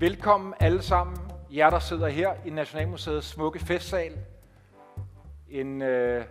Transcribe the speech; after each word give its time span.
Velkommen 0.00 0.54
alle 0.60 0.82
sammen, 0.82 1.16
jer 1.50 1.70
der 1.70 1.78
sidder 1.78 2.08
her 2.08 2.34
i 2.46 2.50
Nationalmuseets 2.50 3.26
smukke 3.26 3.58
festsal. 3.58 4.18
En 5.48 5.82
øh, 5.82 6.24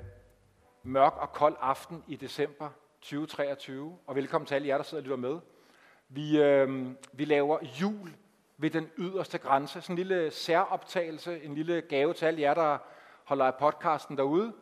mørk 0.84 1.14
og 1.18 1.34
kold 1.34 1.56
aften 1.62 2.04
i 2.08 2.16
december 2.16 2.70
2023. 3.02 3.98
Og 4.06 4.16
velkommen 4.16 4.46
til 4.46 4.56
alle 4.56 4.68
jer, 4.68 4.78
der 4.78 4.84
sidder 4.84 5.02
og 5.02 5.04
lytter 5.04 5.16
med. 5.16 5.40
Vi, 6.10 6.42
øh, 6.42 6.88
vi 7.14 7.26
laver 7.26 7.58
jul 7.82 8.14
ved 8.58 8.70
den 8.70 8.90
yderste 8.98 9.38
grænse. 9.38 9.82
Sådan 9.82 9.94
en 9.94 9.98
lille 9.98 10.32
særoptagelse, 10.32 11.44
en 11.44 11.56
lille 11.56 11.82
gave 11.82 12.14
til 12.14 12.26
alle 12.26 12.42
jer, 12.42 12.54
der 12.54 12.78
holder 13.24 13.46
af 13.46 13.56
podcasten 13.56 14.18
derude. 14.18 14.54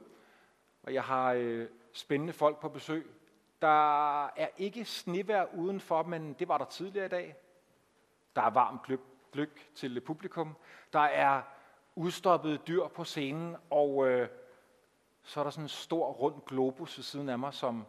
Og 0.83 0.93
jeg 0.93 1.03
har 1.03 1.33
øh, 1.33 1.67
spændende 1.93 2.33
folk 2.33 2.59
på 2.59 2.69
besøg. 2.69 3.07
Der 3.61 4.25
er 4.25 4.47
ikke 4.57 4.85
snevær 4.85 5.45
udenfor, 5.53 6.03
men 6.03 6.33
det 6.33 6.47
var 6.47 6.57
der 6.57 6.65
tidligere 6.65 7.05
i 7.05 7.09
dag. 7.09 7.35
Der 8.35 8.41
er 8.41 8.49
varmt 8.49 9.01
gløk 9.31 9.69
til 9.75 10.01
publikum. 10.01 10.55
Der 10.93 10.99
er 10.99 11.41
udstoppede 11.95 12.57
dyr 12.57 12.87
på 12.87 13.03
scenen, 13.03 13.55
og 13.69 14.07
øh, 14.07 14.29
så 15.23 15.39
er 15.39 15.43
der 15.43 15.51
sådan 15.51 15.65
en 15.65 15.69
stor 15.69 16.11
rund 16.11 16.41
globus 16.45 16.97
ved 16.97 17.03
siden 17.03 17.29
af 17.29 17.39
mig, 17.39 17.53
som 17.53 17.85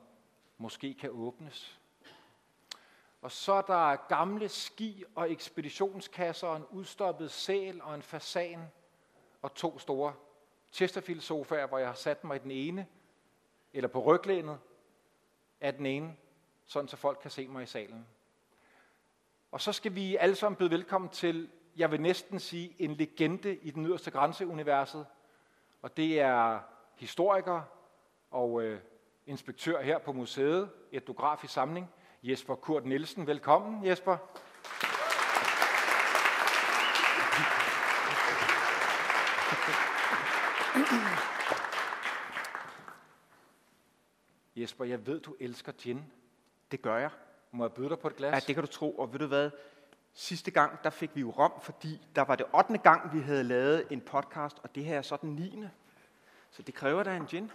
måske 0.58 0.94
kan 0.94 1.10
åbnes. 1.12 1.80
Og 3.22 3.32
så 3.32 3.52
er 3.52 3.62
der 3.62 3.96
gamle 3.96 4.48
ski 4.48 5.04
og 5.14 5.30
ekspeditionskasser, 5.30 6.48
og 6.48 6.56
en 6.56 6.66
udstoppet 6.70 7.30
sæl 7.30 7.82
og 7.82 7.94
en 7.94 8.02
fasan, 8.02 8.70
og 9.42 9.54
to 9.54 9.78
store 9.78 10.14
Chesterfield-sofaer, 10.72 11.66
hvor 11.66 11.78
jeg 11.78 11.88
har 11.88 11.94
sat 11.94 12.24
mig 12.24 12.36
i 12.36 12.38
den 12.38 12.50
ene, 12.50 12.86
eller 13.72 13.88
på 13.88 14.00
ryglænet 14.00 14.58
af 15.60 15.74
den 15.74 15.86
ene, 15.86 16.16
sådan 16.66 16.88
så 16.88 16.96
folk 16.96 17.18
kan 17.22 17.30
se 17.30 17.48
mig 17.48 17.62
i 17.62 17.66
salen. 17.66 18.06
Og 19.50 19.60
så 19.60 19.72
skal 19.72 19.94
vi 19.94 20.16
alle 20.16 20.34
sammen 20.34 20.56
byde 20.56 20.70
velkommen 20.70 21.10
til, 21.10 21.50
jeg 21.76 21.90
vil 21.90 22.00
næsten 22.00 22.38
sige, 22.38 22.76
en 22.78 22.94
legende 22.94 23.56
i 23.56 23.70
den 23.70 23.86
yderste 23.86 24.10
grænseuniverset. 24.10 25.06
Og 25.82 25.96
det 25.96 26.20
er 26.20 26.60
historiker 26.94 27.62
og 28.30 28.62
øh, 28.62 28.80
inspektør 29.26 29.82
her 29.82 29.98
på 29.98 30.12
museet, 30.12 30.70
etnografisk 30.92 31.52
samling, 31.52 31.90
Jesper 32.22 32.54
Kurt 32.54 32.86
Nielsen. 32.86 33.26
Velkommen, 33.26 33.86
Jesper. 33.86 34.16
Jesper, 44.56 44.84
jeg 44.84 45.06
ved, 45.06 45.20
du 45.20 45.36
elsker 45.40 45.72
gin. 45.72 46.12
Det 46.70 46.82
gør 46.82 46.96
jeg. 46.96 47.10
Må 47.50 47.64
jeg 47.64 47.72
byde 47.72 47.88
dig 47.88 47.98
på 47.98 48.08
et 48.08 48.16
glas? 48.16 48.32
Ja, 48.32 48.40
det 48.46 48.54
kan 48.54 48.64
du 48.64 48.70
tro. 48.70 48.92
Og 48.92 49.12
ved 49.12 49.18
du 49.18 49.26
hvad? 49.26 49.50
Sidste 50.14 50.50
gang, 50.50 50.84
der 50.84 50.90
fik 50.90 51.10
vi 51.14 51.20
jo 51.20 51.30
rom, 51.30 51.52
fordi 51.60 52.08
der 52.16 52.22
var 52.22 52.34
det 52.34 52.46
8. 52.54 52.78
gang, 52.78 53.12
vi 53.12 53.20
havde 53.20 53.44
lavet 53.44 53.86
en 53.90 54.00
podcast, 54.00 54.56
og 54.62 54.74
det 54.74 54.84
her 54.84 54.98
er 54.98 55.02
så 55.02 55.16
den 55.22 55.34
9. 55.34 55.64
Så 56.50 56.62
det 56.62 56.74
kræver 56.74 57.02
da 57.02 57.16
en 57.16 57.26
gin. 57.26 57.50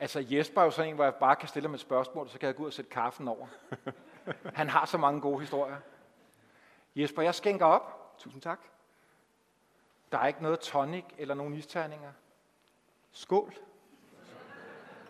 Altså 0.00 0.26
Jesper 0.30 0.60
er 0.60 0.64
jo 0.64 0.70
sådan 0.70 0.88
en, 0.88 0.94
hvor 0.94 1.04
jeg 1.04 1.14
bare 1.14 1.36
kan 1.36 1.48
stille 1.48 1.68
ham 1.68 1.74
et 1.74 1.80
spørgsmål, 1.80 2.28
så 2.28 2.38
kan 2.38 2.46
jeg 2.46 2.56
gå 2.56 2.62
ud 2.62 2.66
og 2.66 2.72
sætte 2.72 2.90
kaffen 2.90 3.28
over. 3.28 3.46
Han 4.54 4.68
har 4.68 4.86
så 4.86 4.98
mange 4.98 5.20
gode 5.20 5.40
historier. 5.40 5.76
Jesper, 6.96 7.22
jeg 7.22 7.34
skænker 7.34 7.66
op. 7.66 8.14
Tusind 8.18 8.42
tak. 8.42 8.60
Der 10.12 10.18
er 10.18 10.26
ikke 10.26 10.42
noget 10.42 10.60
tonic 10.60 11.04
eller 11.18 11.34
nogen 11.34 11.54
isterninger. 11.54 12.12
Skål. 13.12 13.54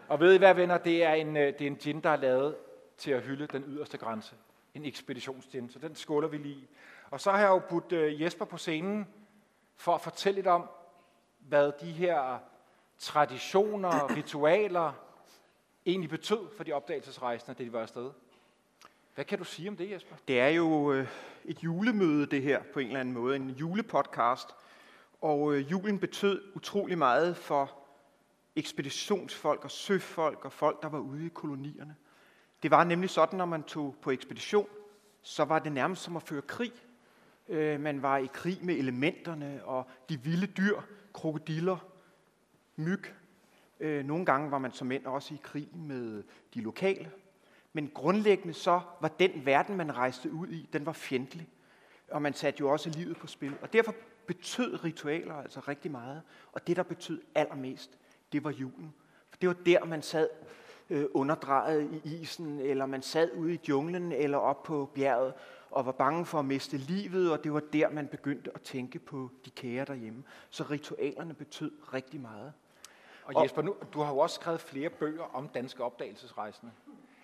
Og 0.08 0.20
ved 0.20 0.34
I 0.34 0.38
hvad, 0.38 0.54
venner? 0.54 0.78
Det 0.78 1.04
er 1.04 1.12
en, 1.12 1.36
øh, 1.36 1.52
det 1.52 1.60
er 1.60 1.66
en 1.66 1.76
gin, 1.76 2.00
der 2.00 2.10
er 2.10 2.16
lavet 2.16 2.56
til 3.00 3.10
at 3.10 3.22
hylde 3.22 3.46
den 3.46 3.64
yderste 3.66 3.98
grænse. 3.98 4.34
En 4.74 4.84
ekspeditionsgin, 4.84 5.70
så 5.70 5.78
den 5.78 5.94
skåler 5.94 6.28
vi 6.28 6.36
lige. 6.36 6.68
Og 7.10 7.20
så 7.20 7.30
har 7.30 7.38
jeg 7.38 7.48
jo 7.48 7.62
budt 7.68 7.92
øh, 7.92 8.22
Jesper 8.22 8.44
på 8.44 8.56
scenen 8.56 9.08
for 9.76 9.94
at 9.94 10.00
fortælle 10.00 10.34
lidt 10.34 10.46
om, 10.46 10.68
hvad 11.38 11.72
de 11.80 11.92
her 11.92 12.38
traditioner, 12.98 14.06
ritualer 14.16 14.92
egentlig 15.86 16.10
betød 16.10 16.48
for 16.56 16.64
de 16.64 16.72
opdagelsesrejsende, 16.72 17.58
da 17.58 17.64
de 17.64 17.72
var 17.72 17.82
afsted. 17.82 18.10
Hvad 19.14 19.24
kan 19.24 19.38
du 19.38 19.44
sige 19.44 19.68
om 19.68 19.76
det, 19.76 19.90
Jesper? 19.90 20.16
Det 20.28 20.40
er 20.40 20.48
jo 20.48 20.92
øh, 20.92 21.08
et 21.44 21.64
julemøde, 21.64 22.26
det 22.26 22.42
her, 22.42 22.62
på 22.72 22.78
en 22.78 22.86
eller 22.86 23.00
anden 23.00 23.14
måde. 23.14 23.36
En 23.36 23.50
julepodcast. 23.50 24.48
Og 25.20 25.54
øh, 25.54 25.70
julen 25.70 25.98
betød 25.98 26.42
utrolig 26.54 26.98
meget 26.98 27.36
for 27.36 27.72
ekspeditionsfolk 28.56 29.64
og 29.64 29.70
søfolk 29.70 30.44
og 30.44 30.52
folk, 30.52 30.82
der 30.82 30.88
var 30.88 30.98
ude 30.98 31.26
i 31.26 31.28
kolonierne. 31.28 31.96
Det 32.62 32.70
var 32.70 32.84
nemlig 32.84 33.10
sådan, 33.10 33.36
når 33.36 33.46
man 33.46 33.62
tog 33.62 33.96
på 34.02 34.10
ekspedition, 34.10 34.68
så 35.22 35.44
var 35.44 35.58
det 35.58 35.72
nærmest 35.72 36.02
som 36.02 36.16
at 36.16 36.22
føre 36.22 36.42
krig. 36.42 36.72
Øh, 37.48 37.80
man 37.80 38.02
var 38.02 38.16
i 38.16 38.28
krig 38.32 38.58
med 38.62 38.74
elementerne 38.74 39.60
og 39.64 39.88
de 40.08 40.20
vilde 40.20 40.46
dyr, 40.46 40.80
krokodiller, 41.14 41.76
myg. 42.76 43.04
Øh, 43.80 44.04
nogle 44.04 44.24
gange 44.24 44.50
var 44.50 44.58
man 44.58 44.72
som 44.72 44.86
mænd 44.86 45.06
også 45.06 45.34
i 45.34 45.40
krig 45.42 45.68
med 45.76 46.22
de 46.54 46.60
lokale. 46.60 47.10
Men 47.72 47.90
grundlæggende 47.94 48.54
så 48.54 48.80
var 49.00 49.08
den 49.08 49.46
verden, 49.46 49.76
man 49.76 49.96
rejste 49.96 50.32
ud 50.32 50.48
i, 50.48 50.68
den 50.72 50.86
var 50.86 50.92
fjendtlig. 50.92 51.48
Og 52.10 52.22
man 52.22 52.34
satte 52.34 52.60
jo 52.60 52.68
også 52.68 52.90
livet 52.90 53.16
på 53.16 53.26
spil. 53.26 53.54
Og 53.62 53.72
derfor 53.72 53.94
betød 54.26 54.84
ritualer 54.84 55.34
altså 55.34 55.60
rigtig 55.60 55.90
meget. 55.90 56.22
Og 56.52 56.66
det, 56.66 56.76
der 56.76 56.82
betød 56.82 57.20
allermest, 57.34 57.98
det 58.32 58.44
var 58.44 58.50
julen. 58.50 58.94
For 59.30 59.36
det 59.36 59.48
var 59.48 59.56
der, 59.66 59.84
man 59.84 60.02
sad 60.02 60.28
øh, 60.90 61.06
underdrejet 61.14 62.00
i 62.04 62.16
isen, 62.20 62.60
eller 62.60 62.86
man 62.86 63.02
sad 63.02 63.30
ude 63.36 63.54
i 63.54 63.60
junglen, 63.68 64.12
eller 64.12 64.38
op 64.38 64.62
på 64.62 64.90
bjerget, 64.94 65.32
og 65.70 65.86
var 65.86 65.92
bange 65.92 66.26
for 66.26 66.38
at 66.38 66.44
miste 66.44 66.76
livet, 66.76 67.32
og 67.32 67.44
det 67.44 67.52
var 67.52 67.62
der, 67.72 67.90
man 67.90 68.08
begyndte 68.08 68.50
at 68.54 68.60
tænke 68.60 68.98
på 68.98 69.30
de 69.44 69.50
kære 69.50 69.84
derhjemme. 69.84 70.22
Så 70.50 70.64
ritualerne 70.64 71.34
betød 71.34 71.72
rigtig 71.94 72.20
meget. 72.20 72.52
Og 73.24 73.42
Jesper, 73.44 73.62
nu, 73.62 73.74
du 73.92 74.00
har 74.00 74.12
jo 74.12 74.18
også 74.18 74.34
skrevet 74.34 74.60
flere 74.60 74.90
bøger 74.90 75.22
om 75.34 75.48
danske 75.48 75.84
opdagelsesrejsende. 75.84 76.72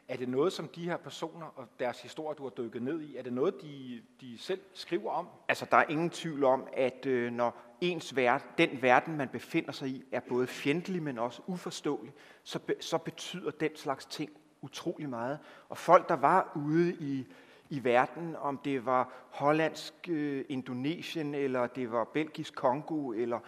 Er 0.09 0.17
det 0.17 0.29
noget, 0.29 0.53
som 0.53 0.69
de 0.69 0.85
her 0.85 0.97
personer 0.97 1.47
og 1.57 1.67
deres 1.79 2.03
historie, 2.03 2.35
du 2.35 2.43
har 2.43 2.51
dykket 2.51 2.83
ned 2.83 3.01
i, 3.01 3.17
er 3.17 3.23
det 3.23 3.33
noget, 3.33 3.55
de, 3.63 4.03
de 4.21 4.39
selv 4.39 4.61
skriver 4.75 5.11
om? 5.11 5.29
Altså, 5.49 5.67
der 5.71 5.77
er 5.77 5.85
ingen 5.89 6.11
tvivl 6.11 6.45
om, 6.45 6.67
at 6.73 7.07
øh, 7.07 7.33
når 7.33 7.63
ens 7.81 8.17
verden, 8.17 8.49
den 8.59 8.83
verden, 8.83 9.17
man 9.17 9.29
befinder 9.29 9.73
sig 9.73 9.89
i, 9.89 10.05
er 10.13 10.21
både 10.29 10.47
fjendtlig, 10.47 11.03
men 11.03 11.19
også 11.19 11.43
uforståelig, 11.47 12.13
så, 12.43 12.59
be, 12.59 12.75
så 12.81 12.99
betyder 12.99 13.51
den 13.51 13.77
slags 13.77 14.07
ting 14.07 14.31
utrolig 14.63 15.09
meget. 15.09 15.39
Og 15.69 15.79
folk, 15.79 16.09
der 16.09 16.17
var 16.17 16.53
ude 16.67 16.95
i, 16.95 17.27
i 17.71 17.85
verden, 17.85 18.37
om 18.37 18.59
det 18.59 18.87
var 18.87 19.29
hollandsk 19.31 19.95
øh, 20.09 20.45
Indonesien, 20.49 21.35
eller 21.35 21.67
det 21.67 21.93
var 21.93 22.05
belgisk 22.05 22.55
Kongo, 22.55 23.13
eller 23.13 23.39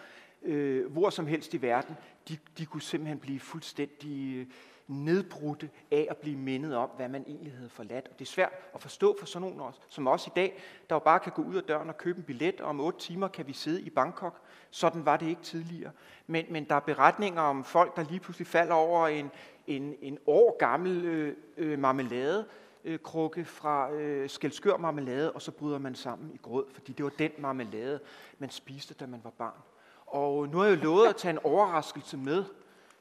øh, 0.42 0.92
hvor 0.92 1.10
som 1.10 1.26
helst 1.26 1.54
i 1.54 1.62
verden, 1.62 1.96
de, 2.28 2.38
de 2.58 2.66
kunne 2.66 2.82
simpelthen 2.82 3.18
blive 3.18 3.40
fuldstændig 3.40 4.36
øh, 4.36 4.46
nedbrudte 4.88 5.70
af 5.90 6.06
at 6.10 6.16
blive 6.16 6.36
mindet 6.36 6.76
om, 6.76 6.90
hvad 6.96 7.08
man 7.08 7.24
egentlig 7.26 7.52
havde 7.52 7.68
forladt. 7.68 8.08
Og 8.08 8.18
det 8.18 8.24
er 8.24 8.28
svært 8.30 8.52
at 8.74 8.82
forstå 8.82 9.16
for 9.18 9.26
sådan 9.26 9.48
nogen 9.48 9.60
også, 9.60 9.80
som 9.88 10.06
os 10.06 10.26
i 10.26 10.30
dag, 10.36 10.62
der 10.88 10.94
jo 10.94 10.98
bare 10.98 11.20
kan 11.20 11.32
gå 11.32 11.42
ud 11.42 11.54
af 11.54 11.62
døren 11.62 11.88
og 11.88 11.98
købe 11.98 12.18
en 12.18 12.24
billet, 12.24 12.60
og 12.60 12.68
om 12.68 12.80
otte 12.80 12.98
timer 12.98 13.28
kan 13.28 13.46
vi 13.46 13.52
sidde 13.52 13.82
i 13.82 13.90
Bangkok. 13.90 14.40
Sådan 14.70 15.04
var 15.04 15.16
det 15.16 15.26
ikke 15.26 15.42
tidligere. 15.42 15.90
Men, 16.26 16.44
men 16.50 16.64
der 16.64 16.74
er 16.74 16.80
beretninger 16.80 17.42
om 17.42 17.64
folk, 17.64 17.96
der 17.96 18.04
lige 18.04 18.20
pludselig 18.20 18.46
falder 18.46 18.74
over 18.74 19.08
en, 19.08 19.30
en, 19.66 19.94
en 20.02 20.18
år 20.26 20.56
gammel 20.58 21.04
øh, 21.04 21.36
øh, 21.56 21.78
marmelade, 21.78 22.46
øh, 22.84 22.98
krukke 22.98 23.44
fra 23.44 23.92
øh, 23.92 24.30
skældskør 24.30 24.76
marmelade, 24.76 25.32
og 25.32 25.42
så 25.42 25.50
bryder 25.50 25.78
man 25.78 25.94
sammen 25.94 26.30
i 26.34 26.38
grød, 26.42 26.64
fordi 26.72 26.92
det 26.92 27.04
var 27.04 27.12
den 27.18 27.30
marmelade, 27.38 28.00
man 28.38 28.50
spiste, 28.50 28.94
da 28.94 29.06
man 29.06 29.20
var 29.24 29.30
barn. 29.30 29.58
Og 30.06 30.48
nu 30.48 30.58
har 30.58 30.64
jeg 30.64 30.76
jo 30.76 30.82
lovet 30.82 31.08
at 31.08 31.16
tage 31.16 31.32
en 31.32 31.38
overraskelse 31.44 32.16
med 32.16 32.44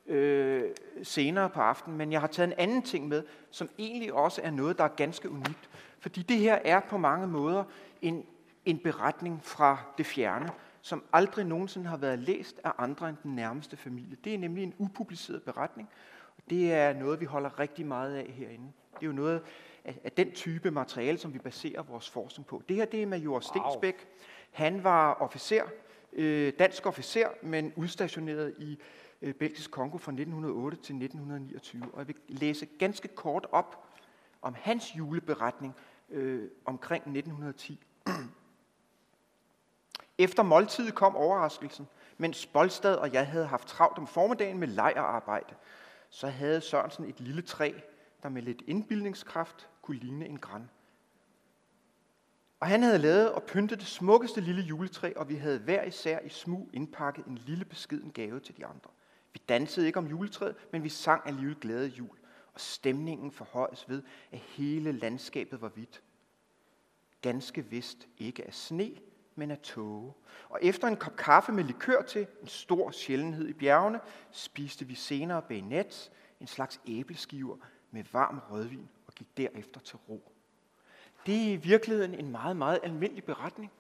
øh, 0.08 0.64
senere 1.04 1.50
på 1.50 1.62
aftenen, 1.62 1.98
men 1.98 2.12
jeg 2.12 2.20
har 2.20 2.28
taget 2.28 2.48
en 2.48 2.54
anden 2.58 2.82
ting 2.82 3.08
med, 3.08 3.24
som 3.52 3.70
egentlig 3.80 4.14
også 4.14 4.42
er 4.44 4.52
noget, 4.52 4.78
der 4.78 4.84
er 4.84 4.96
ganske 4.96 5.30
unikt. 5.30 5.70
Fordi 6.00 6.22
det 6.22 6.38
her 6.38 6.56
er 6.56 6.80
på 6.80 6.98
mange 6.98 7.28
måder 7.28 7.64
en, 8.02 8.26
en 8.66 8.80
beretning 8.80 9.44
fra 9.44 9.78
det 9.98 10.06
fjerne, 10.06 10.50
som 10.82 11.04
aldrig 11.14 11.46
nogensinde 11.46 11.88
har 11.88 11.98
været 11.98 12.20
læst 12.20 12.60
af 12.64 12.72
andre 12.78 13.10
end 13.10 13.18
den 13.24 13.36
nærmeste 13.36 13.78
familie. 13.78 14.18
Det 14.24 14.34
er 14.34 14.38
nemlig 14.38 14.64
en 14.64 14.74
upubliceret 14.78 15.44
beretning, 15.44 15.90
og 16.38 16.44
det 16.50 16.74
er 16.74 16.94
noget, 16.94 17.20
vi 17.20 17.26
holder 17.26 17.60
rigtig 17.60 17.86
meget 17.86 18.16
af 18.16 18.26
herinde. 18.30 18.72
Det 18.94 19.02
er 19.02 19.08
jo 19.08 19.12
noget 19.14 19.42
af, 19.86 20.00
af 20.04 20.12
den 20.12 20.32
type 20.32 20.72
materiale, 20.72 21.18
som 21.18 21.34
vi 21.34 21.40
baserer 21.40 21.84
vores 21.84 22.10
forskning 22.10 22.48
på. 22.48 22.64
Det 22.70 22.76
her 22.76 22.86
det 22.86 23.02
er 23.02 23.06
Major 23.06 23.40
Stensbæk. 23.40 24.08
Han 24.52 24.84
var 24.84 25.14
officer, 25.14 25.64
øh, 26.14 26.54
dansk 26.60 26.86
officer, 26.86 27.28
men 27.42 27.74
udstationeret 27.76 28.54
i 28.58 28.80
Øh, 29.22 29.34
Belgisk 29.34 29.72
Kongo 29.72 29.98
fra 29.98 30.12
1908 30.12 30.78
til 30.78 30.96
1929. 30.96 31.84
Og 31.94 32.00
jeg 32.00 32.08
vil 32.08 32.16
læse 32.28 32.66
ganske 32.66 33.08
kort 33.08 33.48
op 33.52 33.88
om 34.42 34.56
hans 34.58 34.98
juleberetning 34.98 35.76
øh, 36.10 36.50
omkring 36.66 37.02
1910. 37.02 37.84
Efter 40.18 40.44
måltidet 40.44 40.96
kom 40.96 41.16
overraskelsen, 41.16 41.88
mens 42.18 42.46
Bolstad 42.46 42.96
og 42.96 43.14
jeg 43.14 43.28
havde 43.28 43.48
haft 43.48 43.68
travlt 43.68 43.98
om 43.98 44.08
formiddagen 44.08 44.58
med 44.58 44.68
lejerarbejde, 44.68 45.56
så 46.10 46.28
havde 46.28 46.62
Sørensen 46.62 47.06
et 47.06 47.20
lille 47.20 47.42
træ, 47.42 47.72
der 48.24 48.30
med 48.30 48.42
lidt 48.42 48.62
indbildningskraft 48.68 49.70
kunne 49.82 49.98
ligne 49.98 50.26
en 50.26 50.40
græn. 50.40 50.70
Og 52.60 52.68
han 52.68 52.84
havde 52.84 52.98
lavet 52.98 53.32
og 53.32 53.44
pyntet 53.44 53.80
det 53.80 53.88
smukkeste 53.88 54.42
lille 54.42 54.62
juletræ, 54.62 55.14
og 55.16 55.30
vi 55.30 55.36
havde 55.36 55.60
hver 55.60 55.84
især 55.84 56.20
i 56.20 56.30
smug 56.30 56.70
indpakket 56.74 57.26
en 57.26 57.38
lille 57.38 57.66
beskeden 57.66 58.12
gave 58.12 58.40
til 58.40 58.58
de 58.58 58.66
andre. 58.66 58.90
Vi 59.38 59.42
dansede 59.50 59.88
ikke 59.88 60.00
om 60.00 60.08
juletræet, 60.08 60.56
men 60.72 60.84
vi 60.84 60.90
sang 60.90 61.22
alligevel 61.26 61.56
glade 61.56 61.88
jul, 61.88 62.18
og 62.54 62.60
stemningen 62.60 63.32
forhøjes 63.32 63.90
ved, 63.90 64.04
at 64.32 64.40
hele 64.40 64.92
landskabet 64.92 65.62
var 65.62 65.70
hvidt. 65.70 66.02
Ganske 67.22 67.66
vist 67.66 68.08
ikke 68.18 68.48
af 68.48 68.54
sne, 68.54 68.92
men 69.36 69.52
af 69.52 69.58
tåge. 69.58 70.14
Og 70.50 70.60
efter 70.62 70.88
en 70.88 70.96
kop 70.96 71.16
kaffe 71.16 71.52
med 71.52 71.64
likør 71.64 72.02
til, 72.02 72.28
en 72.42 72.48
stor 72.48 72.92
sjældenhed 72.92 73.48
i 73.48 73.54
bjergene, 73.54 74.00
spiste 74.32 74.86
vi 74.86 74.96
senere 74.96 75.42
bagnets, 75.42 76.12
en 76.42 76.48
slags 76.48 76.82
æbleskiver 76.88 77.58
med 77.92 78.04
varm 78.12 78.42
rødvin, 78.52 78.90
og 79.08 79.14
gik 79.14 79.38
derefter 79.38 79.80
til 79.80 79.98
ro. 80.10 80.32
Det 81.26 81.36
er 81.36 81.52
i 81.52 81.56
virkeligheden 81.56 82.14
en 82.14 82.32
meget, 82.32 82.58
meget 82.58 82.80
almindelig 82.84 83.24
beretning. 83.24 83.72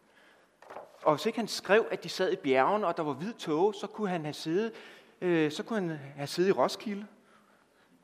Og 1.04 1.16
hvis 1.16 1.26
ikke 1.26 1.40
han 1.40 1.48
skrev, 1.48 1.88
at 1.92 2.04
de 2.04 2.10
sad 2.10 2.32
i 2.32 2.36
bjergene, 2.36 2.88
og 2.88 2.98
der 2.98 3.04
var 3.04 3.14
hvid 3.14 3.34
tåge, 3.34 3.74
så 3.74 3.88
kunne 3.88 4.10
han 4.10 4.24
have 4.24 4.34
siddet, 4.34 4.74
øh, 5.22 5.52
så 5.52 5.64
kunne 5.64 5.80
han 5.80 5.98
have 6.16 6.28
siddet 6.28 6.50
i 6.50 6.52
Roskilde, 6.52 7.08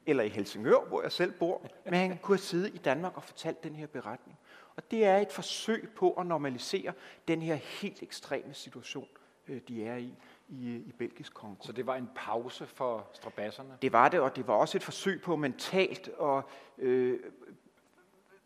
eller 0.05 0.23
i 0.23 0.29
Helsingør, 0.29 0.87
hvor 0.87 1.01
jeg 1.01 1.11
selv 1.11 1.31
bor, 1.31 1.61
men 1.85 1.93
han 1.93 2.17
kunne 2.17 2.37
have 2.37 2.41
siddet 2.41 2.75
i 2.75 2.77
Danmark 2.77 3.17
og 3.17 3.23
fortalt 3.23 3.63
den 3.63 3.75
her 3.75 3.87
beretning. 3.87 4.37
Og 4.75 4.91
det 4.91 5.05
er 5.05 5.17
et 5.17 5.31
forsøg 5.31 5.89
på 5.95 6.11
at 6.11 6.27
normalisere 6.27 6.93
den 7.27 7.41
her 7.41 7.55
helt 7.55 8.03
ekstreme 8.03 8.53
situation, 8.53 9.07
øh, 9.47 9.61
de 9.67 9.85
er 9.85 9.95
i 9.95 10.15
i, 10.49 10.75
i 10.75 10.91
Belgisk 10.97 11.33
Kongo. 11.33 11.63
Så 11.63 11.71
det 11.71 11.87
var 11.87 11.95
en 11.95 12.09
pause 12.15 12.65
for 12.65 13.07
strabasserne? 13.13 13.77
Det 13.81 13.91
var 13.91 14.09
det, 14.09 14.19
og 14.19 14.35
det 14.35 14.47
var 14.47 14.53
også 14.53 14.77
et 14.77 14.83
forsøg 14.83 15.21
på 15.21 15.35
mentalt 15.35 16.09
at 16.21 16.43
øh, 16.77 17.19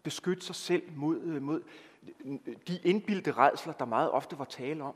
beskytte 0.03 0.45
sig 0.45 0.55
selv 0.55 0.83
mod, 0.95 1.21
øh, 1.21 1.41
mod 1.41 1.61
de 2.67 2.79
indbildte 2.83 3.31
redsler, 3.31 3.73
der 3.73 3.85
meget 3.85 4.11
ofte 4.11 4.39
var 4.39 4.45
tale 4.45 4.83
om. 4.83 4.95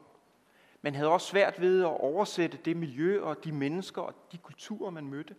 Man 0.81 0.95
havde 0.95 1.09
også 1.09 1.27
svært 1.27 1.61
ved 1.61 1.81
at 1.81 1.99
oversætte 1.99 2.57
det 2.65 2.77
miljø 2.77 3.21
og 3.23 3.43
de 3.43 3.51
mennesker 3.51 4.01
og 4.01 4.13
de 4.31 4.37
kulturer, 4.37 4.91
man 4.91 5.07
mødte. 5.07 5.35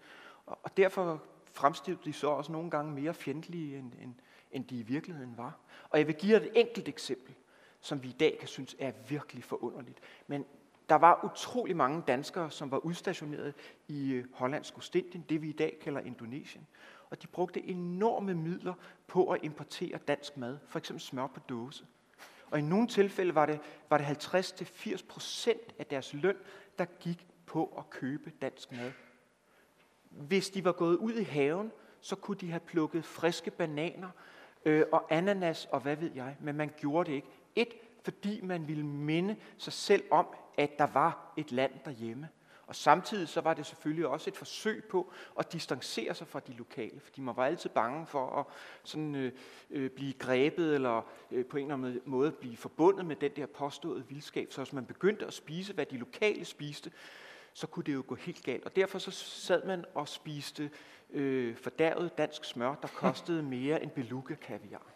Og 0.46 0.76
derfor 0.76 1.22
fremstillede 1.52 2.04
de 2.04 2.12
så 2.12 2.26
også 2.26 2.52
nogle 2.52 2.70
gange 2.70 2.92
mere 2.92 3.14
fjendtlige, 3.14 3.78
end, 3.78 3.92
end, 4.02 4.14
end 4.52 4.64
de 4.64 4.78
i 4.78 4.82
virkeligheden 4.82 5.36
var. 5.36 5.58
Og 5.90 5.98
jeg 5.98 6.06
vil 6.06 6.14
give 6.14 6.32
jer 6.32 6.40
et 6.40 6.50
enkelt 6.54 6.88
eksempel, 6.88 7.34
som 7.80 8.02
vi 8.02 8.08
i 8.08 8.16
dag 8.20 8.36
kan 8.38 8.48
synes 8.48 8.76
er 8.78 8.92
virkelig 9.08 9.44
forunderligt. 9.44 10.00
Men 10.26 10.44
der 10.88 10.94
var 10.94 11.20
utrolig 11.24 11.76
mange 11.76 12.02
danskere, 12.06 12.50
som 12.50 12.70
var 12.70 12.78
udstationeret 12.78 13.54
i 13.88 14.12
øh, 14.12 14.24
Hollandsk 14.32 14.78
Ostindien, 14.78 15.24
det 15.28 15.42
vi 15.42 15.48
i 15.48 15.52
dag 15.52 15.78
kalder 15.80 16.00
Indonesien. 16.00 16.66
Og 17.10 17.22
de 17.22 17.26
brugte 17.26 17.68
enorme 17.68 18.34
midler 18.34 18.74
på 19.06 19.30
at 19.30 19.40
importere 19.42 19.98
dansk 20.08 20.36
mad, 20.36 20.58
for 20.68 20.78
eksempel 20.78 21.00
smør 21.00 21.26
på 21.26 21.40
dåse. 21.40 21.86
Og 22.52 22.58
i 22.58 22.62
nogle 22.62 22.88
tilfælde 22.88 23.34
var 23.34 23.46
det, 23.46 23.60
var 23.90 23.98
det 23.98 24.04
50-80 24.04 25.06
procent 25.08 25.74
af 25.78 25.86
deres 25.86 26.14
løn, 26.14 26.36
der 26.78 26.84
gik 26.84 27.26
på 27.46 27.74
at 27.78 27.90
købe 27.90 28.32
dansk 28.42 28.72
mad. 28.72 28.92
Hvis 30.10 30.50
de 30.50 30.64
var 30.64 30.72
gået 30.72 30.96
ud 30.96 31.12
i 31.12 31.22
haven, 31.22 31.72
så 32.00 32.16
kunne 32.16 32.36
de 32.36 32.50
have 32.50 32.60
plukket 32.60 33.04
friske 33.04 33.50
bananer 33.50 34.08
øh, 34.64 34.84
og 34.92 35.06
ananas 35.10 35.68
og 35.70 35.80
hvad 35.80 35.96
ved 35.96 36.10
jeg, 36.14 36.36
men 36.40 36.56
man 36.56 36.70
gjorde 36.76 37.10
det 37.10 37.16
ikke. 37.16 37.28
Et, 37.56 37.68
fordi 38.04 38.40
man 38.40 38.68
ville 38.68 38.86
minde 38.86 39.36
sig 39.58 39.72
selv 39.72 40.04
om, 40.10 40.26
at 40.58 40.78
der 40.78 40.86
var 40.86 41.32
et 41.36 41.52
land 41.52 41.72
derhjemme. 41.84 42.28
Og 42.72 42.76
samtidig 42.76 43.28
så 43.28 43.40
var 43.40 43.54
det 43.54 43.66
selvfølgelig 43.66 44.06
også 44.06 44.30
et 44.30 44.36
forsøg 44.36 44.84
på 44.84 45.12
at 45.38 45.52
distancere 45.52 46.14
sig 46.14 46.26
fra 46.26 46.40
de 46.40 46.52
lokale, 46.52 47.00
fordi 47.00 47.20
man 47.20 47.36
var 47.36 47.46
altid 47.46 47.70
bange 47.70 48.06
for 48.06 48.38
at 48.38 48.46
sådan, 48.84 49.14
øh, 49.14 49.32
øh, 49.70 49.90
blive 49.90 50.12
grebet 50.12 50.74
eller 50.74 51.02
øh, 51.30 51.46
på 51.46 51.56
en 51.56 51.62
eller 51.62 51.74
anden 51.74 52.00
måde 52.04 52.32
blive 52.32 52.56
forbundet 52.56 53.06
med 53.06 53.16
den 53.16 53.30
der 53.36 53.46
påståede 53.46 54.04
vildskab. 54.08 54.52
Så 54.52 54.62
hvis 54.62 54.72
man 54.72 54.86
begyndte 54.86 55.26
at 55.26 55.32
spise, 55.32 55.72
hvad 55.72 55.86
de 55.86 55.96
lokale 55.96 56.44
spiste, 56.44 56.92
så 57.52 57.66
kunne 57.66 57.84
det 57.84 57.94
jo 57.94 58.04
gå 58.06 58.14
helt 58.14 58.42
galt. 58.42 58.64
Og 58.64 58.76
derfor 58.76 58.98
så 58.98 59.10
sad 59.10 59.66
man 59.66 59.84
og 59.94 60.08
spiste 60.08 60.70
øh, 61.10 61.56
fordærvet 61.56 62.18
dansk 62.18 62.44
smør, 62.44 62.74
der 62.74 62.88
kostede 62.88 63.42
mere 63.56 63.82
end 63.82 63.90
beluga 63.90 64.34
kaviar. 64.34 64.86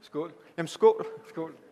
Skål. 0.00 0.32
Jamen 0.56 0.68
skål. 0.68 1.06
Skål. 1.28 1.67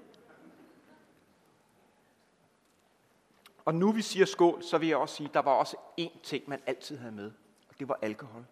Og 3.67 3.75
nu 3.75 3.93
vi 3.93 4.03
siger 4.03 4.27
skål, 4.27 4.63
så 4.63 4.79
vil 4.79 4.89
jeg 4.89 4.97
også 4.97 5.15
sige, 5.15 5.29
at 5.29 5.35
der 5.35 5.43
var 5.43 5.53
også 5.53 5.77
én 6.01 6.23
ting, 6.23 6.45
man 6.49 6.61
altid 6.67 6.97
havde 6.97 7.13
med, 7.13 7.33
og 7.69 7.79
det 7.79 7.89
var 7.89 7.99
alkohol. 8.03 8.45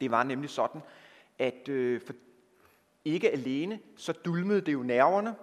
Det 0.00 0.10
var 0.10 0.22
nemlig 0.22 0.50
sådan, 0.50 0.80
at 1.38 1.68
øh, 1.68 2.00
for 2.00 2.12
ikke 3.04 3.30
alene, 3.30 3.80
så 3.96 4.12
dulmede 4.12 4.60
det 4.60 4.72
jo 4.72 4.82
nerverne, 4.82 5.34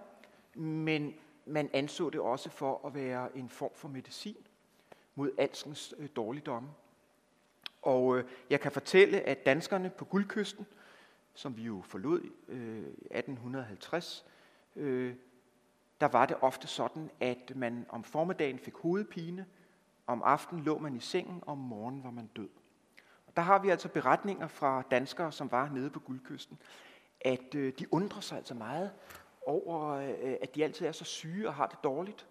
men 0.53 1.13
man 1.45 1.69
anså 1.73 2.09
det 2.09 2.19
også 2.19 2.49
for 2.49 2.87
at 2.87 2.95
være 2.95 3.37
en 3.37 3.49
form 3.49 3.71
for 3.75 3.87
medicin 3.87 4.47
mod 5.15 5.31
alskens 5.37 5.93
øh, 5.97 6.09
dårligdomme. 6.15 6.69
Og 7.81 8.17
øh, 8.17 8.23
jeg 8.49 8.61
kan 8.61 8.71
fortælle, 8.71 9.21
at 9.21 9.45
danskerne 9.45 9.89
på 9.89 10.05
Guldkysten, 10.05 10.65
som 11.33 11.57
vi 11.57 11.63
jo 11.63 11.81
forlod 11.85 12.21
øh, 12.47 12.77
1850, 12.77 14.25
øh, 14.75 15.15
der 16.01 16.07
var 16.07 16.25
det 16.25 16.37
ofte 16.41 16.67
sådan, 16.67 17.11
at 17.19 17.51
man 17.55 17.85
om 17.89 18.03
formiddagen 18.03 18.59
fik 18.59 18.73
hovedpine, 18.73 19.45
om 20.07 20.21
aftenen 20.23 20.63
lå 20.63 20.77
man 20.77 20.95
i 20.95 20.99
sengen, 20.99 21.39
og 21.41 21.51
om 21.51 21.57
morgenen 21.57 22.03
var 22.03 22.11
man 22.11 22.27
død. 22.35 22.49
Og 23.27 23.35
der 23.35 23.41
har 23.41 23.59
vi 23.59 23.69
altså 23.69 23.89
beretninger 23.89 24.47
fra 24.47 24.83
danskere, 24.91 25.31
som 25.31 25.51
var 25.51 25.69
nede 25.69 25.89
på 25.89 25.99
Guldkysten, 25.99 26.59
at 27.21 27.55
øh, 27.55 27.73
de 27.79 27.93
undrer 27.93 28.21
sig 28.21 28.37
altså 28.37 28.53
meget 28.53 28.91
over, 29.45 29.89
øh, 29.89 30.35
at 30.41 30.55
de 30.55 30.63
altid 30.63 30.85
er 30.85 30.91
så 30.91 31.03
syge 31.03 31.47
og 31.47 31.53
har 31.53 31.67
det 31.67 31.83
dårligt. 31.83 32.27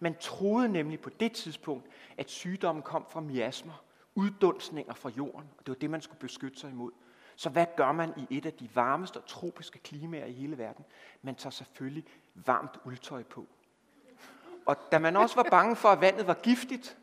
Man 0.00 0.14
troede 0.20 0.68
nemlig 0.68 1.00
på 1.00 1.10
det 1.10 1.32
tidspunkt, 1.32 1.86
at 2.18 2.30
sygdommen 2.30 2.82
kom 2.82 3.06
fra 3.10 3.20
miasmer, 3.20 3.84
uddunstninger 4.14 4.94
fra 4.94 5.10
jorden, 5.10 5.50
og 5.58 5.66
det 5.66 5.68
var 5.68 5.78
det, 5.78 5.90
man 5.90 6.00
skulle 6.00 6.20
beskytte 6.20 6.60
sig 6.60 6.70
imod. 6.70 6.92
Så 7.36 7.50
hvad 7.50 7.66
gør 7.76 7.92
man 7.92 8.12
i 8.16 8.36
et 8.36 8.46
af 8.46 8.52
de 8.52 8.68
varmeste 8.74 9.16
og 9.16 9.26
tropiske 9.26 9.78
klimaer 9.78 10.26
i 10.26 10.32
hele 10.32 10.58
verden? 10.58 10.84
Man 11.22 11.34
tager 11.34 11.50
selvfølgelig 11.50 12.04
varmt 12.34 12.78
uldtøj 12.84 13.22
på. 13.22 13.46
Og 14.66 14.76
da 14.92 14.98
man 14.98 15.16
også 15.16 15.34
var 15.34 15.46
bange 15.50 15.76
for, 15.76 15.88
at 15.88 16.00
vandet 16.00 16.26
var 16.26 16.34
giftigt, 16.34 16.98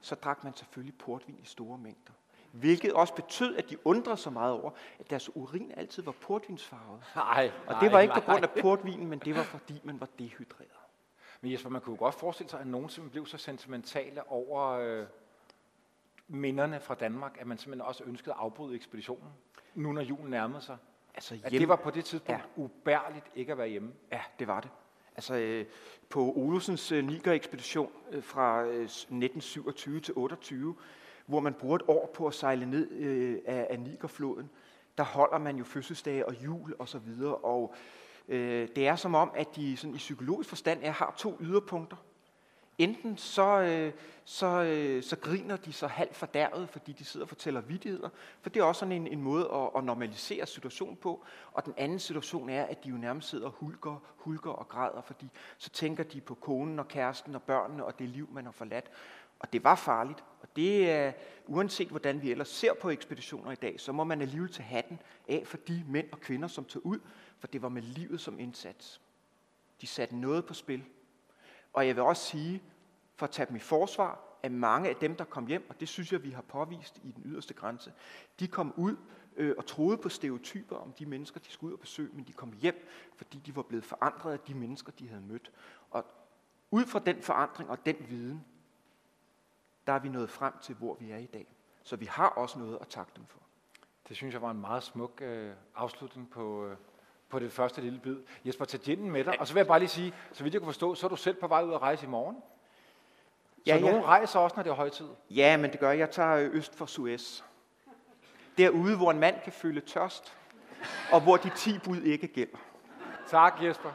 så 0.00 0.14
drak 0.14 0.44
man 0.44 0.56
selvfølgelig 0.56 0.98
portvin 0.98 1.38
i 1.42 1.46
store 1.46 1.78
mængder. 1.78 2.12
Hvilket 2.52 2.92
også 2.92 3.14
betød, 3.14 3.56
at 3.56 3.70
de 3.70 3.86
undrede 3.86 4.16
så 4.16 4.30
meget 4.30 4.52
over, 4.52 4.70
at 4.98 5.10
deres 5.10 5.36
urin 5.36 5.72
altid 5.76 6.02
var 6.02 6.12
portvinsfarvet. 6.12 7.02
Nej, 7.16 7.50
Og 7.66 7.76
det 7.80 7.92
var 7.92 8.00
ikke 8.00 8.14
på 8.14 8.20
grund 8.20 8.42
af 8.44 8.50
portvinen, 8.50 9.08
men 9.08 9.18
det 9.18 9.36
var 9.36 9.42
fordi, 9.42 9.80
man 9.84 10.00
var 10.00 10.08
dehydreret. 10.18 10.68
Men 11.40 11.52
Jesper, 11.52 11.70
man 11.70 11.80
kunne 11.80 11.94
jo 11.94 11.98
godt 11.98 12.14
forestille 12.14 12.50
sig, 12.50 12.60
at 12.60 12.66
nogen 12.66 12.88
simpelthen 12.88 13.10
blev 13.10 13.26
så 13.26 13.38
sentimentale 13.38 14.30
over 14.30 14.70
øh, 14.70 15.06
minderne 16.34 16.80
fra 16.80 16.94
Danmark, 16.94 17.36
at 17.40 17.46
man 17.46 17.58
simpelthen 17.58 17.88
også 17.88 18.04
ønskede 18.04 18.30
at 18.30 18.40
afbryde 18.40 18.76
ekspeditionen, 18.76 19.28
nu 19.74 19.92
når 19.92 20.02
julen 20.02 20.30
nærmede 20.30 20.60
sig. 20.60 20.76
Altså 21.14 21.38
At 21.44 21.52
det 21.52 21.68
var 21.68 21.76
på 21.76 21.90
det 21.90 22.04
tidspunkt 22.04 22.40
ja. 22.56 22.62
ubærligt 22.62 23.26
ikke 23.34 23.52
at 23.52 23.58
være 23.58 23.68
hjemme. 23.68 23.92
Ja, 24.12 24.20
det 24.38 24.48
var 24.48 24.60
det. 24.60 24.70
Altså 25.16 25.34
øh, 25.34 25.66
på 26.08 26.32
Olsens 26.36 26.92
øh, 26.92 27.04
Niger-ekspedition 27.04 27.90
øh, 28.10 28.22
fra 28.22 28.62
øh, 28.62 28.82
1927 28.82 30.00
til 30.00 30.14
28, 30.16 30.74
hvor 31.26 31.40
man 31.40 31.54
bruger 31.54 31.76
et 31.76 31.82
år 31.88 32.10
på 32.14 32.26
at 32.26 32.34
sejle 32.34 32.66
ned 32.66 32.90
øh, 32.90 33.38
af, 33.46 33.66
af 33.70 33.80
Nigerfloden, 33.80 34.50
der 34.98 35.04
holder 35.04 35.38
man 35.38 35.56
jo 35.56 35.64
fødselsdage 35.64 36.26
og 36.26 36.44
jul 36.44 36.74
og 36.78 36.88
så 36.88 36.98
videre, 36.98 37.34
og 37.34 37.74
øh, 38.28 38.68
det 38.76 38.86
er 38.88 38.96
som 38.96 39.14
om, 39.14 39.30
at 39.34 39.56
de 39.56 39.76
sådan, 39.76 39.94
i 39.94 39.98
psykologisk 39.98 40.48
forstand 40.48 40.80
er, 40.82 40.90
har 40.90 41.14
to 41.16 41.36
yderpunkter. 41.40 41.96
Enten 42.78 43.16
så, 43.16 43.60
øh, 43.60 43.92
så, 44.24 44.62
øh, 44.62 45.02
så 45.02 45.16
griner 45.16 45.56
de 45.56 45.72
så 45.72 45.86
halvt 45.86 46.16
fordærvet, 46.16 46.68
fordi 46.68 46.92
de 46.92 47.04
sidder 47.04 47.24
og 47.24 47.28
fortæller 47.28 47.60
vidtigheder, 47.60 48.08
for 48.40 48.50
det 48.50 48.60
er 48.60 48.64
også 48.64 48.78
sådan 48.78 48.92
en, 48.92 49.06
en 49.06 49.22
måde 49.22 49.50
at, 49.54 49.70
at 49.76 49.84
normalisere 49.84 50.46
situationen 50.46 50.96
på. 50.96 51.24
Og 51.52 51.64
den 51.64 51.74
anden 51.76 51.98
situation 51.98 52.48
er, 52.48 52.64
at 52.64 52.84
de 52.84 52.88
jo 52.88 52.96
nærmest 52.96 53.28
sidder 53.28 53.46
og 53.46 53.52
hulker, 53.52 54.02
hulker 54.16 54.50
og 54.50 54.68
græder, 54.68 55.00
fordi 55.00 55.28
så 55.58 55.70
tænker 55.70 56.04
de 56.04 56.20
på 56.20 56.34
konen 56.34 56.78
og 56.78 56.88
kæresten 56.88 57.34
og 57.34 57.42
børnene 57.42 57.84
og 57.84 57.98
det 57.98 58.08
liv, 58.08 58.28
man 58.32 58.44
har 58.44 58.52
forladt. 58.52 58.90
Og 59.38 59.52
det 59.52 59.64
var 59.64 59.74
farligt, 59.74 60.24
og 60.42 60.48
det 60.56 60.90
er, 60.90 61.12
uanset 61.46 61.88
hvordan 61.88 62.22
vi 62.22 62.30
ellers 62.30 62.48
ser 62.48 62.74
på 62.74 62.90
ekspeditioner 62.90 63.50
i 63.50 63.54
dag, 63.54 63.80
så 63.80 63.92
må 63.92 64.04
man 64.04 64.22
alligevel 64.22 64.52
tage 64.52 64.66
hatten 64.66 64.98
af 65.28 65.42
for 65.46 65.56
de 65.56 65.84
mænd 65.88 66.06
og 66.12 66.20
kvinder, 66.20 66.48
som 66.48 66.64
tog 66.64 66.86
ud, 66.86 66.98
for 67.38 67.46
det 67.46 67.62
var 67.62 67.68
med 67.68 67.82
livet 67.82 68.20
som 68.20 68.38
indsats. 68.38 69.00
De 69.80 69.86
satte 69.86 70.16
noget 70.16 70.46
på 70.46 70.54
spil, 70.54 70.84
og 71.74 71.86
jeg 71.86 71.96
vil 71.96 72.04
også 72.04 72.24
sige, 72.24 72.62
for 73.16 73.26
at 73.26 73.30
tage 73.30 73.46
dem 73.46 73.56
i 73.56 73.60
forsvar, 73.60 74.20
at 74.42 74.52
mange 74.52 74.88
af 74.88 74.96
dem, 74.96 75.16
der 75.16 75.24
kom 75.24 75.46
hjem, 75.46 75.66
og 75.68 75.80
det 75.80 75.88
synes 75.88 76.12
jeg, 76.12 76.22
vi 76.22 76.30
har 76.30 76.42
påvist 76.42 77.00
i 77.02 77.10
den 77.10 77.22
yderste 77.24 77.54
grænse, 77.54 77.92
de 78.40 78.48
kom 78.48 78.74
ud 78.76 78.96
øh, 79.36 79.54
og 79.58 79.66
troede 79.66 79.96
på 79.96 80.08
stereotyper 80.08 80.76
om 80.76 80.92
de 80.92 81.06
mennesker, 81.06 81.40
de 81.40 81.50
skulle 81.50 81.68
ud 81.68 81.74
og 81.74 81.80
besøge, 81.80 82.10
men 82.12 82.24
de 82.24 82.32
kom 82.32 82.52
hjem, 82.52 82.88
fordi 83.16 83.38
de 83.38 83.56
var 83.56 83.62
blevet 83.62 83.84
forandret 83.84 84.32
af 84.32 84.38
de 84.38 84.54
mennesker, 84.54 84.92
de 84.92 85.08
havde 85.08 85.22
mødt. 85.22 85.52
Og 85.90 86.04
ud 86.70 86.84
fra 86.84 86.98
den 86.98 87.22
forandring 87.22 87.70
og 87.70 87.86
den 87.86 87.96
viden, 88.08 88.44
der 89.86 89.92
er 89.92 89.98
vi 89.98 90.08
nået 90.08 90.30
frem 90.30 90.52
til, 90.62 90.74
hvor 90.74 90.94
vi 91.00 91.10
er 91.10 91.18
i 91.18 91.26
dag. 91.26 91.46
Så 91.82 91.96
vi 91.96 92.06
har 92.06 92.28
også 92.28 92.58
noget 92.58 92.78
at 92.80 92.88
takke 92.88 93.12
dem 93.16 93.26
for. 93.26 93.40
Det 94.08 94.16
synes 94.16 94.34
jeg 94.34 94.42
var 94.42 94.50
en 94.50 94.60
meget 94.60 94.82
smuk 94.82 95.22
øh, 95.22 95.54
afslutning 95.74 96.30
på, 96.30 96.66
øh, 96.66 96.76
på 97.28 97.38
det 97.38 97.52
første 97.52 97.80
lille 97.80 97.98
bid. 97.98 98.16
Jesper, 98.44 98.64
tag 98.64 98.80
ginen 98.80 99.10
med 99.10 99.24
dig. 99.24 99.40
Og 99.40 99.46
så 99.46 99.54
vil 99.54 99.60
jeg 99.60 99.66
bare 99.66 99.78
lige 99.78 99.88
sige, 99.88 100.14
så 100.32 100.42
vidt 100.42 100.54
jeg 100.54 100.60
kunne 100.60 100.72
forstå, 100.72 100.94
så 100.94 101.06
er 101.06 101.08
du 101.08 101.16
selv 101.16 101.36
på 101.36 101.46
vej 101.46 101.62
ud 101.62 101.72
at 101.74 101.82
rejse 101.82 102.06
i 102.06 102.08
morgen. 102.08 102.36
Så 102.36 103.62
Ja, 103.66 103.76
ja, 103.76 103.84
ja. 103.84 103.90
nogen 103.90 104.04
rejser 104.04 104.38
også, 104.38 104.56
når 104.56 104.62
det 104.62 104.70
er 104.70 104.74
højtid. 104.74 105.08
Ja, 105.30 105.56
men 105.56 105.72
det 105.72 105.80
gør 105.80 105.90
jeg. 105.90 105.98
Jeg 105.98 106.10
tager 106.10 106.36
øh, 106.36 106.50
øst 106.54 106.74
for 106.78 106.86
Suez. 106.86 107.42
Derude, 108.58 108.96
hvor 108.96 109.10
en 109.10 109.18
mand 109.18 109.34
kan 109.44 109.52
føle 109.52 109.80
tørst, 109.80 110.36
og 111.12 111.20
hvor 111.20 111.36
de 111.36 111.50
ti 111.56 111.78
bud 111.78 112.00
ikke 112.02 112.26
gælder. 112.26 112.58
Tak, 113.28 113.62
Jesper. 113.62 113.90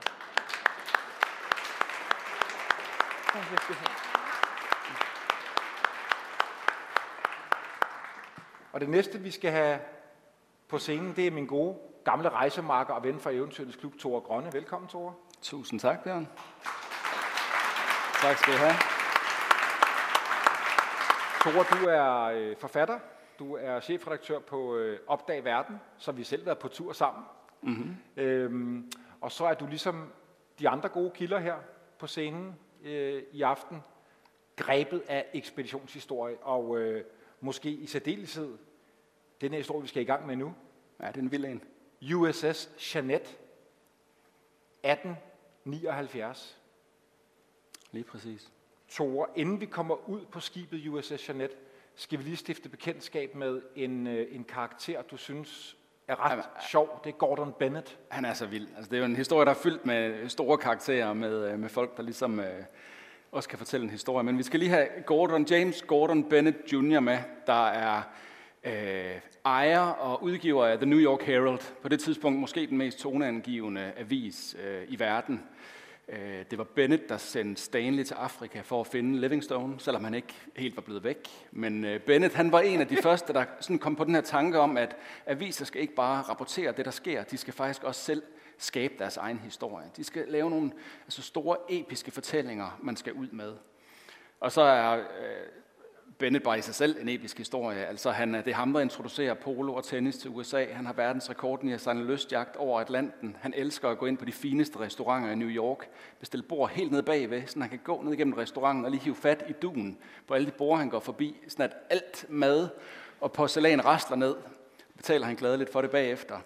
Og 8.71 8.79
det 8.79 8.89
næste, 8.89 9.19
vi 9.19 9.31
skal 9.31 9.51
have 9.51 9.79
på 10.67 10.77
scenen, 10.77 11.15
det 11.15 11.27
er 11.27 11.31
min 11.31 11.45
gode 11.45 11.77
gamle 12.03 12.29
rejsemarker 12.29 12.93
og 12.93 13.03
ven 13.03 13.19
fra 13.19 13.31
Eventyrets 13.31 13.75
Klub, 13.75 13.93
Tore 13.99 14.21
Grønne. 14.21 14.53
Velkommen, 14.53 14.87
Tore. 14.87 15.13
Tusind 15.41 15.79
tak, 15.79 16.03
Bjørn. 16.03 16.27
Tak 18.21 18.37
skal 18.37 18.53
du 18.53 18.57
have. 18.57 18.73
Tore, 21.43 21.81
du 21.81 21.87
er 21.89 22.23
øh, 22.23 22.55
forfatter. 22.57 22.99
Du 23.39 23.55
er 23.55 23.79
chefredaktør 23.79 24.39
på 24.39 24.75
øh, 24.75 24.99
Opdag 25.07 25.45
Verden, 25.45 25.79
som 25.97 26.17
vi 26.17 26.23
selv 26.23 26.41
har 26.41 26.45
været 26.45 26.57
på 26.57 26.67
tur 26.67 26.93
sammen. 26.93 27.23
Mm-hmm. 27.61 27.95
Øhm, 28.17 28.91
og 29.21 29.31
så 29.31 29.45
er 29.45 29.53
du 29.53 29.67
ligesom 29.67 30.13
de 30.59 30.69
andre 30.69 30.89
gode 30.89 31.11
kilder 31.11 31.39
her 31.39 31.55
på 31.99 32.07
scenen 32.07 32.55
øh, 32.83 33.23
i 33.31 33.41
aften, 33.41 33.83
grebet 34.55 35.03
af 35.07 35.25
ekspeditionshistorie, 35.33 36.37
og 36.37 36.79
øh, 36.79 37.03
måske 37.41 37.69
i 37.69 37.85
særdeleshed 37.85 38.57
den 39.41 39.51
her 39.51 39.57
historie, 39.57 39.81
vi 39.81 39.87
skal 39.87 40.01
i 40.01 40.05
gang 40.05 40.27
med 40.27 40.35
nu. 40.35 40.53
Ja, 41.01 41.07
det 41.07 41.17
er 41.17 41.21
en 41.21 41.31
vild 41.31 41.45
en. 41.45 41.63
USS 42.01 42.69
Jeanette, 42.95 43.29
1879. 44.83 46.57
Lige 47.91 48.03
præcis. 48.03 48.51
Tore, 48.89 49.27
inden 49.35 49.61
vi 49.61 49.65
kommer 49.65 50.09
ud 50.09 50.25
på 50.25 50.39
skibet 50.39 50.87
USS 50.87 51.29
Jeanette, 51.29 51.55
skal 51.95 52.19
vi 52.19 52.23
lige 52.23 52.37
stifte 52.37 52.69
bekendtskab 52.69 53.35
med 53.35 53.61
en, 53.75 54.07
øh, 54.07 54.27
en 54.35 54.43
karakter, 54.43 55.01
du 55.01 55.17
synes 55.17 55.77
er 56.07 56.25
ret 56.25 56.31
Jamen, 56.31 56.45
sjov. 56.69 57.01
Det 57.03 57.09
er 57.09 57.17
Gordon 57.17 57.53
Bennett. 57.59 57.97
Han 58.09 58.25
er 58.25 58.33
så 58.33 58.45
vild. 58.45 58.67
Altså, 58.75 58.89
det 58.89 58.97
er 58.97 58.99
jo 58.99 59.05
en 59.05 59.15
historie, 59.15 59.45
der 59.45 59.51
er 59.51 59.55
fyldt 59.55 59.85
med 59.85 60.29
store 60.29 60.57
karakterer, 60.57 61.13
med, 61.13 61.51
øh, 61.51 61.59
med 61.59 61.69
folk, 61.69 61.97
der 61.97 62.03
ligesom 62.03 62.39
øh, 62.39 62.63
også 63.31 63.49
kan 63.49 63.57
fortælle 63.57 63.83
en 63.83 63.89
historie. 63.89 64.23
Men 64.23 64.37
vi 64.37 64.43
skal 64.43 64.59
lige 64.59 64.69
have 64.69 64.87
Gordon, 65.05 65.45
James 65.45 65.81
Gordon 65.81 66.29
Bennett 66.29 66.73
Jr. 66.73 66.99
med, 66.99 67.17
der 67.47 67.67
er 67.67 68.01
øh, 68.63 69.19
ejer 69.45 69.79
og 69.79 70.23
udgiver 70.23 70.65
af 70.65 70.77
The 70.77 70.85
New 70.85 70.99
York 70.99 71.21
Herald. 71.21 71.59
På 71.81 71.89
det 71.89 71.99
tidspunkt 71.99 72.39
måske 72.39 72.67
den 72.67 72.77
mest 72.77 72.99
toneangivende 72.99 73.93
avis 73.97 74.55
øh, 74.63 74.83
i 74.87 74.99
verden. 74.99 75.43
Øh, 76.07 76.45
Det 76.51 76.57
var 76.57 76.63
Bennett, 76.63 77.09
der 77.09 77.17
sendte 77.17 77.61
Stanley 77.61 78.03
til 78.03 78.13
Afrika 78.13 78.61
for 78.61 78.81
at 78.81 78.87
finde 78.87 79.21
Livingstone, 79.21 79.79
selvom 79.79 80.03
han 80.03 80.13
ikke 80.13 80.33
helt 80.55 80.75
var 80.75 80.81
blevet 80.81 81.03
væk. 81.03 81.27
Men 81.51 81.85
øh, 81.85 81.99
Bennett, 81.99 82.33
han 82.33 82.51
var 82.51 82.59
en 82.59 82.81
af 82.81 82.87
de 82.87 82.97
første, 83.03 83.33
der 83.33 83.45
sådan 83.59 83.79
kom 83.79 83.95
på 83.95 84.03
den 84.03 84.15
her 84.15 84.21
tanke 84.21 84.59
om, 84.59 84.77
at 84.77 84.95
aviser 85.25 85.65
skal 85.65 85.81
ikke 85.81 85.95
bare 85.95 86.21
rapportere 86.21 86.71
det, 86.71 86.85
der 86.85 86.91
sker, 86.91 87.23
de 87.23 87.37
skal 87.37 87.53
faktisk 87.53 87.83
også 87.83 88.01
selv 88.01 88.23
skabe 88.57 88.93
deres 88.99 89.17
egen 89.17 89.39
historie. 89.39 89.85
De 89.97 90.03
skal 90.03 90.25
lave 90.27 90.49
nogle 90.49 90.71
altså 91.05 91.21
store 91.21 91.57
episke 91.69 92.11
fortællinger, 92.11 92.79
man 92.81 92.95
skal 92.95 93.13
ud 93.13 93.27
med. 93.31 93.53
Og 94.39 94.51
så 94.51 94.61
er 94.61 94.97
øh, 94.97 95.03
Bennett 96.19 96.43
bare 96.43 96.57
i 96.57 96.61
sig 96.61 96.75
selv 96.75 97.01
en 97.01 97.09
episk 97.09 97.37
historie. 97.37 97.85
Altså 97.85 98.11
han, 98.11 98.35
øh, 98.35 98.45
det 98.45 98.51
er 98.51 98.55
ham, 98.55 98.73
der 98.73 98.79
introducerer 98.79 99.33
polo 99.33 99.73
og 99.73 99.83
tennis 99.83 100.17
til 100.17 100.29
USA. 100.29 100.65
Han 100.71 100.85
har 100.85 100.93
verdensrekorden 100.93 101.69
i 101.69 101.73
at 101.73 101.81
sejle 101.81 102.05
lystjagt 102.05 102.55
over 102.55 102.79
Atlanten. 102.79 103.37
Han 103.41 103.53
elsker 103.57 103.89
at 103.89 103.97
gå 103.97 104.05
ind 104.05 104.17
på 104.17 104.25
de 104.25 104.31
fineste 104.31 104.79
restauranter 104.79 105.31
i 105.31 105.35
New 105.35 105.47
York. 105.47 105.87
Bestille 106.19 106.43
bord 106.43 106.69
helt 106.69 106.91
ned 106.91 107.01
bagved, 107.01 107.47
så 107.47 107.59
han 107.59 107.69
kan 107.69 107.79
gå 107.83 108.01
ned 108.01 108.13
igennem 108.13 108.33
restauranten 108.33 108.85
og 108.85 108.91
lige 108.91 109.01
hive 109.01 109.15
fat 109.15 109.43
i 109.49 109.51
duen 109.51 109.97
på 110.27 110.33
alle 110.33 110.47
de 110.47 110.51
bord, 110.51 110.77
han 110.77 110.89
går 110.89 110.99
forbi. 110.99 111.35
Sådan 111.47 111.65
at 111.65 111.75
alt 111.89 112.25
mad 112.29 112.69
og 113.21 113.31
porcelæn 113.31 113.85
rastler 113.85 114.17
ned. 114.17 114.35
Betaler 114.97 115.25
han 115.25 115.35
gladeligt 115.35 115.71
for 115.71 115.81
det 115.81 115.91
bagefter. 115.91 116.37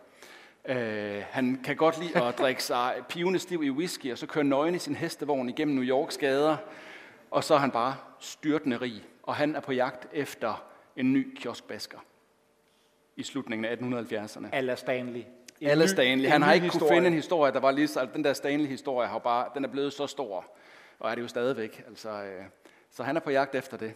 Øh, 0.65 1.23
han 1.29 1.59
kan 1.63 1.75
godt 1.75 1.99
lide 1.99 2.23
at 2.23 2.37
drikke 2.37 2.63
sig 2.63 2.95
pivende 3.09 3.39
stiv 3.39 3.63
i 3.63 3.69
whisky, 3.69 4.11
og 4.11 4.17
så 4.17 4.27
køre 4.27 4.43
nøgen 4.43 4.75
i 4.75 4.79
sin 4.79 4.95
hestevogn 4.95 5.49
igennem 5.49 5.75
New 5.75 5.85
Yorks 5.85 6.17
gader. 6.17 6.57
Og 7.31 7.43
så 7.43 7.53
er 7.53 7.59
han 7.59 7.71
bare 7.71 7.95
styrtende 8.19 8.77
rig, 8.77 9.03
og 9.23 9.35
han 9.35 9.55
er 9.55 9.59
på 9.59 9.71
jagt 9.71 10.07
efter 10.13 10.65
en 10.95 11.13
ny 11.13 11.35
kioskbasker 11.37 11.99
i 13.15 13.23
slutningen 13.23 13.65
af 13.65 13.75
1870'erne. 13.75 14.47
Alla 14.51 14.75
Stanley. 14.75 15.23
En 15.61 15.79
ny- 15.79 15.85
Stanley. 15.85 16.29
Han 16.29 16.41
har 16.41 16.53
ikke 16.53 16.63
kunne 16.69 16.73
historie. 16.73 16.95
finde 16.95 17.07
en 17.07 17.13
historie, 17.13 17.53
der 17.53 17.59
var 17.59 17.71
lige 17.71 17.87
så... 17.87 17.99
Altså, 17.99 18.15
den 18.15 18.23
der 18.23 18.33
Stanley-historie 18.33 19.07
har 19.07 19.19
bare, 19.19 19.49
den 19.55 19.63
er 19.65 19.69
blevet 19.69 19.93
så 19.93 20.07
stor, 20.07 20.45
og 20.99 21.11
er 21.11 21.15
det 21.15 21.21
jo 21.21 21.27
stadigvæk. 21.27 21.83
Altså, 21.87 22.09
øh, 22.09 22.43
så 22.91 23.03
han 23.03 23.15
er 23.15 23.21
på 23.21 23.29
jagt 23.31 23.55
efter 23.55 23.77
det. 23.77 23.93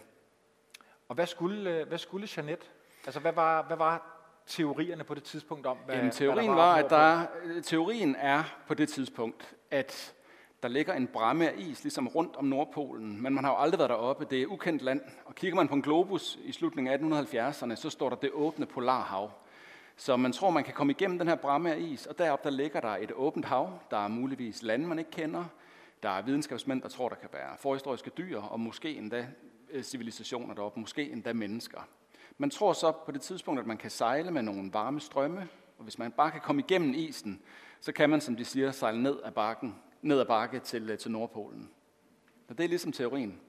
Og 1.08 1.14
hvad 1.14 1.26
skulle, 1.26 1.70
øh, 1.70 1.88
hvad 1.88 1.98
skulle 1.98 2.28
Jeanette? 2.36 2.66
Altså, 3.06 3.20
hvad 3.20 3.32
var, 3.32 3.62
hvad 3.62 3.76
var 3.76 4.14
teorierne 4.46 5.04
på 5.04 5.14
det 5.14 5.22
tidspunkt 5.22 5.66
om, 5.66 5.76
hvad, 5.76 5.94
Jamen, 5.94 6.06
hvad 6.10 6.16
teorien 6.18 6.48
der 6.50 6.54
var, 6.56 6.66
var 6.66 6.74
at 6.84 6.90
der, 6.90 7.26
øh, 7.44 7.62
teorien 7.62 8.16
er 8.18 8.42
på 8.66 8.74
det 8.74 8.88
tidspunkt, 8.88 9.54
at 9.70 10.14
der 10.62 10.68
ligger 10.68 10.94
en 10.94 11.06
bramme 11.06 11.50
af 11.50 11.54
is 11.58 11.82
ligesom 11.84 12.08
rundt 12.08 12.36
om 12.36 12.44
Nordpolen, 12.44 13.22
men 13.22 13.34
man 13.34 13.44
har 13.44 13.50
jo 13.50 13.58
aldrig 13.58 13.78
været 13.78 13.90
deroppe. 13.90 14.26
Det 14.30 14.42
er 14.42 14.46
ukendt 14.46 14.82
land. 14.82 15.00
Og 15.24 15.34
kigger 15.34 15.56
man 15.56 15.68
på 15.68 15.74
en 15.74 15.82
globus 15.82 16.38
i 16.44 16.52
slutningen 16.52 17.12
af 17.14 17.22
1870'erne, 17.22 17.74
så 17.74 17.90
står 17.90 18.08
der 18.08 18.16
det 18.16 18.30
åbne 18.32 18.66
polarhav. 18.66 19.30
Så 19.96 20.16
man 20.16 20.32
tror, 20.32 20.50
man 20.50 20.64
kan 20.64 20.74
komme 20.74 20.90
igennem 20.90 21.18
den 21.18 21.28
her 21.28 21.34
bramme 21.34 21.72
af 21.72 21.78
is, 21.78 22.06
og 22.06 22.18
deroppe 22.18 22.48
der 22.48 22.56
ligger 22.56 22.80
der 22.80 22.88
et 22.88 23.12
åbent 23.12 23.44
hav. 23.44 23.78
Der 23.90 23.96
er 23.96 24.08
muligvis 24.08 24.62
lande, 24.62 24.86
man 24.86 24.98
ikke 24.98 25.10
kender. 25.10 25.44
Der 26.02 26.08
er 26.08 26.22
videnskabsmænd, 26.22 26.82
der 26.82 26.88
tror, 26.88 27.08
der 27.08 27.16
kan 27.16 27.28
være 27.32 27.56
forhistoriske 27.58 28.10
dyr, 28.18 28.40
og 28.40 28.60
måske 28.60 28.96
endda 28.96 29.26
øh, 29.70 29.82
civilisationer 29.82 30.54
deroppe, 30.54 30.80
måske 30.80 31.10
endda 31.10 31.32
mennesker. 31.32 31.80
Man 32.38 32.50
tror 32.50 32.72
så 32.72 32.92
på 32.92 33.12
det 33.12 33.20
tidspunkt, 33.20 33.60
at 33.60 33.66
man 33.66 33.76
kan 33.76 33.90
sejle 33.90 34.30
med 34.30 34.42
nogle 34.42 34.72
varme 34.72 35.00
strømme, 35.00 35.48
og 35.78 35.84
hvis 35.84 35.98
man 35.98 36.12
bare 36.12 36.30
kan 36.30 36.40
komme 36.40 36.62
igennem 36.62 36.94
isen, 36.94 37.42
så 37.80 37.92
kan 37.92 38.10
man, 38.10 38.20
som 38.20 38.36
de 38.36 38.44
siger, 38.44 38.70
sejle 38.70 39.02
ned 39.02 39.16
ad 39.24 39.32
bakken, 39.32 39.74
ned 40.02 40.20
ad 40.20 40.24
bakke 40.26 40.58
til, 40.58 40.90
øh, 40.90 40.98
til 40.98 41.10
Nordpolen. 41.10 41.70
Og 42.48 42.58
det 42.58 42.64
er 42.64 42.68
ligesom 42.68 42.92
teorien. 42.92 43.40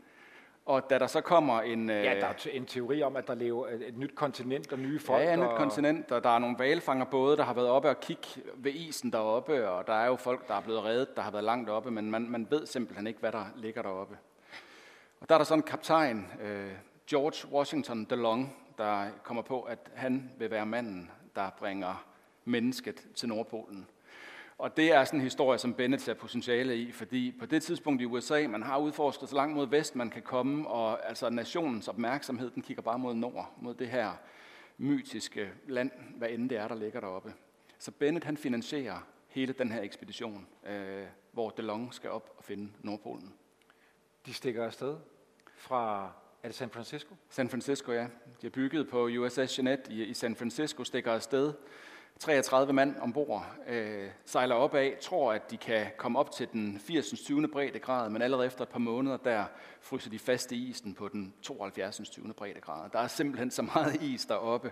Og 0.65 0.89
da 0.89 1.00
der 1.00 1.08
så 1.08 1.22
kommer 1.22 1.62
en... 1.62 1.89
øh, 1.89 1.96
Ja, 2.03 2.15
der 2.20 2.25
er 2.27 2.34
te- 2.34 2.51
en 2.53 2.65
teori 2.65 3.01
om, 3.03 3.15
at 3.15 3.27
der 3.27 3.36
lever 3.36 3.68
et 3.68 3.88
et 3.88 3.98
nyt 3.98 4.15
kontinent 4.15 4.74
og 4.74 4.79
nye 4.79 5.00
folk. 5.00 5.24
Ja, 5.24 5.34
et 5.34 5.39
nyt 5.39 5.46
og, 5.46 5.58
kontinent, 5.58 6.12
og 6.12 6.24
der 6.24 6.29
er 6.29 6.39
nogle 6.39 6.56
valfangerbåde, 6.60 7.38
der 7.38 7.44
har 7.44 7.53
været 7.53 7.68
oppe 7.70 7.89
og 7.89 8.00
kigge 8.00 8.27
ved 8.56 8.72
isen 8.74 9.12
deroppe, 9.12 9.70
og 9.70 9.88
der 9.88 9.94
er 9.94 10.06
jo 10.08 10.15
folk, 10.15 10.48
der 10.48 10.53
er 10.53 10.62
blevet 10.62 10.84
reddet, 10.84 11.15
der 11.15 11.22
har 11.22 11.32
været 11.32 11.44
langt 11.44 11.70
oppe, 11.70 11.91
men 11.91 12.12
man, 12.12 12.29
man 12.29 12.48
ved 12.50 12.65
simpelthen 12.65 13.08
ikke, 13.08 13.20
hvad 13.20 13.32
der 13.32 13.46
ligger 13.56 13.82
deroppe. 13.82 14.18
Og 15.20 15.29
der 15.29 15.36
er 15.36 15.39
der 15.39 15.46
sådan 15.46 15.60
en 15.60 15.63
kaptajn, 15.68 16.27
øh, 16.41 16.72
George 17.10 17.53
Washington 17.53 18.06
DeLong, 18.06 18.56
der 18.77 19.08
kommer 19.24 19.44
på, 19.44 19.62
at 19.62 19.91
han 19.96 20.32
vil 20.38 20.51
være 20.51 20.65
manden, 20.65 21.12
der 21.36 21.50
bringer 21.60 22.06
mennesket 22.46 23.08
til 23.15 23.29
Nordpolen. 23.29 23.88
Og 24.60 24.78
det 24.78 24.92
er 24.92 25.04
sådan 25.04 25.20
en 25.20 25.24
historie, 25.24 25.60
som 25.60 25.74
Bennett 25.74 26.04
ser 26.04 26.13
potentiale 26.13 26.78
i, 26.78 26.92
fordi 26.92 27.36
på 27.39 27.46
det 27.46 27.63
tidspunkt 27.63 28.01
i 28.01 28.06
USA, 28.06 28.48
man 28.48 28.63
har 28.63 28.78
udforsket 28.78 29.30
så 29.30 29.36
langt 29.36 29.56
mod 29.56 29.68
vest, 29.68 29.96
man 29.96 30.10
kan 30.10 30.22
komme, 30.22 30.68
og 30.68 31.08
altså 31.08 31.30
nationens 31.30 31.88
opmærksomhed, 31.88 32.51
den 32.51 32.63
kigger 32.63 32.84
bare 32.84 33.00
mod 33.00 33.13
nord, 33.13 33.54
mod 33.62 33.74
det 33.74 33.88
her 33.88 34.12
mytiske 34.78 35.50
land, 35.68 35.92
hvad 36.16 36.30
end 36.30 36.50
det 36.50 36.58
er, 36.58 36.68
der 36.68 36.75
ligger 36.75 37.00
deroppe. 37.00 37.34
Så 37.78 37.92
Bennett 37.92 38.25
han 38.25 38.38
finansierer 38.38 39.08
hele 39.28 39.54
den 39.54 39.72
her 39.72 39.82
ekspedition, 39.82 40.48
øh, 40.68 41.04
hvor 41.32 41.50
DeLong 41.50 41.94
skal 41.94 42.10
op 42.10 42.34
og 42.38 42.44
finde 42.44 42.72
Nordpolen. 42.82 43.34
De 44.25 44.34
stikker 44.34 44.66
afsted 44.66 44.98
fra, 45.56 46.12
er 46.44 46.48
det 46.48 46.56
San 46.56 46.70
Francisco? 46.70 47.16
San 47.30 47.50
Francisco, 47.50 47.92
ja. 47.92 48.08
De 48.42 48.48
er 48.48 48.51
bygget 48.51 48.89
på 48.89 49.08
USS 49.08 49.58
Jeanette 49.58 49.92
i, 49.92 50.04
i 50.04 50.13
San 50.13 50.36
Francisco, 50.36 50.84
stikker 50.84 51.13
afsted. 51.13 51.54
33 52.20 52.74
mand 52.74 52.96
ombord, 52.98 53.46
øh, 53.68 54.10
sejler 54.26 54.56
op 54.56 54.76
af, 54.76 54.98
tror, 55.02 55.34
at 55.34 55.52
de 55.52 55.58
kan 55.58 55.88
komme 55.98 56.20
op 56.20 56.32
til 56.32 56.48
den 56.52 56.80
80. 56.80 57.10
20. 57.10 57.48
breddegrad, 57.48 58.10
men 58.10 58.22
allerede 58.22 58.48
efter 58.48 58.62
et 58.62 58.70
par 58.70 58.80
måneder, 58.80 59.18
der 59.18 59.46
fryser 59.82 60.10
de 60.10 60.20
fast 60.20 60.52
i 60.52 60.70
isen 60.70 60.94
på 60.94 61.08
den 61.08 61.34
72. 61.42 62.10
20. 62.10 62.34
breddegrad. 62.34 62.90
Der 62.90 63.00
er 63.00 63.08
simpelthen 63.08 63.52
så 63.52 63.62
meget 63.62 64.02
is 64.14 64.26
deroppe, 64.26 64.72